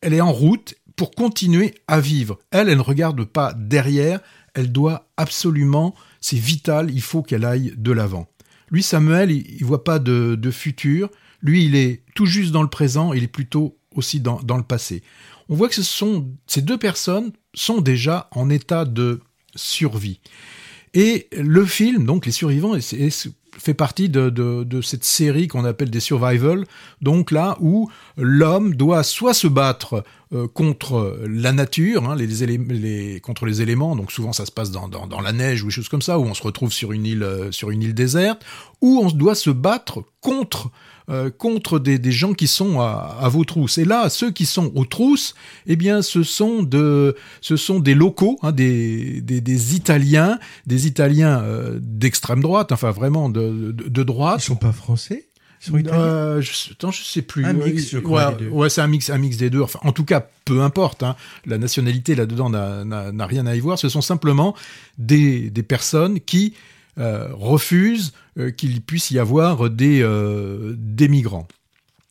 elle 0.00 0.14
est 0.14 0.22
en 0.22 0.32
route 0.32 0.74
pour 0.96 1.10
continuer 1.10 1.74
à 1.86 2.00
vivre. 2.00 2.38
Elle, 2.50 2.68
elle 2.68 2.78
ne 2.78 2.82
regarde 2.82 3.24
pas 3.24 3.52
derrière, 3.52 4.20
elle 4.54 4.72
doit 4.72 5.10
absolument, 5.16 5.94
c'est 6.20 6.38
vital, 6.38 6.90
il 6.90 7.02
faut 7.02 7.22
qu'elle 7.22 7.44
aille 7.44 7.74
de 7.76 7.92
l'avant. 7.92 8.28
Lui, 8.70 8.82
Samuel, 8.82 9.32
il, 9.32 9.44
il 9.50 9.64
voit 9.64 9.84
pas 9.84 9.98
de 9.98 10.50
futur, 10.50 11.10
lui, 11.44 11.66
il 11.66 11.76
est 11.76 12.02
tout 12.14 12.26
juste 12.26 12.50
dans 12.50 12.62
le 12.62 12.68
présent, 12.68 13.12
il 13.12 13.22
est 13.22 13.28
plutôt 13.28 13.76
aussi 13.94 14.18
dans, 14.18 14.40
le 14.56 14.62
passé. 14.62 15.02
On 15.48 15.54
voit 15.54 15.68
que 15.68 15.74
ces 15.74 16.62
deux 16.62 16.78
personnes 16.78 17.32
sont 17.52 17.80
déjà 17.80 18.28
en 18.32 18.50
état 18.50 18.84
de 18.84 19.20
survie. 19.54 20.20
Et 20.94 21.28
le 21.36 21.64
film, 21.64 22.06
donc 22.06 22.24
Les 22.24 22.32
Survivants, 22.32 22.74
fait 23.58 23.74
partie 23.74 24.08
de, 24.08 24.80
cette 24.82 25.04
série 25.04 25.46
qu'on 25.46 25.64
appelle 25.64 25.90
des 25.90 26.00
survival, 26.00 26.64
donc 27.02 27.30
là 27.30 27.56
où 27.60 27.90
l'homme 28.16 28.74
doit 28.74 29.02
soit 29.02 29.34
se 29.34 29.46
battre 29.46 30.02
euh, 30.32 30.48
contre 30.48 31.20
la 31.28 31.52
nature, 31.52 32.08
hein, 32.08 32.16
contre 33.22 33.46
les 33.46 33.62
éléments, 33.62 33.96
donc 33.96 34.12
souvent 34.12 34.32
ça 34.32 34.46
se 34.46 34.50
passe 34.50 34.70
dans 34.70 35.20
la 35.22 35.32
neige 35.32 35.62
ou 35.62 35.66
des 35.66 35.72
choses 35.72 35.88
comme 35.88 36.02
ça, 36.02 36.18
où 36.18 36.24
on 36.24 36.34
se 36.34 36.42
retrouve 36.42 36.72
sur 36.72 36.92
une 36.92 37.06
île, 37.06 37.22
euh, 37.22 37.52
sur 37.52 37.70
une 37.70 37.82
île 37.82 37.94
déserte, 37.94 38.44
ou 38.80 39.00
on 39.04 39.10
doit 39.10 39.36
se 39.36 39.50
battre 39.50 40.04
contre 40.20 40.70
euh, 41.10 41.30
contre 41.30 41.78
des, 41.78 41.98
des 41.98 42.12
gens 42.12 42.32
qui 42.32 42.46
sont 42.46 42.80
à, 42.80 43.16
à 43.20 43.28
vos 43.28 43.44
trousses. 43.44 43.78
Et 43.78 43.84
là, 43.84 44.08
ceux 44.08 44.30
qui 44.30 44.46
sont 44.46 44.72
aux 44.74 44.84
trousses, 44.86 45.34
eh 45.66 45.76
bien, 45.76 46.00
ce 46.02 46.22
sont 46.22 46.62
de, 46.62 47.14
ce 47.40 47.56
sont 47.56 47.78
des 47.80 47.94
locaux, 47.94 48.38
hein, 48.42 48.52
des, 48.52 49.20
des, 49.20 49.40
des 49.40 49.76
Italiens, 49.76 50.38
des 50.66 50.86
Italiens 50.86 51.42
euh, 51.42 51.78
d'extrême 51.82 52.40
droite, 52.40 52.72
enfin 52.72 52.90
vraiment 52.90 53.28
de, 53.28 53.72
de, 53.72 53.88
de 53.88 54.00
Ils 54.00 54.04
droite. 54.04 54.40
sont 54.40 54.56
pas 54.56 54.72
français? 54.72 55.26
Euh, 55.72 56.42
je, 56.42 56.72
attends, 56.72 56.90
je 56.90 57.02
sais 57.02 57.22
plus. 57.22 57.42
Un 57.46 57.54
mix, 57.54 57.88
je 57.90 57.98
crois, 57.98 58.28
Ouais, 58.28 58.36
des 58.36 58.44
deux. 58.44 58.50
ouais, 58.50 58.68
c'est 58.68 58.82
un 58.82 58.86
mix, 58.86 59.08
un 59.08 59.16
mix 59.16 59.38
des 59.38 59.48
deux. 59.48 59.62
Enfin, 59.62 59.78
en 59.82 59.92
tout 59.92 60.04
cas, 60.04 60.28
peu 60.44 60.60
importe. 60.60 61.02
hein. 61.02 61.16
La 61.46 61.56
nationalité 61.56 62.14
là-dedans 62.14 62.50
n'a 62.50 63.26
rien 63.26 63.46
à 63.46 63.54
y 63.56 63.60
voir. 63.60 63.78
Ce 63.78 63.88
sont 63.88 64.02
simplement 64.02 64.54
des, 64.98 65.48
des 65.48 65.62
personnes 65.62 66.20
qui 66.20 66.52
euh, 66.98 67.28
refusent 67.32 68.12
euh, 68.38 68.50
qu'il 68.50 68.80
puisse 68.80 69.10
y 69.10 69.18
avoir 69.18 69.68
des, 69.68 70.00
euh, 70.02 70.74
des 70.78 71.08
migrants. 71.08 71.48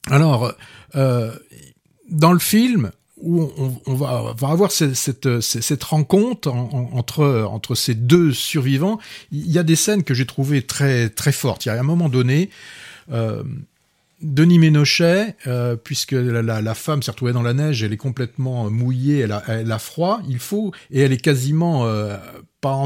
Alors, 0.09 0.53
dans 0.93 2.33
le 2.33 2.39
film, 2.39 2.91
où 3.21 3.49
on, 3.85 3.93
va, 3.95 4.35
avoir 4.41 4.69
cette, 4.71 5.39
cette, 5.39 5.83
rencontre 5.85 6.49
en- 6.49 6.69
en- 6.73 6.97
entre, 6.97 7.47
entre 7.49 7.75
ces 7.75 7.95
deux 7.95 8.33
survivants, 8.33 8.99
il 9.31 9.49
y 9.49 9.57
a 9.57 9.63
des 9.63 9.77
scènes 9.77 10.03
que 10.03 10.13
j'ai 10.13 10.25
trouvées 10.25 10.61
très, 10.63 11.09
très 11.09 11.31
fortes. 11.31 11.65
Il 11.65 11.69
y 11.69 11.71
a 11.71 11.79
un 11.79 11.83
moment 11.83 12.09
donné, 12.09 12.49
Denis 14.21 14.59
Ménochet, 14.59 15.37
puisque 15.85 16.11
la, 16.11 16.75
femme 16.75 17.01
s'est 17.01 17.11
retrouvée 17.11 17.31
dans 17.31 17.41
la 17.41 17.53
neige, 17.53 17.81
elle 17.83 17.93
est 17.93 17.97
complètement 17.97 18.69
mouillée, 18.69 19.19
elle 19.19 19.31
a, 19.71 19.79
froid, 19.79 20.21
il 20.27 20.39
faut, 20.39 20.73
et 20.91 20.99
elle 20.99 21.13
est 21.13 21.17
quasiment 21.17 21.85
euh, 21.85 22.17
pas 22.59 22.83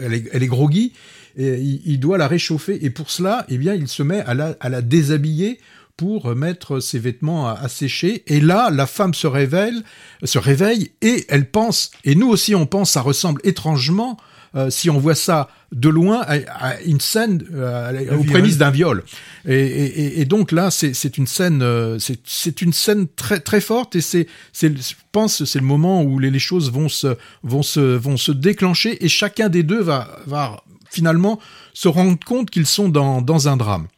elle, 0.00 0.14
est, 0.14 0.28
elle 0.32 0.42
est 0.42 0.48
groggy, 0.48 0.92
et 1.38 1.56
il, 1.60 1.80
il 1.86 1.98
doit 2.00 2.18
la 2.18 2.28
réchauffer, 2.28 2.84
et 2.84 2.90
pour 2.90 3.10
cela, 3.10 3.46
eh 3.48 3.56
bien, 3.58 3.74
il 3.74 3.88
se 3.88 4.02
met 4.02 4.20
à 4.20 4.34
la, 4.34 4.56
à 4.60 4.68
la 4.68 4.82
déshabiller 4.82 5.58
pour 5.96 6.34
mettre 6.36 6.78
ses 6.80 6.98
vêtements 6.98 7.48
à, 7.48 7.52
à 7.54 7.68
sécher, 7.68 8.22
et 8.26 8.40
là, 8.40 8.70
la 8.70 8.86
femme 8.86 9.14
se 9.14 9.26
révèle, 9.26 9.82
se 10.24 10.38
réveille, 10.38 10.90
et 11.00 11.24
elle 11.28 11.48
pense, 11.50 11.90
et 12.04 12.14
nous 12.14 12.28
aussi 12.28 12.54
on 12.54 12.66
pense, 12.66 12.90
ça 12.92 13.00
ressemble 13.00 13.40
étrangement, 13.44 14.16
euh, 14.54 14.70
si 14.70 14.88
on 14.90 14.98
voit 14.98 15.14
ça 15.14 15.48
de 15.72 15.88
loin, 15.90 16.22
à, 16.22 16.36
à 16.68 16.80
une 16.80 17.00
scène 17.00 17.44
euh, 17.52 18.16
aux 18.16 18.22
prémices 18.24 18.56
d'un 18.58 18.70
viol. 18.70 19.04
Et, 19.46 19.54
et- 19.54 20.00
et- 20.00 20.20
et 20.20 20.24
donc 20.24 20.52
là, 20.52 20.70
c'est 20.70 21.18
une 21.18 21.26
scène, 21.26 21.60
euh, 21.62 21.98
c'est 21.98 22.62
une 22.62 22.72
scène 22.72 23.06
très 23.14 23.40
très 23.40 23.60
forte 23.60 23.94
et 23.94 24.00
c'est 24.00 24.26
je 24.62 24.94
pense 25.12 25.44
c'est 25.44 25.58
le 25.58 25.66
moment 25.66 26.02
où 26.02 26.18
les, 26.18 26.30
les 26.30 26.38
choses 26.38 26.72
vont 26.72 26.88
se 26.88 27.16
vont 27.42 27.62
se 27.62 27.80
vont 27.80 28.16
se 28.16 28.32
déclencher 28.32 29.04
et 29.04 29.08
chacun 29.10 29.50
des 29.50 29.62
deux 29.64 29.82
va 29.82 30.08
va 30.26 30.64
finalement 30.90 31.40
se 31.74 31.88
rendre 31.88 32.18
compte 32.24 32.50
qu'ils 32.50 32.66
sont 32.66 32.88
dans 32.88 33.22
dans 33.22 33.48
un 33.48 33.56
drame. 33.56 33.88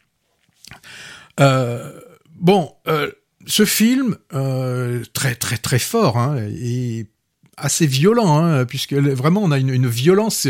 Euh, 1.41 1.93
bon, 2.37 2.73
euh, 2.89 3.11
ce 3.47 3.65
film 3.65 4.17
euh, 4.35 5.03
très 5.13 5.35
très 5.35 5.57
très 5.57 5.79
fort 5.79 6.19
hein, 6.19 6.37
et 6.49 7.07
assez 7.57 7.87
violent, 7.87 8.39
hein, 8.39 8.65
puisque 8.65 8.95
vraiment 8.95 9.43
on 9.43 9.51
a 9.51 9.59
une, 9.59 9.87
violence 9.87 10.49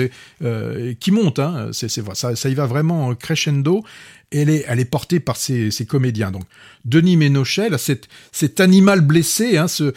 qui 1.01 1.11
monte. 1.11 1.38
Hein, 1.41 1.70
ça, 1.72 2.36
ça 2.36 2.49
y 2.49 2.55
va 2.55 2.66
vraiment 2.66 3.14
crescendo. 3.16 3.84
Et 4.32 4.43
elle 4.43 4.51
est, 4.51 4.64
elle 4.68 4.78
est 4.78 4.84
portée 4.84 5.18
par 5.18 5.36
ces, 5.36 5.72
ces 5.72 5.86
comédiens. 5.86 6.30
Donc 6.30 6.45
Denis 6.84 7.16
Ménochet, 7.16 7.68
là, 7.68 7.78
cet, 7.78 8.07
cet 8.30 8.61
animal 8.61 9.01
blessé, 9.01 9.57
hein, 9.59 9.66
ce, 9.66 9.93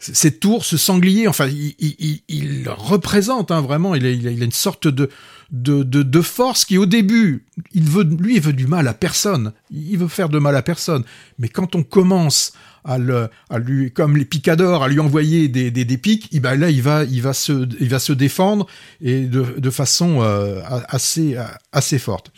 cet 0.00 0.44
ours, 0.44 0.66
ce 0.66 0.76
sanglier, 0.76 1.28
enfin, 1.28 1.46
il, 1.46 1.74
il, 1.78 2.20
il- 2.28 2.68
représente 2.68 3.50
hein, 3.50 3.60
vraiment. 3.60 3.94
Il 3.94 4.04
a, 4.06 4.10
il, 4.10 4.26
a, 4.26 4.30
il 4.30 4.40
a 4.42 4.44
une 4.44 4.50
sorte 4.50 4.88
de, 4.88 5.10
de, 5.52 5.82
de, 5.82 6.02
de 6.02 6.20
force 6.22 6.64
qui, 6.64 6.78
au 6.78 6.86
début, 6.86 7.44
il 7.72 7.84
veut, 7.84 8.04
lui, 8.04 8.36
il 8.36 8.40
veut 8.40 8.52
du 8.54 8.66
mal 8.66 8.88
à 8.88 8.94
personne. 8.94 9.52
Il 9.70 9.98
veut 9.98 10.08
faire 10.08 10.28
de 10.30 10.38
mal 10.38 10.56
à 10.56 10.62
personne. 10.62 11.04
Mais 11.38 11.48
quand 11.48 11.74
on 11.74 11.82
commence 11.82 12.52
à, 12.84 12.96
le, 12.96 13.28
à 13.50 13.58
lui, 13.58 13.92
comme 13.92 14.16
les 14.16 14.24
picadors, 14.24 14.82
à 14.82 14.88
lui 14.88 15.00
envoyer 15.00 15.48
des, 15.48 15.70
des, 15.70 15.84
des 15.84 15.98
pics, 15.98 16.28
eh 16.32 16.40
ben 16.40 16.54
là, 16.56 16.70
il 16.70 16.80
va, 16.80 17.04
il 17.04 17.20
va 17.20 17.34
se, 17.34 17.68
il 17.78 17.88
va 17.90 17.98
se 17.98 18.14
défendre 18.14 18.66
et 19.02 19.26
de, 19.26 19.44
de 19.58 19.70
façon 19.70 20.22
euh, 20.22 20.62
assez, 20.88 21.36
assez 21.72 21.98
forte. 21.98 22.32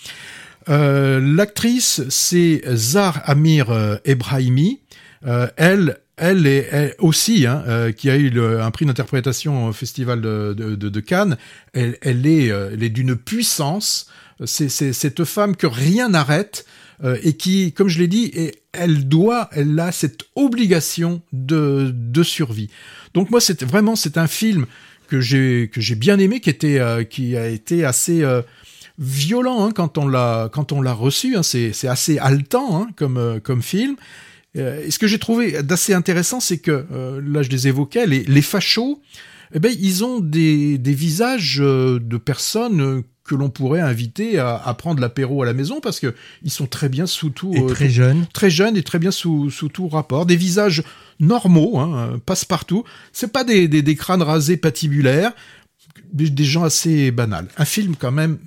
Euh, 0.69 1.21
L'actrice, 1.21 2.03
c'est 2.09 2.63
Zar 2.75 3.23
Amir 3.25 3.71
euh, 3.71 3.97
Ebrahimi. 4.05 4.81
Euh, 5.27 5.47
elle, 5.57 5.99
elle 6.23 6.47
est 6.47 6.95
aussi, 7.01 7.47
hein, 7.47 7.65
euh, 7.67 7.91
qui 7.91 8.09
a 8.09 8.17
eu 8.17 8.41
un 8.41 8.71
prix 8.71 8.87
d'interprétation 8.87 9.67
au 9.67 9.73
Festival 9.73 10.21
de, 10.21 11.01
Cannes. 11.01 11.37
Elle, 11.73 11.99
elle 12.01 12.25
est, 12.29 12.53
euh, 12.53 12.71
elle 12.73 12.85
est 12.85 12.91
d'une 12.91 13.17
puissance. 13.17 14.07
C'est 14.45 14.69
cette 14.69 15.25
femme 15.25 15.57
que 15.57 15.67
rien 15.67 16.11
n'arrête 16.11 16.65
euh, 17.03 17.19
et 17.25 17.33
qui, 17.33 17.73
comme 17.73 17.89
je 17.89 17.99
l'ai 17.99 18.07
dit, 18.07 18.33
elle 18.71 19.09
doit, 19.09 19.49
elle 19.51 19.77
a 19.81 19.91
cette 19.91 20.23
obligation 20.37 21.23
de, 21.33 21.91
de 21.93 22.23
survie. 22.23 22.71
Donc 23.15 23.31
moi, 23.31 23.41
c'est 23.41 23.65
vraiment, 23.65 23.97
c'est 23.97 24.17
un 24.17 24.29
film 24.29 24.67
que 25.09 25.21
j'ai 25.21 25.69
bien 25.97 26.21
aimé, 26.21 26.39
qui 26.39 26.51
a 27.37 27.49
été 27.49 27.85
assez 27.85 28.25
violent 28.97 29.67
hein, 29.67 29.73
quand 29.75 29.99
on 29.99 30.07
l'a 30.07 30.93
reçu. 30.93 31.37
Hein, 31.37 31.43
c'est 31.43 31.89
assez 31.89 32.19
haletant 32.19 32.87
comme 32.95 33.63
film. 33.63 33.97
Euh, 34.57 34.85
et 34.85 34.91
ce 34.91 34.99
que 34.99 35.07
j'ai 35.07 35.19
trouvé 35.19 35.63
d'assez 35.63 35.95
intéressant, 35.95 36.41
c'est 36.41 36.59
que 36.59 36.85
euh, 36.93 37.21
là 37.25 37.43
je 37.43 37.49
les 37.49 37.69
évoquais, 37.69 38.07
les, 38.07 38.25
les 38.25 38.43
fachos, 38.43 39.01
eh 39.55 39.59
ben 39.61 39.75
ils 39.81 40.05
ont 40.05 40.21
des, 40.21 40.79
des 40.79 40.95
visages 40.95 41.59
euh, 41.61 41.99
de 42.01 42.17
personnes 42.19 43.03
que 43.25 43.35
l'on 43.35 43.51
pourrait 43.51 43.81
inviter 43.81 44.39
à, 44.39 44.57
à 44.57 44.75
prendre 44.75 45.01
l'apéro 45.01 45.43
à 45.43 45.47
la 45.47 45.55
maison 45.55 45.81
parce 45.81 46.01
que 46.01 46.13
ils 46.43 46.51
sont 46.51 46.67
très 46.67 46.89
bien 46.89 47.07
sous 47.07 47.31
tout, 47.31 47.53
Et 47.55 47.61
euh, 47.61 47.69
très 47.69 47.89
jeune. 47.89 48.27
très 48.33 48.51
jeunes 48.51 48.77
et 48.77 48.83
très 48.83 48.99
bien 48.99 49.11
sous, 49.13 49.49
sous 49.51 49.69
tout 49.69 49.89
rapport, 49.89 50.27
des 50.27 50.37
visages 50.37 50.83
normaux, 51.21 51.79
hein, 51.79 52.21
passe-partout. 52.27 52.85
C'est 53.13 53.33
pas 53.33 53.45
des, 53.45 53.69
des, 53.69 53.81
des 53.81 53.95
crânes 53.95 54.23
rasés 54.23 54.57
patibulaires, 54.57 55.33
des, 56.13 56.29
des 56.31 56.45
gens 56.45 56.65
assez 56.65 57.11
banals. 57.13 57.49
Un 57.57 57.65
film 57.65 57.95
quand 57.97 58.11
même 58.13 58.39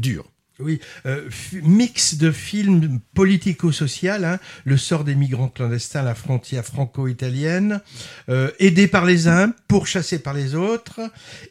dur. 0.00 0.24
Oui, 0.60 0.78
euh, 1.04 1.28
mix 1.64 2.14
de 2.14 2.30
films 2.30 3.00
politico-social, 3.14 4.24
hein, 4.24 4.38
le 4.64 4.76
sort 4.76 5.02
des 5.02 5.16
migrants 5.16 5.48
clandestins, 5.48 6.04
la 6.04 6.14
frontière 6.14 6.64
franco-italienne, 6.64 7.80
euh, 8.28 8.52
aidés 8.60 8.86
par 8.86 9.04
les 9.04 9.26
uns, 9.26 9.52
pourchassés 9.66 10.20
par 10.20 10.32
les 10.32 10.54
autres, 10.54 11.00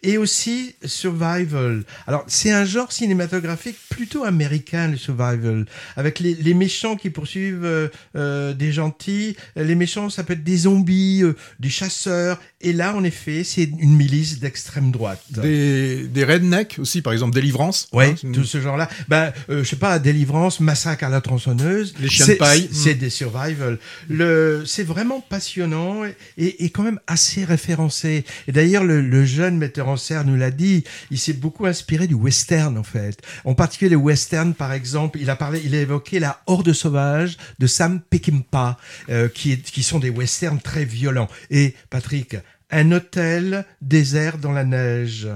et 0.04 0.18
aussi 0.18 0.76
survival. 0.86 1.84
Alors 2.08 2.24
c'est 2.28 2.51
un 2.51 2.64
genre 2.64 2.93
cinématographique 2.93 3.76
plutôt 3.96 4.24
américain, 4.24 4.88
le 4.88 4.98
survival, 4.98 5.66
avec 5.96 6.20
les, 6.20 6.34
les 6.36 6.54
méchants 6.54 6.96
qui 6.96 7.10
poursuivent 7.10 7.66
euh, 7.66 7.88
euh, 8.16 8.54
des 8.54 8.72
gentils. 8.72 9.36
Les 9.56 9.76
méchants, 9.76 10.10
ça 10.10 10.24
peut 10.24 10.34
être 10.34 10.44
des 10.44 10.58
zombies, 10.68 11.22
euh, 11.24 11.36
des 11.60 11.70
chasseurs, 11.70 12.39
et 12.62 12.74
là 12.74 12.96
en 12.96 13.04
effet, 13.04 13.44
c'est 13.44 13.70
une 13.86 13.96
milice 13.96 14.39
d'extrême 14.39 14.91
droite. 14.91 15.22
Des, 15.30 16.08
des 16.08 16.24
rednecks 16.24 16.78
aussi, 16.80 17.02
par 17.02 17.14
exemple, 17.14 17.34
Délivrance. 17.34 17.88
Ouais, 17.91 18.04
Hein, 18.04 18.32
tout 18.34 18.44
ce 18.44 18.60
genre-là. 18.60 18.89
Ben, 19.08 19.32
euh, 19.50 19.64
je 19.64 19.70
sais 19.70 19.76
pas, 19.76 20.00
délivrance, 20.00 20.60
massacre 20.60 21.04
à 21.06 21.10
la 21.10 21.22
tronçonneuse. 21.22 21.94
Les 22.00 22.10
chiens 22.10 22.28
de 22.28 22.34
paille. 22.34 22.70
C'est 22.72 22.96
des 22.96 23.10
survival. 23.10 23.80
Le, 24.10 24.64
c'est 24.66 24.84
vraiment 24.84 25.22
passionnant 25.22 26.06
et, 26.06 26.16
et, 26.38 26.66
et 26.66 26.70
quand 26.70 26.84
même 26.84 27.00
assez 27.08 27.44
référencé. 27.46 28.26
Et 28.48 28.52
d'ailleurs, 28.52 28.84
le, 28.84 29.02
le 29.02 29.26
jeune 29.26 29.58
metteur 29.58 29.88
en 29.88 29.98
scène 29.98 30.28
nous 30.28 30.36
l'a 30.36 30.52
dit. 30.52 30.84
Il 31.12 31.18
s'est 31.18 31.34
beaucoup 31.34 31.66
inspiré 31.66 32.08
du 32.08 32.14
western, 32.14 32.78
en 32.78 32.84
fait. 32.84 33.22
En 33.46 33.56
particulier 33.56 33.83
les 33.90 33.96
westerns, 33.96 34.54
par 34.54 34.74
exemple. 34.74 35.20
Il 35.20 35.30
a 35.30 35.36
parlé, 35.36 35.62
il 35.64 35.76
a 35.76 35.80
évoqué 35.82 36.20
la 36.20 36.42
Horde 36.48 36.74
sauvage 36.74 37.38
de 37.60 37.68
Sam 37.68 38.00
Peckinpah, 38.02 38.78
euh, 39.10 39.28
qui, 39.30 39.52
est, 39.52 39.62
qui 39.62 39.84
sont 39.84 40.00
des 40.00 40.10
westerns 40.10 40.60
très 40.60 40.86
violents. 40.86 41.30
Et 41.50 41.76
Patrick, 41.90 42.36
un 42.72 42.92
hôtel 42.92 43.66
désert 43.82 44.38
dans 44.38 44.52
la 44.52 44.64
neige. 44.66 45.28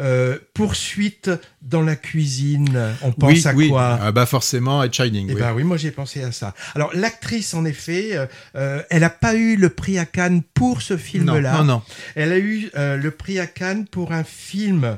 Euh, 0.00 0.38
poursuite 0.54 1.30
dans 1.62 1.82
la 1.82 1.94
cuisine. 1.94 2.96
On 3.02 3.12
pense 3.12 3.30
oui, 3.30 3.46
à 3.46 3.52
oui. 3.54 3.68
quoi 3.68 3.96
Ah 4.02 4.10
bah 4.10 4.26
forcément, 4.26 4.82
Ed 4.82 4.92
Shining. 4.92 5.28
eh 5.30 5.34
oui. 5.34 5.40
ben 5.40 5.52
oui, 5.54 5.62
moi 5.62 5.76
j'ai 5.76 5.92
pensé 5.92 6.20
à 6.24 6.32
ça. 6.32 6.52
Alors 6.74 6.90
l'actrice, 6.94 7.54
en 7.54 7.64
effet, 7.64 8.18
euh, 8.56 8.82
elle 8.90 9.02
n'a 9.02 9.10
pas 9.10 9.36
eu 9.36 9.54
le 9.54 9.68
prix 9.68 9.96
à 10.00 10.04
Cannes 10.04 10.42
pour 10.52 10.82
ce 10.82 10.94
non, 10.94 10.98
film-là. 10.98 11.58
non, 11.58 11.64
non. 11.64 11.82
Elle 12.16 12.32
a 12.32 12.38
eu 12.38 12.70
euh, 12.74 12.96
le 12.96 13.10
prix 13.12 13.38
à 13.38 13.46
Cannes 13.46 13.86
pour 13.86 14.10
un 14.10 14.24
film 14.24 14.96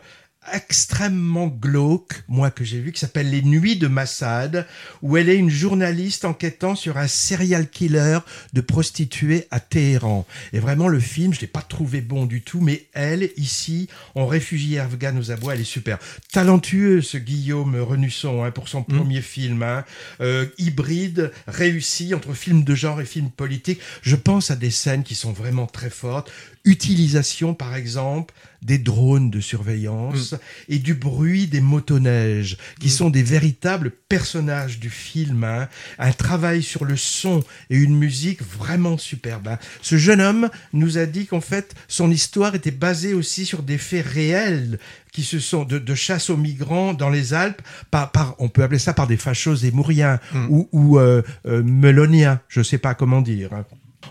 extrêmement 0.53 1.47
glauque, 1.49 2.22
moi 2.28 2.51
que 2.51 2.64
j'ai 2.64 2.80
vu, 2.80 2.92
qui 2.92 3.01
s'appelle 3.01 3.30
Les 3.30 3.42
Nuits 3.42 3.76
de 3.76 3.88
Massad, 3.88 4.66
où 5.03 5.16
elle 5.16 5.28
est 5.28 5.36
une 5.36 5.51
journaliste 5.51 6.24
enquêtant 6.24 6.74
sur 6.74 6.99
un 6.99 7.09
serial 7.09 7.68
killer 7.68 8.18
de 8.53 8.61
prostituées 8.61 9.47
à 9.51 9.61
Téhéran. 9.61 10.26
Et 10.53 10.59
vraiment, 10.59 10.88
le 10.88 11.01
film, 11.01 11.34
je 11.34 11.40
l'ai 11.40 11.47
pas 11.47 11.62
trouvé 11.62 12.01
bon 12.01 12.26
du 12.26 12.42
tout, 12.42 12.61
mais 12.61 12.86
elle, 12.92 13.30
ici, 13.36 13.88
en 14.14 14.26
réfugiée 14.26 14.78
afghane 14.78 15.18
aux 15.18 15.30
abois, 15.30 15.55
elle 15.55 15.61
est 15.61 15.64
super. 15.64 15.99
Talentueux, 16.32 17.03
ce 17.03 17.18
Guillaume 17.18 17.80
Renusson, 17.80 18.44
hein, 18.44 18.51
pour 18.51 18.68
son 18.68 18.82
premier 18.82 19.20
film, 19.20 19.62
hein. 19.62 19.84
Euh, 20.20 20.47
hybride, 20.59 21.32
réussi 21.47 22.14
entre 22.14 22.32
film 22.32 22.64
de 22.64 22.74
genre 22.74 23.01
et 23.01 23.05
film 23.05 23.30
politique. 23.30 23.80
Je 24.03 24.16
pense 24.16 24.51
à 24.51 24.57
des 24.57 24.70
scènes 24.70 25.03
qui 25.03 25.14
sont 25.14 25.32
vraiment 25.32 25.66
très 25.66 25.90
fortes. 25.90 26.30
Utilisation, 26.66 27.54
par 27.54 27.74
exemple, 27.76 28.34
des 28.60 28.78
drones 28.78 29.30
de 29.30 29.40
surveillance 29.40 30.34
et 30.68 30.78
du 30.80 30.94
bruit 30.94 31.46
des 31.46 31.60
motoneiges, 31.60 32.56
qui 32.80 32.90
sont 32.90 33.10
des 33.10 33.22
véritables 33.22 33.92
personnages 34.08 34.80
du 34.80 34.90
film. 34.90 35.44
hein. 35.44 35.68
Un 35.98 36.10
travail 36.12 36.62
sur 36.64 36.84
le 36.84 36.96
son 36.96 37.44
et 37.70 37.76
une 37.76 37.96
musique 37.96 38.42
vraiment 38.42 38.98
superbe. 38.98 39.46
hein. 39.48 39.58
Ce 39.82 39.96
jeune 39.96 40.20
homme 40.20 40.50
nous 40.72 40.98
a 40.98 41.06
dit 41.06 41.26
qu'en 41.26 41.40
fait, 41.40 41.74
son 41.86 42.10
histoire 42.10 42.56
était 42.56 42.72
basée 42.72 43.14
aussi 43.14 43.46
sur 43.46 43.62
des 43.62 43.78
faits 43.78 44.04
réels 44.04 44.80
qui 45.12 45.22
se 45.22 45.38
sont 45.38 45.64
de, 45.64 45.78
de 45.78 45.94
chasse 45.94 46.28
aux 46.28 46.36
migrants 46.36 46.92
dans 46.92 47.08
les 47.10 47.32
Alpes, 47.32 47.62
par, 47.92 48.10
par, 48.10 48.34
on 48.38 48.48
peut 48.48 48.64
appeler 48.64 48.80
ça 48.80 48.92
par 48.92 49.06
des 49.06 49.16
fachos 49.16 49.54
émouriens 49.64 50.18
ou, 50.50 50.68
ou 50.72 50.98
euh, 50.98 51.22
euh, 51.46 51.62
meloniens, 51.62 52.40
je 52.48 52.62
sais 52.62 52.78
pas 52.78 52.94
comment 52.94 53.22
dire. 53.22 53.50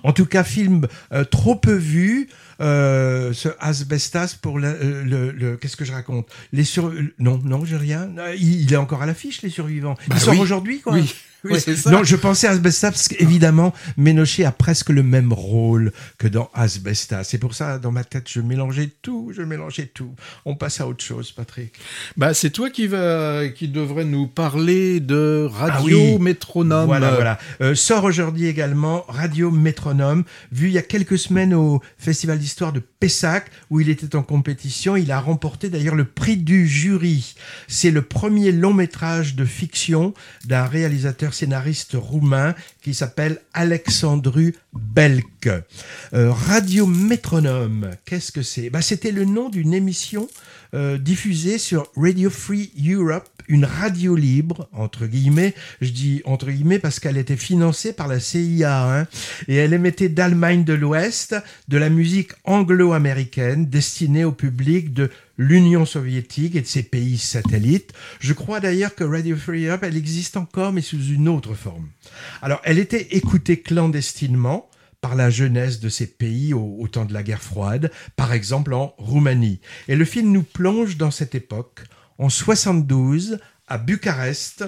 En 0.03 0.13
tout 0.13 0.25
cas, 0.25 0.43
film 0.43 0.87
euh, 1.13 1.23
trop 1.23 1.55
peu 1.55 1.73
vu. 1.75 2.29
Euh, 2.61 3.33
ce 3.33 3.49
asbestas 3.59 4.37
pour 4.41 4.59
le, 4.59 4.67
euh, 4.69 5.03
le, 5.03 5.31
le- 5.31 5.57
qu'est-ce 5.57 5.75
que 5.75 5.83
je 5.83 5.91
raconte? 5.91 6.29
Les 6.53 6.63
sur 6.63 6.89
non 7.19 7.37
non 7.43 7.65
j'ai 7.65 7.75
rien 7.75 8.09
Euh, 8.17 8.33
il, 8.37 8.61
il 8.61 8.71
est 8.73 8.77
encore 8.77 9.01
à 9.01 9.05
l'affiche 9.05 9.41
les 9.41 9.49
survivants 9.49 9.95
Bah 10.07 10.15
il 10.15 10.21
sort 10.21 10.33
oui. 10.35 10.39
aujourd'hui 10.39 10.79
quoi 10.79 10.93
Oui. 10.93 11.13
Oui, 11.45 11.53
Ouais. 11.53 11.59
c'est 11.59 11.75
ça. 11.75 11.91
Non, 11.91 12.03
je 12.03 12.15
pensais 12.15 12.47
à 12.47 12.51
Asbestas 12.51 12.91
parce 12.91 13.07
qu'évidemment, 13.07 13.73
Ménochet 13.97 14.43
a 14.45 14.51
presque 14.51 14.89
le 14.89 15.03
même 15.03 15.31
rôle 15.31 15.91
que 16.17 16.27
dans 16.27 16.49
Asbestas. 16.53 17.23
C'est 17.23 17.37
pour 17.37 17.53
ça, 17.53 17.77
dans 17.79 17.91
ma 17.91 18.03
tête, 18.03 18.27
je 18.29 18.41
mélangeais 18.41 18.89
tout, 19.01 19.31
je 19.35 19.41
mélangeais 19.43 19.85
tout. 19.93 20.13
On 20.45 20.55
passe 20.55 20.81
à 20.81 20.87
autre 20.87 21.03
chose, 21.03 21.31
Patrick. 21.31 21.73
Bah, 22.17 22.33
c'est 22.33 22.49
toi 22.49 22.69
qui 22.69 22.87
va, 22.87 23.47
qui 23.49 23.67
devrait 23.67 24.05
nous 24.05 24.27
parler 24.27 24.99
de 24.99 25.47
Radio 25.51 25.99
Ah 26.01 26.15
oui. 26.15 26.19
Métronome. 26.19 26.87
Voilà, 26.87 27.11
voilà. 27.11 27.37
Euh, 27.61 27.75
sort 27.75 28.03
aujourd'hui 28.05 28.47
également 28.47 29.05
Radio 29.07 29.51
Métronome, 29.51 30.23
vu 30.51 30.67
il 30.67 30.73
y 30.73 30.77
a 30.79 30.81
quelques 30.81 31.19
semaines 31.19 31.53
au 31.53 31.79
Festival 31.99 32.39
d'Histoire 32.39 32.73
de 32.73 32.79
Pessac, 32.79 33.45
où 33.69 33.79
il 33.79 33.89
était 33.89 34.15
en 34.15 34.23
compétition. 34.23 34.95
Il 34.97 35.11
a 35.11 35.19
remporté 35.19 35.69
d'ailleurs 35.69 35.95
le 35.95 36.05
prix 36.05 36.37
du 36.37 36.67
jury. 36.67 37.35
C'est 37.67 37.91
le 37.91 38.01
premier 38.01 38.51
long 38.51 38.73
métrage 38.73 39.35
de 39.35 39.45
fiction 39.45 40.13
d'un 40.45 40.65
réalisateur 40.65 41.33
scénariste 41.36 41.95
roumain 41.95 42.55
qui 42.81 42.93
s'appelle 42.93 43.41
Alexandru 43.53 44.55
Belk. 44.73 45.49
Euh, 46.13 46.31
Radio 46.31 46.86
Métronome, 46.86 47.91
qu'est-ce 48.05 48.31
que 48.31 48.41
c'est? 48.41 48.69
Bah, 48.69 48.81
C'était 48.81 49.11
le 49.11 49.25
nom 49.25 49.49
d'une 49.49 49.73
émission 49.73 50.29
euh, 50.73 50.97
diffusée 50.97 51.57
sur 51.57 51.91
Radio 51.97 52.29
Free 52.29 52.71
Europe, 52.89 53.29
une 53.47 53.65
radio 53.65 54.15
libre, 54.15 54.67
entre 54.73 55.05
guillemets. 55.05 55.53
Je 55.81 55.89
dis 55.91 56.21
entre 56.25 56.49
guillemets 56.49 56.79
parce 56.79 56.99
qu'elle 56.99 57.17
était 57.17 57.38
financée 57.38 57.93
par 57.93 58.07
la 58.07 58.19
CIA. 58.19 58.99
hein, 59.01 59.07
et 59.47 59.55
elle 59.55 59.73
émettait 59.73 60.09
d'Allemagne 60.09 60.63
de 60.63 60.73
l'Ouest 60.73 61.36
de 61.67 61.77
la 61.77 61.89
musique 61.89 62.31
anglo-américaine 62.45 63.65
destinée 63.67 64.23
au 64.23 64.31
public 64.31 64.93
de 64.93 65.11
l'Union 65.38 65.86
soviétique 65.86 66.55
et 66.55 66.61
de 66.61 66.67
ses 66.67 66.83
pays 66.83 67.17
satellites. 67.17 67.93
Je 68.19 68.33
crois 68.33 68.59
d'ailleurs 68.59 68.95
que 68.95 69.03
Radio 69.03 69.36
Free 69.36 69.65
Europe, 69.65 69.83
elle 69.83 69.97
existe 69.97 70.38
encore, 70.38 70.71
mais 70.71 70.81
sous 70.81 71.03
une 71.07 71.27
autre 71.27 71.53
forme. 71.53 71.89
Alors, 72.41 72.61
elle 72.63 72.79
était 72.79 73.07
écoutée 73.11 73.61
clandestinement 73.61 74.69
par 75.01 75.15
la 75.15 75.29
jeunesse 75.29 75.79
de 75.79 75.89
ces 75.89 76.07
pays 76.07 76.53
au, 76.53 76.88
temps 76.88 77.05
de 77.05 77.13
la 77.13 77.21
guerre 77.21 77.43
froide, 77.43 77.91
par 78.15 78.33
exemple 78.33 78.73
en 78.73 78.95
Roumanie. 78.97 79.59
Et 79.88 79.95
le 79.95 80.05
film 80.05 80.31
nous 80.31 80.41
plonge 80.41 80.97
dans 80.97 81.11
cette 81.11 81.36
époque, 81.36 81.81
en 82.17 82.29
72, 82.29 83.38
à 83.67 83.77
Bucarest, 83.77 84.65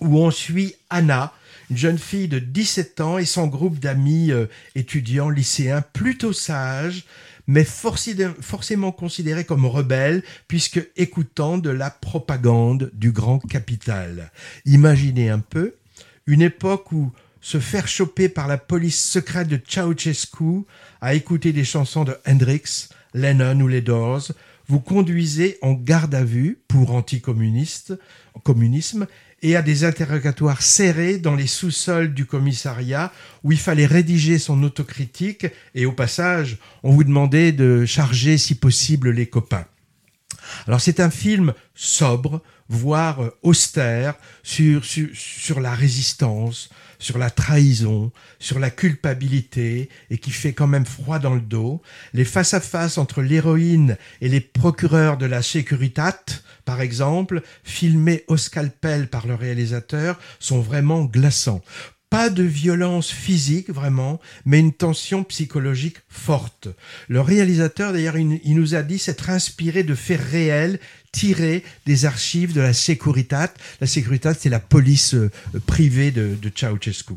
où 0.00 0.18
on 0.18 0.30
suit 0.32 0.74
Anna, 0.88 1.32
une 1.70 1.76
jeune 1.76 1.98
fille 1.98 2.26
de 2.26 2.40
17 2.40 3.00
ans 3.00 3.18
et 3.18 3.24
son 3.24 3.46
groupe 3.46 3.78
d'amis 3.78 4.32
euh, 4.32 4.46
étudiants 4.74 5.30
lycéens 5.30 5.82
plutôt 5.82 6.32
sages, 6.32 7.04
mais 7.46 7.64
forcément 7.64 8.92
considérés 8.92 9.44
comme 9.44 9.66
rebelles 9.66 10.22
puisque 10.48 10.80
écoutant 10.96 11.58
de 11.58 11.70
la 11.70 11.90
propagande 11.90 12.90
du 12.94 13.12
grand 13.12 13.38
capital. 13.38 14.30
Imaginez 14.64 15.30
un 15.30 15.40
peu 15.40 15.74
une 16.26 16.42
époque 16.42 16.92
où 16.92 17.12
se 17.40 17.58
faire 17.58 17.88
choper 17.88 18.28
par 18.28 18.48
la 18.48 18.58
police 18.58 19.02
secrète 19.02 19.48
de 19.48 19.60
Ceausescu 19.66 20.64
à 21.00 21.14
écouter 21.14 21.52
des 21.52 21.64
chansons 21.64 22.04
de 22.04 22.16
Hendrix, 22.26 22.88
Lennon 23.14 23.60
ou 23.60 23.68
les 23.68 23.80
Doors, 23.80 24.32
vous 24.68 24.80
conduisez 24.80 25.58
en 25.62 25.72
garde 25.72 26.14
à 26.14 26.22
vue 26.22 26.62
pour 26.68 26.92
anticommuniste, 26.94 27.94
communisme, 28.44 29.08
et 29.42 29.56
à 29.56 29.62
des 29.62 29.84
interrogatoires 29.84 30.62
serrés 30.62 31.18
dans 31.18 31.34
les 31.34 31.46
sous-sols 31.46 32.12
du 32.12 32.26
commissariat 32.26 33.12
où 33.42 33.52
il 33.52 33.58
fallait 33.58 33.86
rédiger 33.86 34.38
son 34.38 34.62
autocritique 34.62 35.46
et 35.74 35.86
au 35.86 35.92
passage, 35.92 36.58
on 36.82 36.92
vous 36.92 37.04
demandait 37.04 37.52
de 37.52 37.84
charger 37.86 38.38
si 38.38 38.54
possible 38.54 39.10
les 39.10 39.26
copains. 39.26 39.66
Alors 40.66 40.80
c'est 40.80 41.00
un 41.00 41.10
film 41.10 41.54
sobre, 41.74 42.42
voire 42.68 43.22
euh, 43.22 43.30
austère, 43.42 44.14
sur, 44.42 44.84
sur, 44.84 45.08
sur 45.14 45.60
la 45.60 45.74
résistance, 45.74 46.70
sur 47.00 47.18
la 47.18 47.30
trahison, 47.30 48.12
sur 48.38 48.60
la 48.60 48.70
culpabilité, 48.70 49.88
et 50.10 50.18
qui 50.18 50.30
fait 50.30 50.52
quand 50.52 50.68
même 50.68 50.86
froid 50.86 51.18
dans 51.18 51.34
le 51.34 51.40
dos. 51.40 51.82
Les 52.12 52.24
face-à-face 52.24 52.98
entre 52.98 53.22
l'héroïne 53.22 53.96
et 54.20 54.28
les 54.28 54.40
procureurs 54.40 55.16
de 55.16 55.26
la 55.26 55.42
Securitat, 55.42 56.22
par 56.64 56.80
exemple, 56.80 57.42
filmés 57.64 58.24
au 58.28 58.36
scalpel 58.36 59.08
par 59.08 59.26
le 59.26 59.34
réalisateur, 59.34 60.20
sont 60.38 60.60
vraiment 60.60 61.04
glaçants. 61.04 61.62
Pas 62.10 62.28
de 62.28 62.42
violence 62.42 63.10
physique 63.12 63.70
vraiment, 63.70 64.20
mais 64.44 64.58
une 64.58 64.72
tension 64.72 65.22
psychologique 65.22 65.98
forte. 66.08 66.66
Le 67.08 67.20
réalisateur, 67.20 67.92
d'ailleurs, 67.92 68.16
il, 68.16 68.40
il 68.42 68.56
nous 68.56 68.74
a 68.74 68.82
dit 68.82 68.98
s'être 68.98 69.30
inspiré 69.30 69.84
de 69.84 69.94
faits 69.94 70.20
réels 70.20 70.80
tirés 71.12 71.64
des 71.86 72.04
archives 72.04 72.52
de 72.52 72.60
la 72.60 72.72
Securitat. 72.72 73.52
La 73.80 73.86
Securitat, 73.86 74.34
c'est 74.34 74.48
la 74.48 74.60
police 74.60 75.14
euh, 75.14 75.30
privée 75.66 76.10
de, 76.10 76.36
de 76.40 76.50
Ceausescu. 76.54 77.14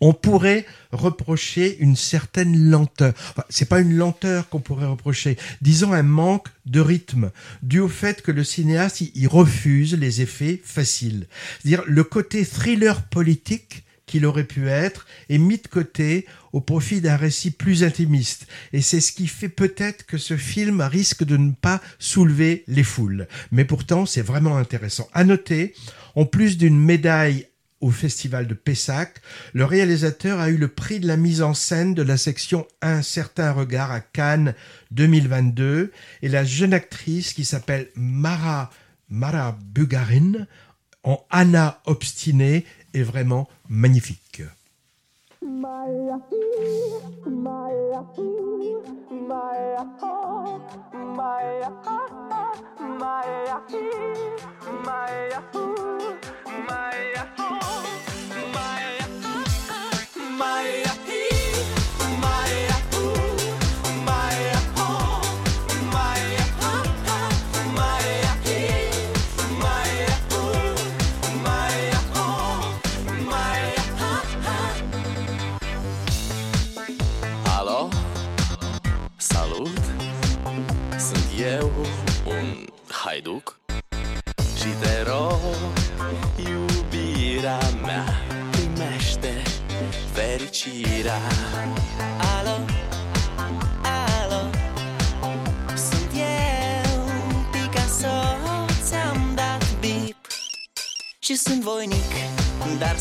On 0.00 0.12
pourrait 0.12 0.66
reprocher 0.92 1.78
une 1.78 1.96
certaine 1.96 2.70
lenteur. 2.70 3.14
Enfin, 3.30 3.44
c'est 3.48 3.68
pas 3.68 3.80
une 3.80 3.96
lenteur 3.96 4.48
qu'on 4.48 4.60
pourrait 4.60 4.86
reprocher. 4.86 5.38
Disons 5.62 5.92
un 5.92 6.02
manque 6.02 6.48
de 6.66 6.80
rythme, 6.80 7.30
dû 7.62 7.80
au 7.80 7.88
fait 7.88 8.20
que 8.20 8.30
le 8.30 8.44
cinéaste, 8.44 9.00
il 9.14 9.26
refuse 9.26 9.94
les 9.94 10.20
effets 10.20 10.60
faciles. 10.62 11.26
C'est-à-dire 11.60 11.82
le 11.86 12.04
côté 12.04 12.44
thriller 12.44 13.02
politique 13.04 13.84
qu'il 14.06 14.24
aurait 14.24 14.44
pu 14.44 14.68
être 14.68 15.06
est 15.28 15.38
mis 15.38 15.58
de 15.58 15.66
côté 15.66 16.26
au 16.52 16.60
profit 16.60 17.00
d'un 17.00 17.16
récit 17.16 17.50
plus 17.50 17.84
intimiste. 17.84 18.46
Et 18.72 18.80
c'est 18.80 19.00
ce 19.00 19.12
qui 19.12 19.26
fait 19.26 19.48
peut-être 19.48 20.06
que 20.06 20.16
ce 20.16 20.36
film 20.36 20.80
risque 20.80 21.24
de 21.24 21.36
ne 21.36 21.52
pas 21.52 21.82
soulever 21.98 22.64
les 22.68 22.84
foules. 22.84 23.26
Mais 23.50 23.64
pourtant, 23.64 24.06
c'est 24.06 24.22
vraiment 24.22 24.56
intéressant. 24.56 25.08
À 25.12 25.24
noter, 25.24 25.74
en 26.14 26.24
plus 26.24 26.56
d'une 26.56 26.78
médaille 26.78 27.46
au 27.80 27.90
festival 27.90 28.46
de 28.46 28.54
Pessac, 28.54 29.20
le 29.52 29.64
réalisateur 29.64 30.40
a 30.40 30.48
eu 30.48 30.56
le 30.56 30.68
prix 30.68 30.98
de 30.98 31.06
la 31.06 31.16
mise 31.16 31.42
en 31.42 31.52
scène 31.52 31.92
de 31.92 32.02
la 32.02 32.16
section 32.16 32.66
Un 32.80 33.02
certain 33.02 33.52
regard 33.52 33.92
à 33.92 34.00
Cannes 34.00 34.54
2022 34.92 35.92
et 36.22 36.28
la 36.28 36.44
jeune 36.44 36.72
actrice 36.72 37.34
qui 37.34 37.44
s'appelle 37.44 37.88
Mara 37.94 38.70
Mara 39.08 39.58
Bugarin 39.62 40.46
en 41.04 41.24
Anna 41.30 41.80
obstinée 41.86 42.64
est 42.96 43.02
vraiment 43.02 43.48
magnifique. 43.68 44.42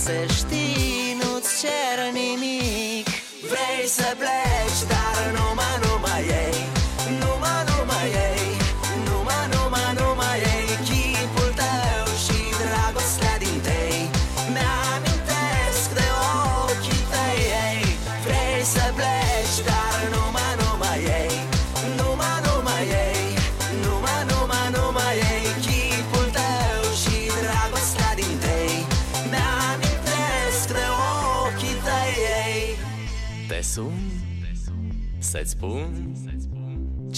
vocês 0.06 0.45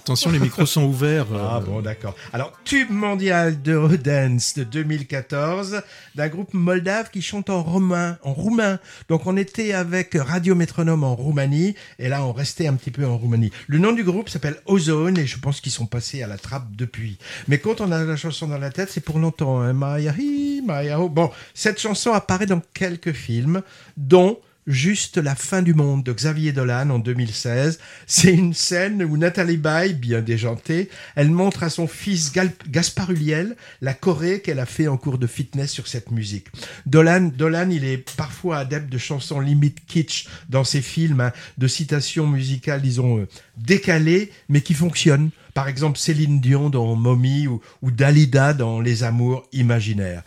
Attention, 0.00 0.30
les 0.30 0.38
micros 0.38 0.66
sont 0.66 0.84
ouverts. 0.84 1.26
Ah 1.34 1.56
euh, 1.56 1.60
bon, 1.60 1.80
d'accord. 1.80 2.14
Alors, 2.32 2.52
tube 2.64 2.90
mondial 2.90 3.62
de 3.62 3.74
Rodance 3.74 4.54
de 4.54 4.64
2014 4.64 5.82
d'un 6.14 6.28
groupe 6.28 6.52
moldave 6.54 7.10
qui 7.10 7.22
chante 7.22 7.50
en 7.50 7.62
roumain, 7.62 8.18
en 8.22 8.32
roumain. 8.32 8.78
Donc, 9.08 9.26
on 9.26 9.36
était 9.36 9.72
avec 9.72 10.14
Radio 10.14 10.54
Métronome 10.54 11.04
en 11.04 11.14
Roumanie 11.14 11.74
et 11.98 12.08
là, 12.08 12.24
on 12.24 12.32
restait 12.32 12.66
un 12.66 12.74
petit 12.74 12.90
peu 12.90 13.06
en 13.06 13.16
Roumanie. 13.16 13.50
Le 13.66 13.78
nom 13.78 13.92
du 13.92 14.04
groupe 14.04 14.28
s'appelle 14.28 14.56
Ozone 14.66 15.18
et 15.18 15.26
je 15.26 15.38
pense 15.38 15.60
qu'ils 15.60 15.72
sont 15.72 15.86
passés 15.86 16.22
à 16.22 16.26
la 16.26 16.38
trappe 16.38 16.74
depuis. 16.74 17.18
Mais 17.48 17.58
quand 17.58 17.80
on 17.80 17.92
a 17.92 18.04
la 18.04 18.16
chanson 18.16 18.48
dans 18.48 18.58
la 18.58 18.70
tête, 18.70 18.90
c'est 18.90 19.00
pour 19.04 19.18
longtemps. 19.18 19.60
Hein. 19.60 19.72
Maya 19.72 21.00
ho. 21.00 21.08
Bon, 21.08 21.30
cette 21.54 21.80
chanson 21.80 22.12
apparaît 22.12 22.46
dans 22.46 22.62
quelques 22.74 23.12
films, 23.12 23.62
dont 23.96 24.38
Juste 24.66 25.18
la 25.18 25.34
fin 25.34 25.60
du 25.60 25.74
monde 25.74 26.02
de 26.04 26.12
Xavier 26.12 26.52
Dolan 26.52 26.88
en 26.88 26.98
2016. 26.98 27.78
C'est 28.06 28.32
une 28.32 28.54
scène 28.54 29.02
où 29.04 29.18
Nathalie 29.18 29.58
Baye, 29.58 29.92
bien 29.92 30.22
déjantée, 30.22 30.88
elle 31.16 31.30
montre 31.30 31.64
à 31.64 31.68
son 31.68 31.86
fils 31.86 32.32
Gal- 32.32 32.54
Gaspard 32.70 33.10
Ulliel 33.10 33.56
la 33.82 33.92
choré 33.92 34.40
qu'elle 34.40 34.58
a 34.60 34.64
fait 34.64 34.88
en 34.88 34.96
cours 34.96 35.18
de 35.18 35.26
fitness 35.26 35.70
sur 35.70 35.86
cette 35.86 36.10
musique. 36.10 36.46
Dolan, 36.86 37.30
Dolan, 37.36 37.68
il 37.68 37.84
est 37.84 38.10
parfois 38.16 38.56
adepte 38.56 38.90
de 38.90 38.96
chansons 38.96 39.40
limite 39.40 39.84
kitsch 39.86 40.28
dans 40.48 40.64
ses 40.64 40.80
films, 40.80 41.20
hein, 41.20 41.32
de 41.58 41.68
citations 41.68 42.26
musicales, 42.26 42.80
disons, 42.80 43.18
euh, 43.18 43.28
décalées, 43.58 44.32
mais 44.48 44.62
qui 44.62 44.72
fonctionnent. 44.72 45.28
Par 45.52 45.68
exemple, 45.68 45.98
Céline 45.98 46.40
Dion 46.40 46.70
dans 46.70 46.96
Mommy 46.96 47.48
ou, 47.48 47.60
ou 47.82 47.90
Dalida 47.90 48.54
dans 48.54 48.80
Les 48.80 49.02
Amours 49.04 49.46
imaginaires. 49.52 50.22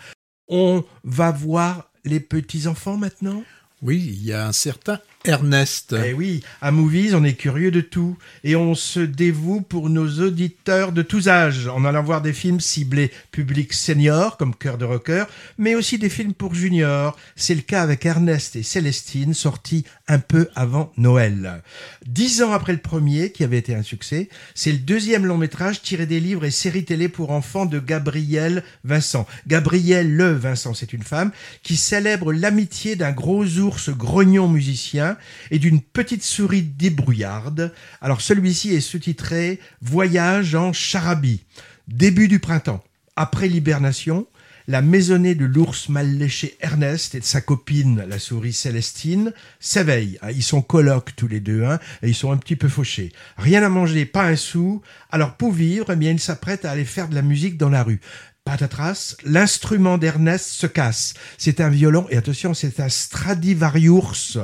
On 0.48 0.84
va 1.04 1.32
voir 1.32 1.92
les 2.06 2.20
petits-enfants 2.20 2.98
maintenant? 2.98 3.44
Oui, 3.82 3.98
il 3.98 4.26
y 4.26 4.34
a 4.34 4.48
un 4.48 4.54
certain 4.54 5.00
Ernest. 5.28 5.94
Eh 6.06 6.14
oui, 6.14 6.42
à 6.62 6.72
Movies, 6.72 7.14
on 7.14 7.24
est 7.26 7.34
curieux 7.34 7.70
de 7.70 7.82
tout 7.82 8.18
et 8.46 8.56
on 8.56 8.76
se 8.76 9.02
dévoue 9.02 9.60
pour 9.60 9.90
nos 9.90 10.08
auditeurs 10.22 10.94
de 10.94 11.02
tous 11.02 11.28
âges 11.28 11.68
en 11.68 11.84
allant 11.84 12.02
voir 12.02 12.22
des 12.22 12.32
films 12.32 12.62
ciblés 12.62 13.12
public 13.32 13.74
senior 13.74 14.38
comme 14.38 14.56
Cœur 14.56 14.78
de 14.78 14.86
rocker, 14.86 15.26
mais 15.58 15.76
aussi 15.76 15.98
des 15.98 16.08
films 16.10 16.34
pour 16.34 16.56
juniors. 16.56 17.18
C'est 17.36 17.56
le 17.56 17.62
cas 17.62 17.82
avec 17.82 18.06
Ernest 18.06 18.56
et 18.56 18.64
Célestine, 18.64 19.34
sortis 19.34 19.84
un 20.08 20.20
peu 20.20 20.48
avant 20.56 20.94
Noël. 20.96 21.62
Dix 22.06 22.42
ans 22.42 22.54
après 22.54 22.72
le 22.72 22.80
premier, 22.80 23.34
qui 23.34 23.44
avait 23.44 23.58
été 23.58 23.76
un 23.76 23.84
succès, 23.84 24.30
c'est 24.56 24.72
le 24.72 24.78
deuxième 24.78 25.26
long 25.26 25.38
métrage 25.38 25.82
tiré 25.82 26.06
des 26.06 26.22
livres 26.22 26.46
et 26.46 26.52
séries 26.52 26.86
télé 26.86 27.10
pour 27.10 27.32
enfants 27.32 27.66
de 27.66 27.80
Gabrielle 27.80 28.64
Vincent. 28.86 29.28
Gabrielle 29.46 30.16
Le 30.16 30.32
Vincent, 30.32 30.74
c'est 30.74 30.94
une 30.94 31.04
femme 31.04 31.32
qui 31.64 31.76
célèbre 31.76 32.32
l'amitié 32.32 32.96
d'un 32.96 33.12
gros 33.12 33.46
ours 33.58 33.90
grognon 33.90 34.48
musicien 34.48 35.17
et 35.52 35.60
d'une 35.60 35.82
petite 35.82 36.24
souris 36.24 36.64
débrouillarde. 36.64 37.74
Alors 38.02 38.22
celui-ci 38.22 38.74
est 38.74 38.82
sous-titré 38.82 39.60
Voyage 39.82 40.56
en 40.56 40.74
Charabie. 40.74 41.44
Début 41.88 42.28
du 42.28 42.40
printemps. 42.40 42.84
Après 43.16 43.48
l'hibernation, 43.48 44.28
la 44.68 44.82
maisonnée 44.82 45.34
de 45.34 45.46
l'ours 45.46 45.88
mal 45.88 46.18
léché 46.18 46.58
Ernest 46.60 47.16
et 47.16 47.22
de 47.22 47.26
sa 47.26 47.40
copine, 47.40 48.06
la 48.08 48.20
souris 48.20 48.52
Célestine, 48.52 49.32
s'éveillent. 49.62 50.20
Ah, 50.22 50.34
Ils 50.34 50.44
sont 50.44 50.62
colocs 50.62 51.16
tous 51.16 51.30
les 51.30 51.40
deux, 51.40 51.64
hein, 51.64 51.80
et 52.04 52.10
ils 52.10 52.16
sont 52.16 52.34
un 52.34 52.38
petit 52.38 52.58
peu 52.58 52.68
fauchés. 52.68 53.14
Rien 53.38 53.64
à 53.64 53.70
manger, 53.70 54.06
pas 54.06 54.26
un 54.26 54.36
sou. 54.36 54.82
Alors 55.10 55.38
pour 55.38 55.54
vivre, 55.54 55.94
eh 55.94 55.96
bien, 55.96 56.12
ils 56.12 56.20
s'apprêtent 56.20 56.66
à 56.66 56.72
aller 56.72 56.84
faire 56.84 57.08
de 57.08 57.16
la 57.16 57.22
musique 57.22 57.58
dans 57.58 57.70
la 57.70 57.82
rue. 57.82 58.02
Patatras, 58.44 59.16
l'instrument 59.24 59.98
d'Ernest 59.98 60.50
se 60.50 60.68
casse. 60.68 61.14
C'est 61.38 61.62
un 61.62 61.70
violon, 61.70 62.06
et 62.10 62.18
attention, 62.18 62.54
c'est 62.54 62.82
un 62.82 62.90
Stradivarius. 62.90 64.38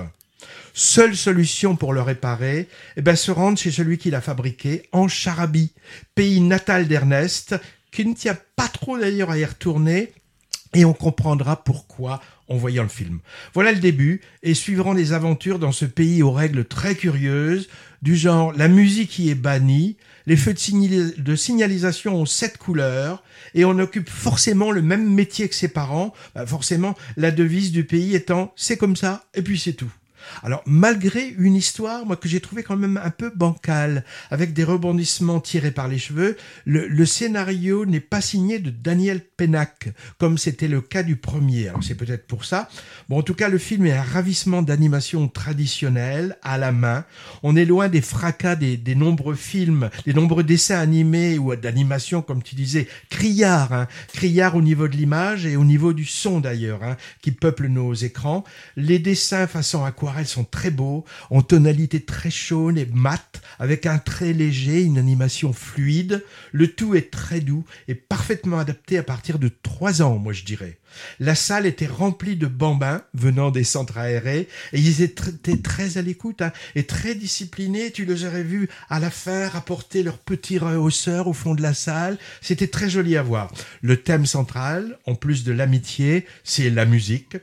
Seule 0.76 1.16
solution 1.16 1.76
pour 1.76 1.94
le 1.94 2.02
réparer, 2.02 2.68
eh 2.98 3.02
ben, 3.04 3.16
se 3.16 3.30
rendre 3.30 3.60
chez 3.60 3.70
celui 3.70 4.00
qui 4.00 4.10
l'a 4.10 4.22
fabriqué, 4.22 4.90
en 4.92 5.08
Charabie, 5.08 5.72
pays 6.16 6.42
natal 6.42 6.88
d'Ernest, 6.88 7.56
qui 7.92 8.06
ne 8.08 8.16
tient 8.16 8.38
pas 8.56 8.68
trop 8.68 8.98
d'ailleurs 8.98 9.30
à 9.30 9.38
y 9.38 9.46
retourner, 9.46 10.14
et 10.74 10.84
on 10.84 10.94
comprendra 10.94 11.64
pourquoi 11.64 12.22
en 12.50 12.58
voyant 12.58 12.82
le 12.82 12.90
film. 12.90 13.20
Voilà 13.54 13.72
le 13.72 13.80
début, 13.80 14.22
et 14.42 14.56
suivront 14.56 14.96
des 14.96 15.14
aventures 15.14 15.60
dans 15.60 15.72
ce 15.72 15.86
pays 15.86 16.24
aux 16.24 16.32
règles 16.32 16.66
très 16.66 16.96
curieuses, 16.96 17.70
du 18.02 18.16
genre 18.16 18.52
la 18.54 18.68
musique 18.68 19.20
y 19.20 19.30
est 19.30 19.36
bannie, 19.36 19.96
les 20.26 20.38
feux 20.38 20.54
de, 20.54 21.22
de 21.22 21.36
signalisation 21.36 22.16
ont 22.16 22.26
sept 22.26 22.58
couleurs, 22.58 23.24
et 23.54 23.64
on 23.64 23.78
occupe 23.78 24.10
forcément 24.10 24.72
le 24.72 24.82
même 24.82 25.08
métier 25.08 25.48
que 25.48 25.56
ses 25.56 25.68
parents, 25.68 26.16
Bah, 26.34 26.48
forcément 26.48 26.96
la 27.16 27.30
devise 27.30 27.72
du 27.72 27.84
pays 27.84 28.16
étant 28.16 28.52
c'est 28.56 28.78
comme 28.78 28.96
ça, 28.96 29.26
et 29.36 29.44
puis 29.44 29.60
c'est 29.60 29.74
tout. 29.74 29.94
Alors, 30.44 30.62
malgré 30.66 31.28
une 31.38 31.56
histoire, 31.56 32.06
moi, 32.06 32.16
que 32.16 32.28
j'ai 32.28 32.40
trouvé 32.40 32.64
quand 32.64 32.78
même 32.78 33.00
un 33.04 33.10
peu 33.10 33.32
bancale, 33.36 34.04
avec 34.32 34.54
des 34.54 34.64
rebondissements 34.64 35.40
tirés 35.40 35.72
par 35.72 35.88
les 35.88 35.98
cheveux, 35.98 36.38
le, 36.66 37.06
scénario 37.06 37.86
n'est 37.86 38.00
pas 38.00 38.22
signé 38.22 38.60
de 38.60 38.70
Daniel 38.70 39.22
Pennac, 39.22 39.90
comme 40.18 40.38
c'était 40.38 40.68
le 40.68 40.82
cas 40.82 41.04
du 41.04 41.16
premier. 41.16 41.70
Alors, 41.70 41.84
c'est 41.84 41.96
peut-être 41.96 42.28
pour 42.28 42.46
ça. 42.46 42.70
Bon, 43.10 43.20
en 43.20 43.24
tout 43.24 43.36
cas, 43.36 43.50
le 43.50 43.58
film 43.58 43.86
est 43.86 43.92
un 43.92 44.02
ravissement 44.02 44.62
d'animation 44.62 45.28
traditionnelle, 45.28 46.38
à 46.42 46.58
la 46.58 46.72
main. 46.72 47.06
On 47.44 47.56
est 47.56 47.66
loin 47.66 47.90
des 47.90 48.02
fracas 48.02 48.56
des, 48.56 48.78
des 48.78 48.96
nombreux 48.96 49.36
films, 49.36 49.90
des 50.06 50.14
nombreux 50.14 50.44
dessins 50.44 50.80
animés 50.80 51.38
ou 51.38 51.56
d'animation, 51.56 52.22
comme 52.22 52.42
tu 52.42 52.56
disais, 52.56 52.88
criards, 53.10 53.74
hein. 53.74 53.88
criards 54.14 54.56
au 54.56 54.62
niveau 54.62 54.88
de 54.88 54.96
l'image 54.96 55.46
et 55.46 55.56
au 55.56 55.66
niveau 55.66 55.94
du 55.94 56.06
son 56.06 56.40
d'ailleurs, 56.40 56.84
hein, 56.84 56.98
qui 57.22 57.32
peuplent 57.32 57.68
nos 57.68 57.94
écrans. 57.94 58.44
Les 58.76 59.00
dessins 59.00 59.48
façon 59.48 59.84
aquarelle 59.84 60.13
sont 60.28 60.44
très 60.44 60.72
beaux, 60.72 61.06
en 61.30 61.42
tonalité 61.42 62.02
très 62.02 62.32
chaude 62.32 62.78
et 62.78 62.88
mate, 62.94 63.42
avec 63.60 63.86
un 63.86 63.98
trait 63.98 64.34
léger, 64.34 64.82
une 64.82 64.98
animation 64.98 65.54
fluide. 65.54 66.24
Le 66.52 66.68
tout 66.68 66.96
est 66.96 67.12
très 67.12 67.42
doux 67.42 67.66
et 67.88 67.96
parfaitement 67.96 68.60
adapté 68.60 68.98
à 68.98 69.04
partir 69.04 69.40
de 69.40 69.50
3 69.64 70.02
ans, 70.02 70.18
moi 70.18 70.34
je 70.34 70.44
dirais. 70.44 70.78
La 71.20 71.36
salle 71.36 71.66
était 71.66 71.88
remplie 71.88 72.36
de 72.36 72.48
bambins 72.48 73.02
venant 73.14 73.52
des 73.52 73.64
centres 73.64 73.98
aérés 73.98 74.48
et 74.74 74.80
ils 74.80 75.02
étaient 75.02 75.24
tr- 75.32 75.62
très 75.62 75.98
à 75.98 76.02
l'écoute 76.02 76.42
hein, 76.42 76.52
et 76.76 76.84
très 76.84 77.16
disciplinés. 77.16 77.92
Tu 77.92 78.06
les 78.06 78.26
aurais 78.26 78.44
vus 78.44 78.70
à 78.90 79.00
la 79.00 79.10
fin 79.10 79.48
rapporter 79.48 80.04
leur 80.04 80.18
petit 80.18 80.58
rehausseur 80.58 81.28
au 81.28 81.34
fond 81.34 81.56
de 81.56 81.62
la 81.62 81.74
salle. 81.74 82.18
C'était 82.42 82.68
très 82.68 82.90
joli 82.90 83.18
à 83.18 83.24
voir. 83.24 83.52
Le 83.82 83.98
thème 83.98 84.26
central, 84.26 85.00
en 85.06 85.16
plus 85.16 85.44
de 85.44 85.52
l'amitié, 85.52 86.26
c'est 86.44 86.70
la 86.70 86.86
musique. 86.86 87.38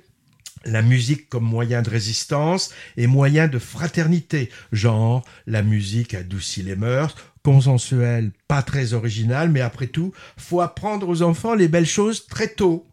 La 0.65 0.83
musique 0.83 1.29
comme 1.29 1.45
moyen 1.45 1.81
de 1.83 1.89
résistance 1.91 2.71
et 2.97 3.07
moyen 3.07 3.49
de 3.49 3.59
fraternité, 3.59 4.51
genre 4.73 5.25
la 5.47 5.63
musique 5.63 6.13
adoucit 6.15 6.63
les 6.63 6.77
mœurs, 6.77 7.17
consensuelle, 7.43 8.31
pas 8.49 8.63
très 8.63 8.93
originale, 8.93 9.51
mais 9.51 9.63
après 9.63 9.87
tout, 9.87 10.13
faut 10.37 10.61
apprendre 10.61 11.09
aux 11.09 11.23
enfants 11.23 11.55
les 11.55 11.69
belles 11.69 11.87
choses 11.87 12.27
très 12.27 12.49
tôt. 12.49 12.87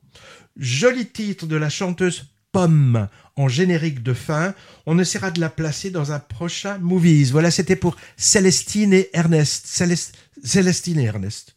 Joli 0.57 1.05
titre 1.07 1.45
de 1.45 1.57
la 1.57 1.69
chanteuse 1.69 2.27
Pomme 2.53 3.09
en 3.35 3.49
générique 3.49 4.01
de 4.01 4.13
fin. 4.13 4.55
On 4.85 4.97
essaiera 4.97 5.29
de 5.31 5.41
la 5.41 5.49
placer 5.49 5.91
dans 5.91 6.13
un 6.13 6.19
prochain 6.19 6.77
Movies. 6.79 7.31
Voilà, 7.31 7.51
c'était 7.51 7.75
pour 7.75 7.97
Célestine 8.15 8.93
et 8.93 9.09
Ernest. 9.13 9.67
Célest- 9.67 10.13
Célestine 10.43 10.99
et 10.99 11.03
Ernest. 11.03 11.56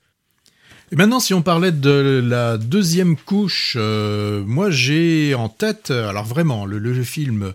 Et 0.92 0.96
maintenant, 0.96 1.20
si 1.20 1.34
on 1.34 1.42
parlait 1.42 1.70
de 1.70 2.20
la 2.24 2.58
deuxième 2.58 3.16
couche, 3.16 3.76
euh, 3.78 4.42
moi 4.44 4.70
j'ai 4.70 5.34
en 5.36 5.48
tête, 5.48 5.92
alors 5.92 6.24
vraiment, 6.24 6.66
le, 6.66 6.78
le 6.78 7.04
film 7.04 7.52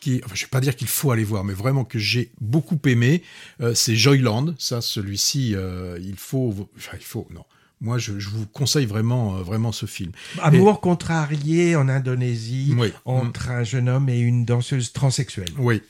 qui, 0.00 0.22
enfin, 0.24 0.34
je 0.34 0.44
vais 0.44 0.48
pas 0.48 0.60
dire 0.60 0.74
qu'il 0.74 0.86
faut 0.86 1.10
aller 1.10 1.24
voir, 1.24 1.44
mais 1.44 1.52
vraiment 1.52 1.84
que 1.84 1.98
j'ai 1.98 2.30
beaucoup 2.40 2.78
aimé, 2.86 3.22
euh, 3.60 3.74
c'est 3.74 3.94
Joyland. 3.94 4.54
Ça, 4.58 4.80
celui-ci, 4.80 5.54
euh, 5.54 5.98
il 6.00 6.16
faut, 6.16 6.54
enfin, 6.78 6.96
il 6.98 7.04
faut, 7.04 7.26
non. 7.30 7.44
Moi, 7.80 7.98
je, 7.98 8.18
je 8.18 8.28
vous 8.30 8.44
conseille 8.46 8.86
vraiment, 8.86 9.36
euh, 9.36 9.42
vraiment 9.42 9.70
ce 9.70 9.86
film. 9.86 10.10
Amour 10.42 10.80
contrarié 10.80 11.76
en 11.76 11.88
Indonésie 11.88 12.74
Oui. 12.76 12.92
entre 13.04 13.50
un 13.50 13.62
jeune 13.62 13.88
homme 13.88 14.08
et 14.08 14.18
une 14.18 14.44
danseuse 14.44 14.92
transsexuelle. 14.92 15.50
Oui. 15.58 15.80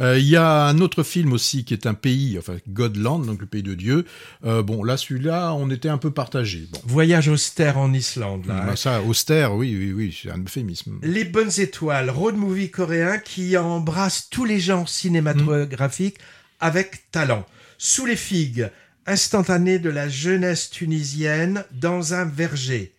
Euh, 0.00 0.18
Il 0.18 0.24
y 0.26 0.36
a 0.36 0.64
un 0.66 0.78
autre 0.78 1.02
film 1.02 1.32
aussi 1.32 1.64
qui 1.64 1.74
est 1.74 1.86
un 1.86 1.94
pays, 1.94 2.36
enfin 2.38 2.56
Godland, 2.68 3.20
donc 3.26 3.40
le 3.40 3.46
pays 3.46 3.62
de 3.62 3.74
Dieu. 3.74 4.06
Euh, 4.44 4.62
bon, 4.62 4.82
là, 4.82 4.96
celui-là, 4.96 5.52
on 5.54 5.68
était 5.70 5.88
un 5.90 5.98
peu 5.98 6.10
partagé. 6.10 6.66
Bon, 6.72 6.80
Voyage 6.86 7.28
austère 7.28 7.76
en 7.78 7.92
Islande. 7.92 8.46
Là, 8.46 8.64
Bah, 8.66 8.76
ça, 8.76 9.02
austère, 9.02 9.54
oui, 9.54 9.74
oui, 9.78 9.92
oui, 9.92 10.18
c'est 10.22 10.30
un 10.30 10.38
euphémisme. 10.42 10.98
Les 11.02 11.24
bonnes 11.24 11.52
étoiles, 11.58 12.08
road 12.10 12.36
movie 12.36 12.70
coréen 12.70 13.18
qui 13.18 13.56
embrasse 13.58 14.28
tous 14.30 14.44
les 14.46 14.58
genres 14.60 14.88
cinématographiques 14.88 16.16
avec 16.60 17.10
talent. 17.10 17.44
Sous 17.78 18.06
les 18.06 18.16
figues, 18.16 18.70
instantané 19.06 19.78
de 19.78 19.90
la 19.90 20.08
jeunesse 20.08 20.70
tunisienne 20.70 21.64
dans 21.72 22.14
un 22.14 22.24
verger. 22.24 22.94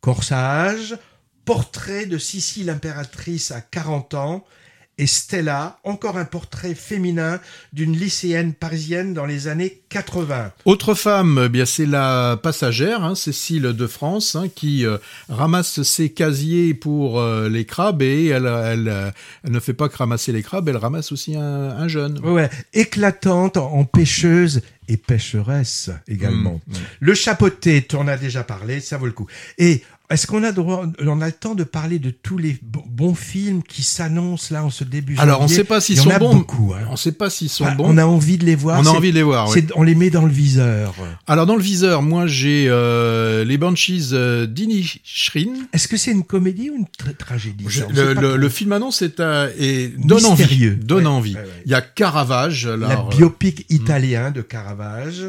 Corsage, 0.00 0.96
portrait 1.44 2.06
de 2.06 2.18
Sissi 2.18 2.64
l'impératrice 2.64 3.50
à 3.50 3.60
40 3.60 4.14
ans. 4.14 4.44
Et 4.98 5.06
Stella, 5.06 5.78
encore 5.84 6.18
un 6.18 6.26
portrait 6.26 6.74
féminin 6.74 7.40
d'une 7.72 7.96
lycéenne 7.96 8.52
parisienne 8.52 9.14
dans 9.14 9.24
les 9.24 9.48
années 9.48 9.80
80. 9.88 10.52
Autre 10.66 10.94
femme, 10.94 11.42
eh 11.46 11.48
bien 11.48 11.64
c'est 11.64 11.86
la 11.86 12.38
passagère, 12.42 13.02
hein, 13.02 13.14
Cécile 13.14 13.62
de 13.62 13.86
France, 13.86 14.36
hein, 14.36 14.48
qui 14.54 14.84
euh, 14.84 14.98
ramasse 15.30 15.82
ses 15.82 16.10
casiers 16.10 16.74
pour 16.74 17.20
euh, 17.20 17.48
les 17.48 17.64
crabes 17.64 18.02
et 18.02 18.26
elle, 18.26 18.44
elle, 18.44 18.88
euh, 18.88 19.10
elle 19.44 19.52
ne 19.52 19.60
fait 19.60 19.72
pas 19.72 19.88
que 19.88 19.96
ramasser 19.96 20.30
les 20.30 20.42
crabes, 20.42 20.68
elle 20.68 20.76
ramasse 20.76 21.10
aussi 21.10 21.36
un, 21.36 21.70
un 21.70 21.88
jeune. 21.88 22.18
Ouais, 22.24 22.50
éclatante 22.74 23.56
en 23.56 23.84
pêcheuse 23.84 24.60
et 24.88 24.98
pêcheresse 24.98 25.90
également. 26.06 26.60
Mmh, 26.66 26.72
mmh. 26.72 26.80
Le 27.00 27.14
chapeauté, 27.14 27.86
tu 27.88 27.96
en 27.96 28.08
as 28.08 28.18
déjà 28.18 28.44
parlé, 28.44 28.80
ça 28.80 28.98
vaut 28.98 29.06
le 29.06 29.12
coup. 29.12 29.26
Et 29.56 29.82
est-ce 30.10 30.26
qu'on 30.26 30.42
a 30.44 30.52
droit, 30.52 30.84
on 31.06 31.20
a 31.22 31.26
le 31.26 31.32
temps 31.32 31.54
de 31.54 31.64
parler 31.64 31.98
de 31.98 32.10
tous 32.10 32.36
les 32.36 32.58
bo- 32.62 32.84
bons 32.86 33.14
films 33.14 33.62
qui 33.62 33.82
s'annoncent 33.82 34.52
là 34.52 34.62
en 34.62 34.68
ce 34.68 34.84
début 34.84 35.16
Alors 35.18 35.40
on 35.40 35.44
ne 35.44 35.48
janvier 35.48 35.56
sait 35.56 35.64
pas 35.64 35.80
s'ils 35.80 35.96
sont 35.98 36.10
bons. 36.18 36.34
beaucoup, 36.36 36.74
hein. 36.74 36.84
On 36.88 36.92
ne 36.92 36.96
sait 36.96 37.12
pas 37.12 37.30
s'ils 37.30 37.48
sont 37.48 37.70
bons. 37.72 37.84
On 37.86 37.96
a 37.96 38.04
envie 38.04 38.36
de 38.36 38.44
les 38.44 38.54
voir. 38.54 38.78
On 38.80 38.84
a 38.86 38.90
envie 38.90 39.10
de 39.10 39.14
les 39.14 39.22
voir. 39.22 39.48
oui. 39.50 39.64
On 39.74 39.82
les 39.82 39.94
met 39.94 40.10
dans 40.10 40.26
le 40.26 40.32
viseur. 40.32 40.94
Alors 41.26 41.46
dans 41.46 41.56
le 41.56 41.62
viseur, 41.62 42.02
moi 42.02 42.26
j'ai 42.26 42.66
euh, 42.68 43.44
les 43.44 43.56
Banshees 43.56 44.10
euh, 44.12 44.46
d'Inisherin. 44.46 45.54
Est-ce 45.72 45.88
que 45.88 45.96
c'est 45.96 46.12
une 46.12 46.24
comédie 46.24 46.68
ou 46.70 46.74
une 46.76 46.84
tra- 46.84 47.16
tragédie? 47.16 47.64
Je- 47.68 47.82
le, 48.36 48.48
film 48.50 48.72
annonce 48.72 49.00
est, 49.02 49.18
euh, 49.20 49.50
est- 49.58 49.96
donne 49.98 50.22
Mystérieux. 50.22 50.72
envie. 50.72 50.84
Donne 50.84 51.04
Ouais, 51.06 51.12
envie. 51.12 51.34
ouais, 51.34 51.40
ouais. 51.40 51.62
Il 51.64 51.70
y 51.70 51.74
a 51.74 51.80
Caravage. 51.80 52.66
La 52.66 52.88
alors, 52.88 53.06
euh, 53.12 53.16
biopic 53.16 53.64
italien 53.70 54.30
de 54.30 54.42
Caravage. 54.42 55.22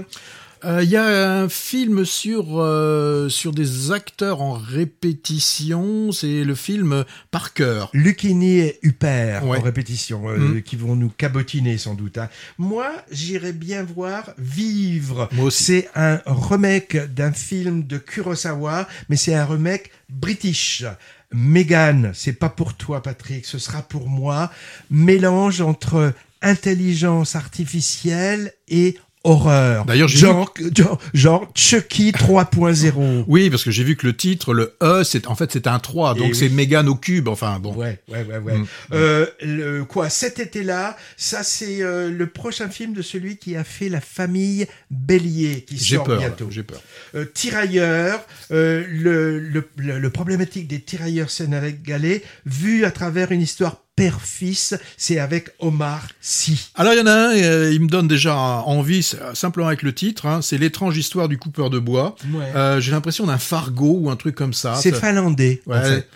Euh, 0.65 0.81
Il 0.83 0.89
y 0.89 0.95
a 0.97 1.39
un 1.41 1.49
film 1.49 2.05
sur 2.05 2.45
euh, 2.59 3.27
sur 3.27 3.51
des 3.51 3.91
acteurs 3.91 4.41
en 4.41 4.53
répétition. 4.53 6.11
C'est 6.11 6.43
le 6.43 6.55
film 6.55 7.03
Par 7.31 7.53
cœur. 7.53 7.89
Lucchini 7.93 8.59
et 8.59 8.79
Huppert 8.81 9.45
Ouais. 9.45 9.57
en 9.57 9.61
répétition, 9.61 10.29
euh, 10.29 10.37
Mm. 10.37 10.61
qui 10.61 10.75
vont 10.77 10.95
nous 10.95 11.09
cabotiner 11.09 11.77
sans 11.77 11.95
doute. 11.95 12.17
hein. 12.17 12.29
Moi, 12.57 12.89
j'irais 13.11 13.51
bien 13.53 13.83
voir 13.83 14.31
Vivre. 14.37 15.29
C'est 15.51 15.89
un 15.95 16.21
remake 16.25 16.97
d'un 17.13 17.33
film 17.33 17.85
de 17.85 17.97
Kurosawa, 17.97 18.87
mais 19.09 19.15
c'est 19.17 19.35
un 19.35 19.45
remake 19.45 19.91
british. 20.09 20.85
Megan, 21.33 22.11
c'est 22.13 22.33
pas 22.33 22.49
pour 22.49 22.75
toi, 22.75 23.01
Patrick, 23.01 23.45
ce 23.45 23.57
sera 23.57 23.81
pour 23.81 24.07
moi. 24.07 24.51
Mélange 24.89 25.61
entre 25.61 26.13
intelligence 26.41 27.35
artificielle 27.35 28.53
et 28.67 28.97
horreur. 29.23 29.85
D'ailleurs, 29.85 30.07
genre, 30.07 30.53
genre, 30.75 30.99
genre 31.13 31.51
Chucky 31.55 32.11
3.0. 32.11 33.23
Oui, 33.27 33.49
parce 33.49 33.63
que 33.63 33.71
j'ai 33.71 33.83
vu 33.83 33.95
que 33.95 34.05
le 34.07 34.15
titre, 34.15 34.53
le 34.53 34.75
E, 34.81 35.03
c'est 35.03 35.27
en 35.27 35.35
fait 35.35 35.51
c'est 35.51 35.67
un 35.67 35.79
3, 35.79 36.13
Eh 36.15 36.19
donc 36.19 36.29
oui. 36.29 36.35
c'est 36.35 36.49
Mégane 36.49 36.89
au 36.89 36.95
cube. 36.95 37.27
Enfin 37.27 37.59
bon. 37.59 37.73
Ouais, 37.73 37.99
ouais, 38.09 38.23
ouais, 38.23 38.37
ouais. 38.37 38.57
Mm. 38.57 38.65
Euh, 38.93 39.25
le, 39.41 39.83
quoi, 39.85 40.09
cet 40.09 40.39
été-là, 40.39 40.97
ça 41.17 41.43
c'est 41.43 41.81
euh, 41.81 42.09
le 42.09 42.27
prochain 42.27 42.69
film 42.69 42.93
de 42.93 43.01
celui 43.01 43.37
qui 43.37 43.55
a 43.55 43.63
fait 43.63 43.89
La 43.89 44.01
Famille 44.01 44.67
Bélier, 44.91 45.61
qui 45.61 45.77
sort 45.79 46.03
peur. 46.05 46.19
bientôt. 46.19 46.47
J'ai 46.49 46.63
peur. 46.63 46.81
Euh, 47.15 47.25
tirailleurs, 47.33 48.25
euh, 48.51 48.83
le, 48.89 49.39
le, 49.39 49.67
le, 49.77 49.99
le 49.99 50.09
problématique 50.09 50.67
des 50.67 50.79
tirailleurs 50.81 51.29
sénégalais, 51.29 52.23
vu 52.45 52.85
à 52.85 52.91
travers 52.91 53.31
une 53.31 53.41
histoire 53.41 53.82
père-fils, 53.95 54.75
c'est 54.97 55.19
avec 55.19 55.49
Omar 55.59 56.07
Sy. 56.19 56.71
Alors 56.75 56.93
il 56.93 56.97
y 56.99 57.01
en 57.01 57.07
a 57.07 57.11
un, 57.13 57.35
euh, 57.35 57.71
il 57.73 57.81
me 57.81 57.87
donne 57.87 58.07
déjà 58.07 58.35
envie, 58.35 59.07
euh, 59.21 59.33
simplement 59.35 59.67
avec 59.67 59.81
le 59.83 59.93
titre. 59.93 60.25
hein, 60.25 60.41
c'est 60.41 60.57
l'étrange 60.57 60.97
histoire 60.97 61.29
du 61.29 61.37
coupeur 61.37 61.69
de 61.69 61.79
bois. 61.79 62.15
Euh, 62.55 62.79
j'ai 62.79 62.91
l'impression 62.91 63.25
d'un 63.25 63.37
Fargo 63.37 63.97
ou 64.01 64.09
un 64.09 64.15
truc 64.15 64.35
comme 64.35 64.53
ça. 64.53 64.75
c'est 64.75 64.91
Ça- 64.91 64.99
finlandais, 64.99 65.61
Ouais, 65.67 65.77
en 65.77 65.81
fait. 65.83 66.07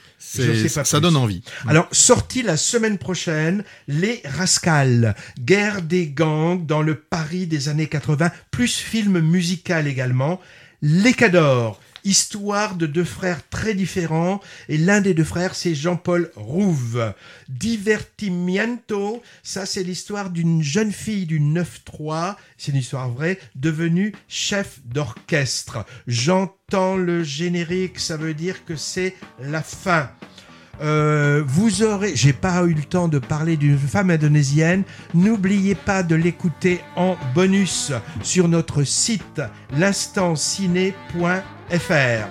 ça 0.70 0.84
plus. 0.84 1.02
donne 1.02 1.16
envie. 1.16 1.42
Alors, 1.68 1.88
sorti 1.92 2.42
la 2.42 2.58
semaine 2.58 2.98
prochaine, 2.98 3.64
Les 3.88 4.22
Rascals, 4.26 5.16
guerre 5.40 5.82
des 5.84 6.08
gangs 6.08 6.66
dans 6.66 6.82
le 6.82 6.96
Paris 6.96 7.46
des 7.48 7.70
années 7.70 7.88
80, 7.88 8.32
plus 8.52 8.76
film 8.78 9.20
musical 9.20 9.88
également. 9.88 10.40
Les 10.82 11.14
Cadors, 11.14 11.80
histoire 12.08 12.76
de 12.76 12.86
deux 12.86 13.04
frères 13.04 13.48
très 13.50 13.74
différents, 13.74 14.40
et 14.70 14.78
l'un 14.78 15.02
des 15.02 15.14
deux 15.14 15.24
frères, 15.24 15.56
c'est 15.56 15.76
Jean-Paul 15.76 16.32
Rouve. 16.36 17.14
Divertimiento, 17.50 19.22
ça 19.44 19.66
c'est 19.66 19.84
l'histoire 19.84 20.30
d'une 20.30 20.64
jeune 20.64 20.92
fille 20.92 21.26
du 21.26 21.40
9-3, 21.40 22.36
c'est 22.58 22.72
une 22.72 22.78
histoire 22.78 23.10
vraie, 23.10 23.40
devenue 23.56 24.14
chef 24.28 24.80
d'orchestre. 24.86 25.86
J'entends 26.08 26.96
le 26.96 27.24
générique, 27.24 28.00
ça 28.00 28.18
veut 28.18 28.34
dire 28.34 28.64
que 28.66 28.76
c'est 28.76 29.16
la 29.40 29.62
fin. 29.62 30.10
Euh, 30.80 31.44
vous 31.46 31.84
aurez, 31.84 32.16
j'ai 32.16 32.34
pas 32.34 32.64
eu 32.64 32.74
le 32.74 32.84
temps 32.84 33.08
de 33.08 33.20
parler 33.20 33.58
d'une 33.58 33.78
femme 33.78 34.12
indonésienne. 34.12 34.84
N'oubliez 35.14 35.76
pas 35.76 36.04
de 36.04 36.16
l'écouter 36.16 36.82
en 36.96 37.18
bonus 37.34 37.92
sur 38.22 38.48
notre 38.48 38.84
site 38.84 39.42
l'instantciné.fr. 41.70 42.28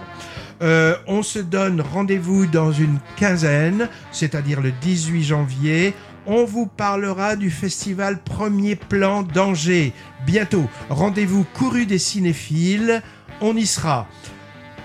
Euh, 0.62 0.96
on 1.06 1.22
se 1.22 1.38
donne 1.38 1.82
rendez-vous 1.82 2.46
dans 2.46 2.72
une 2.72 2.98
quinzaine, 3.16 3.88
c'est-à-dire 4.10 4.60
le 4.60 4.72
18 4.72 5.22
janvier. 5.22 5.94
On 6.26 6.44
vous 6.44 6.66
parlera 6.66 7.36
du 7.36 7.50
festival 7.50 8.18
Premier 8.22 8.74
Plan 8.74 9.22
d'Angers. 9.22 9.92
Bientôt, 10.26 10.68
rendez-vous 10.88 11.44
couru 11.54 11.86
des 11.86 11.98
cinéphiles. 11.98 13.02
On 13.40 13.56
y 13.56 13.66
sera 13.66 14.08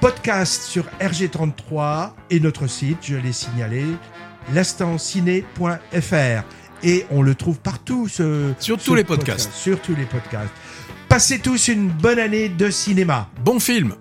podcast 0.02 0.64
sur 0.64 0.86
RG33 1.00 2.12
et 2.32 2.40
notre 2.40 2.68
site, 2.68 2.98
je 3.04 3.16
l'ai 3.16 3.32
signalé, 3.32 3.86
l'instantciné.fr. 4.54 6.44
Et 6.84 7.06
on 7.12 7.22
le 7.22 7.36
trouve 7.36 7.60
partout, 7.60 8.08
ce, 8.08 8.54
Sur 8.60 8.80
tous 8.80 8.96
les 8.96 9.04
podcast, 9.04 9.46
podcasts. 9.46 9.54
Sur 9.54 9.80
tous 9.80 9.96
les 9.96 10.06
podcasts. 10.06 10.52
Passez 11.08 11.40
tous 11.40 11.68
une 11.68 11.90
bonne 11.90 12.18
année 12.18 12.50
de 12.50 12.72
cinéma. 12.72 13.30
Bon 13.44 13.60
film. 13.60 13.94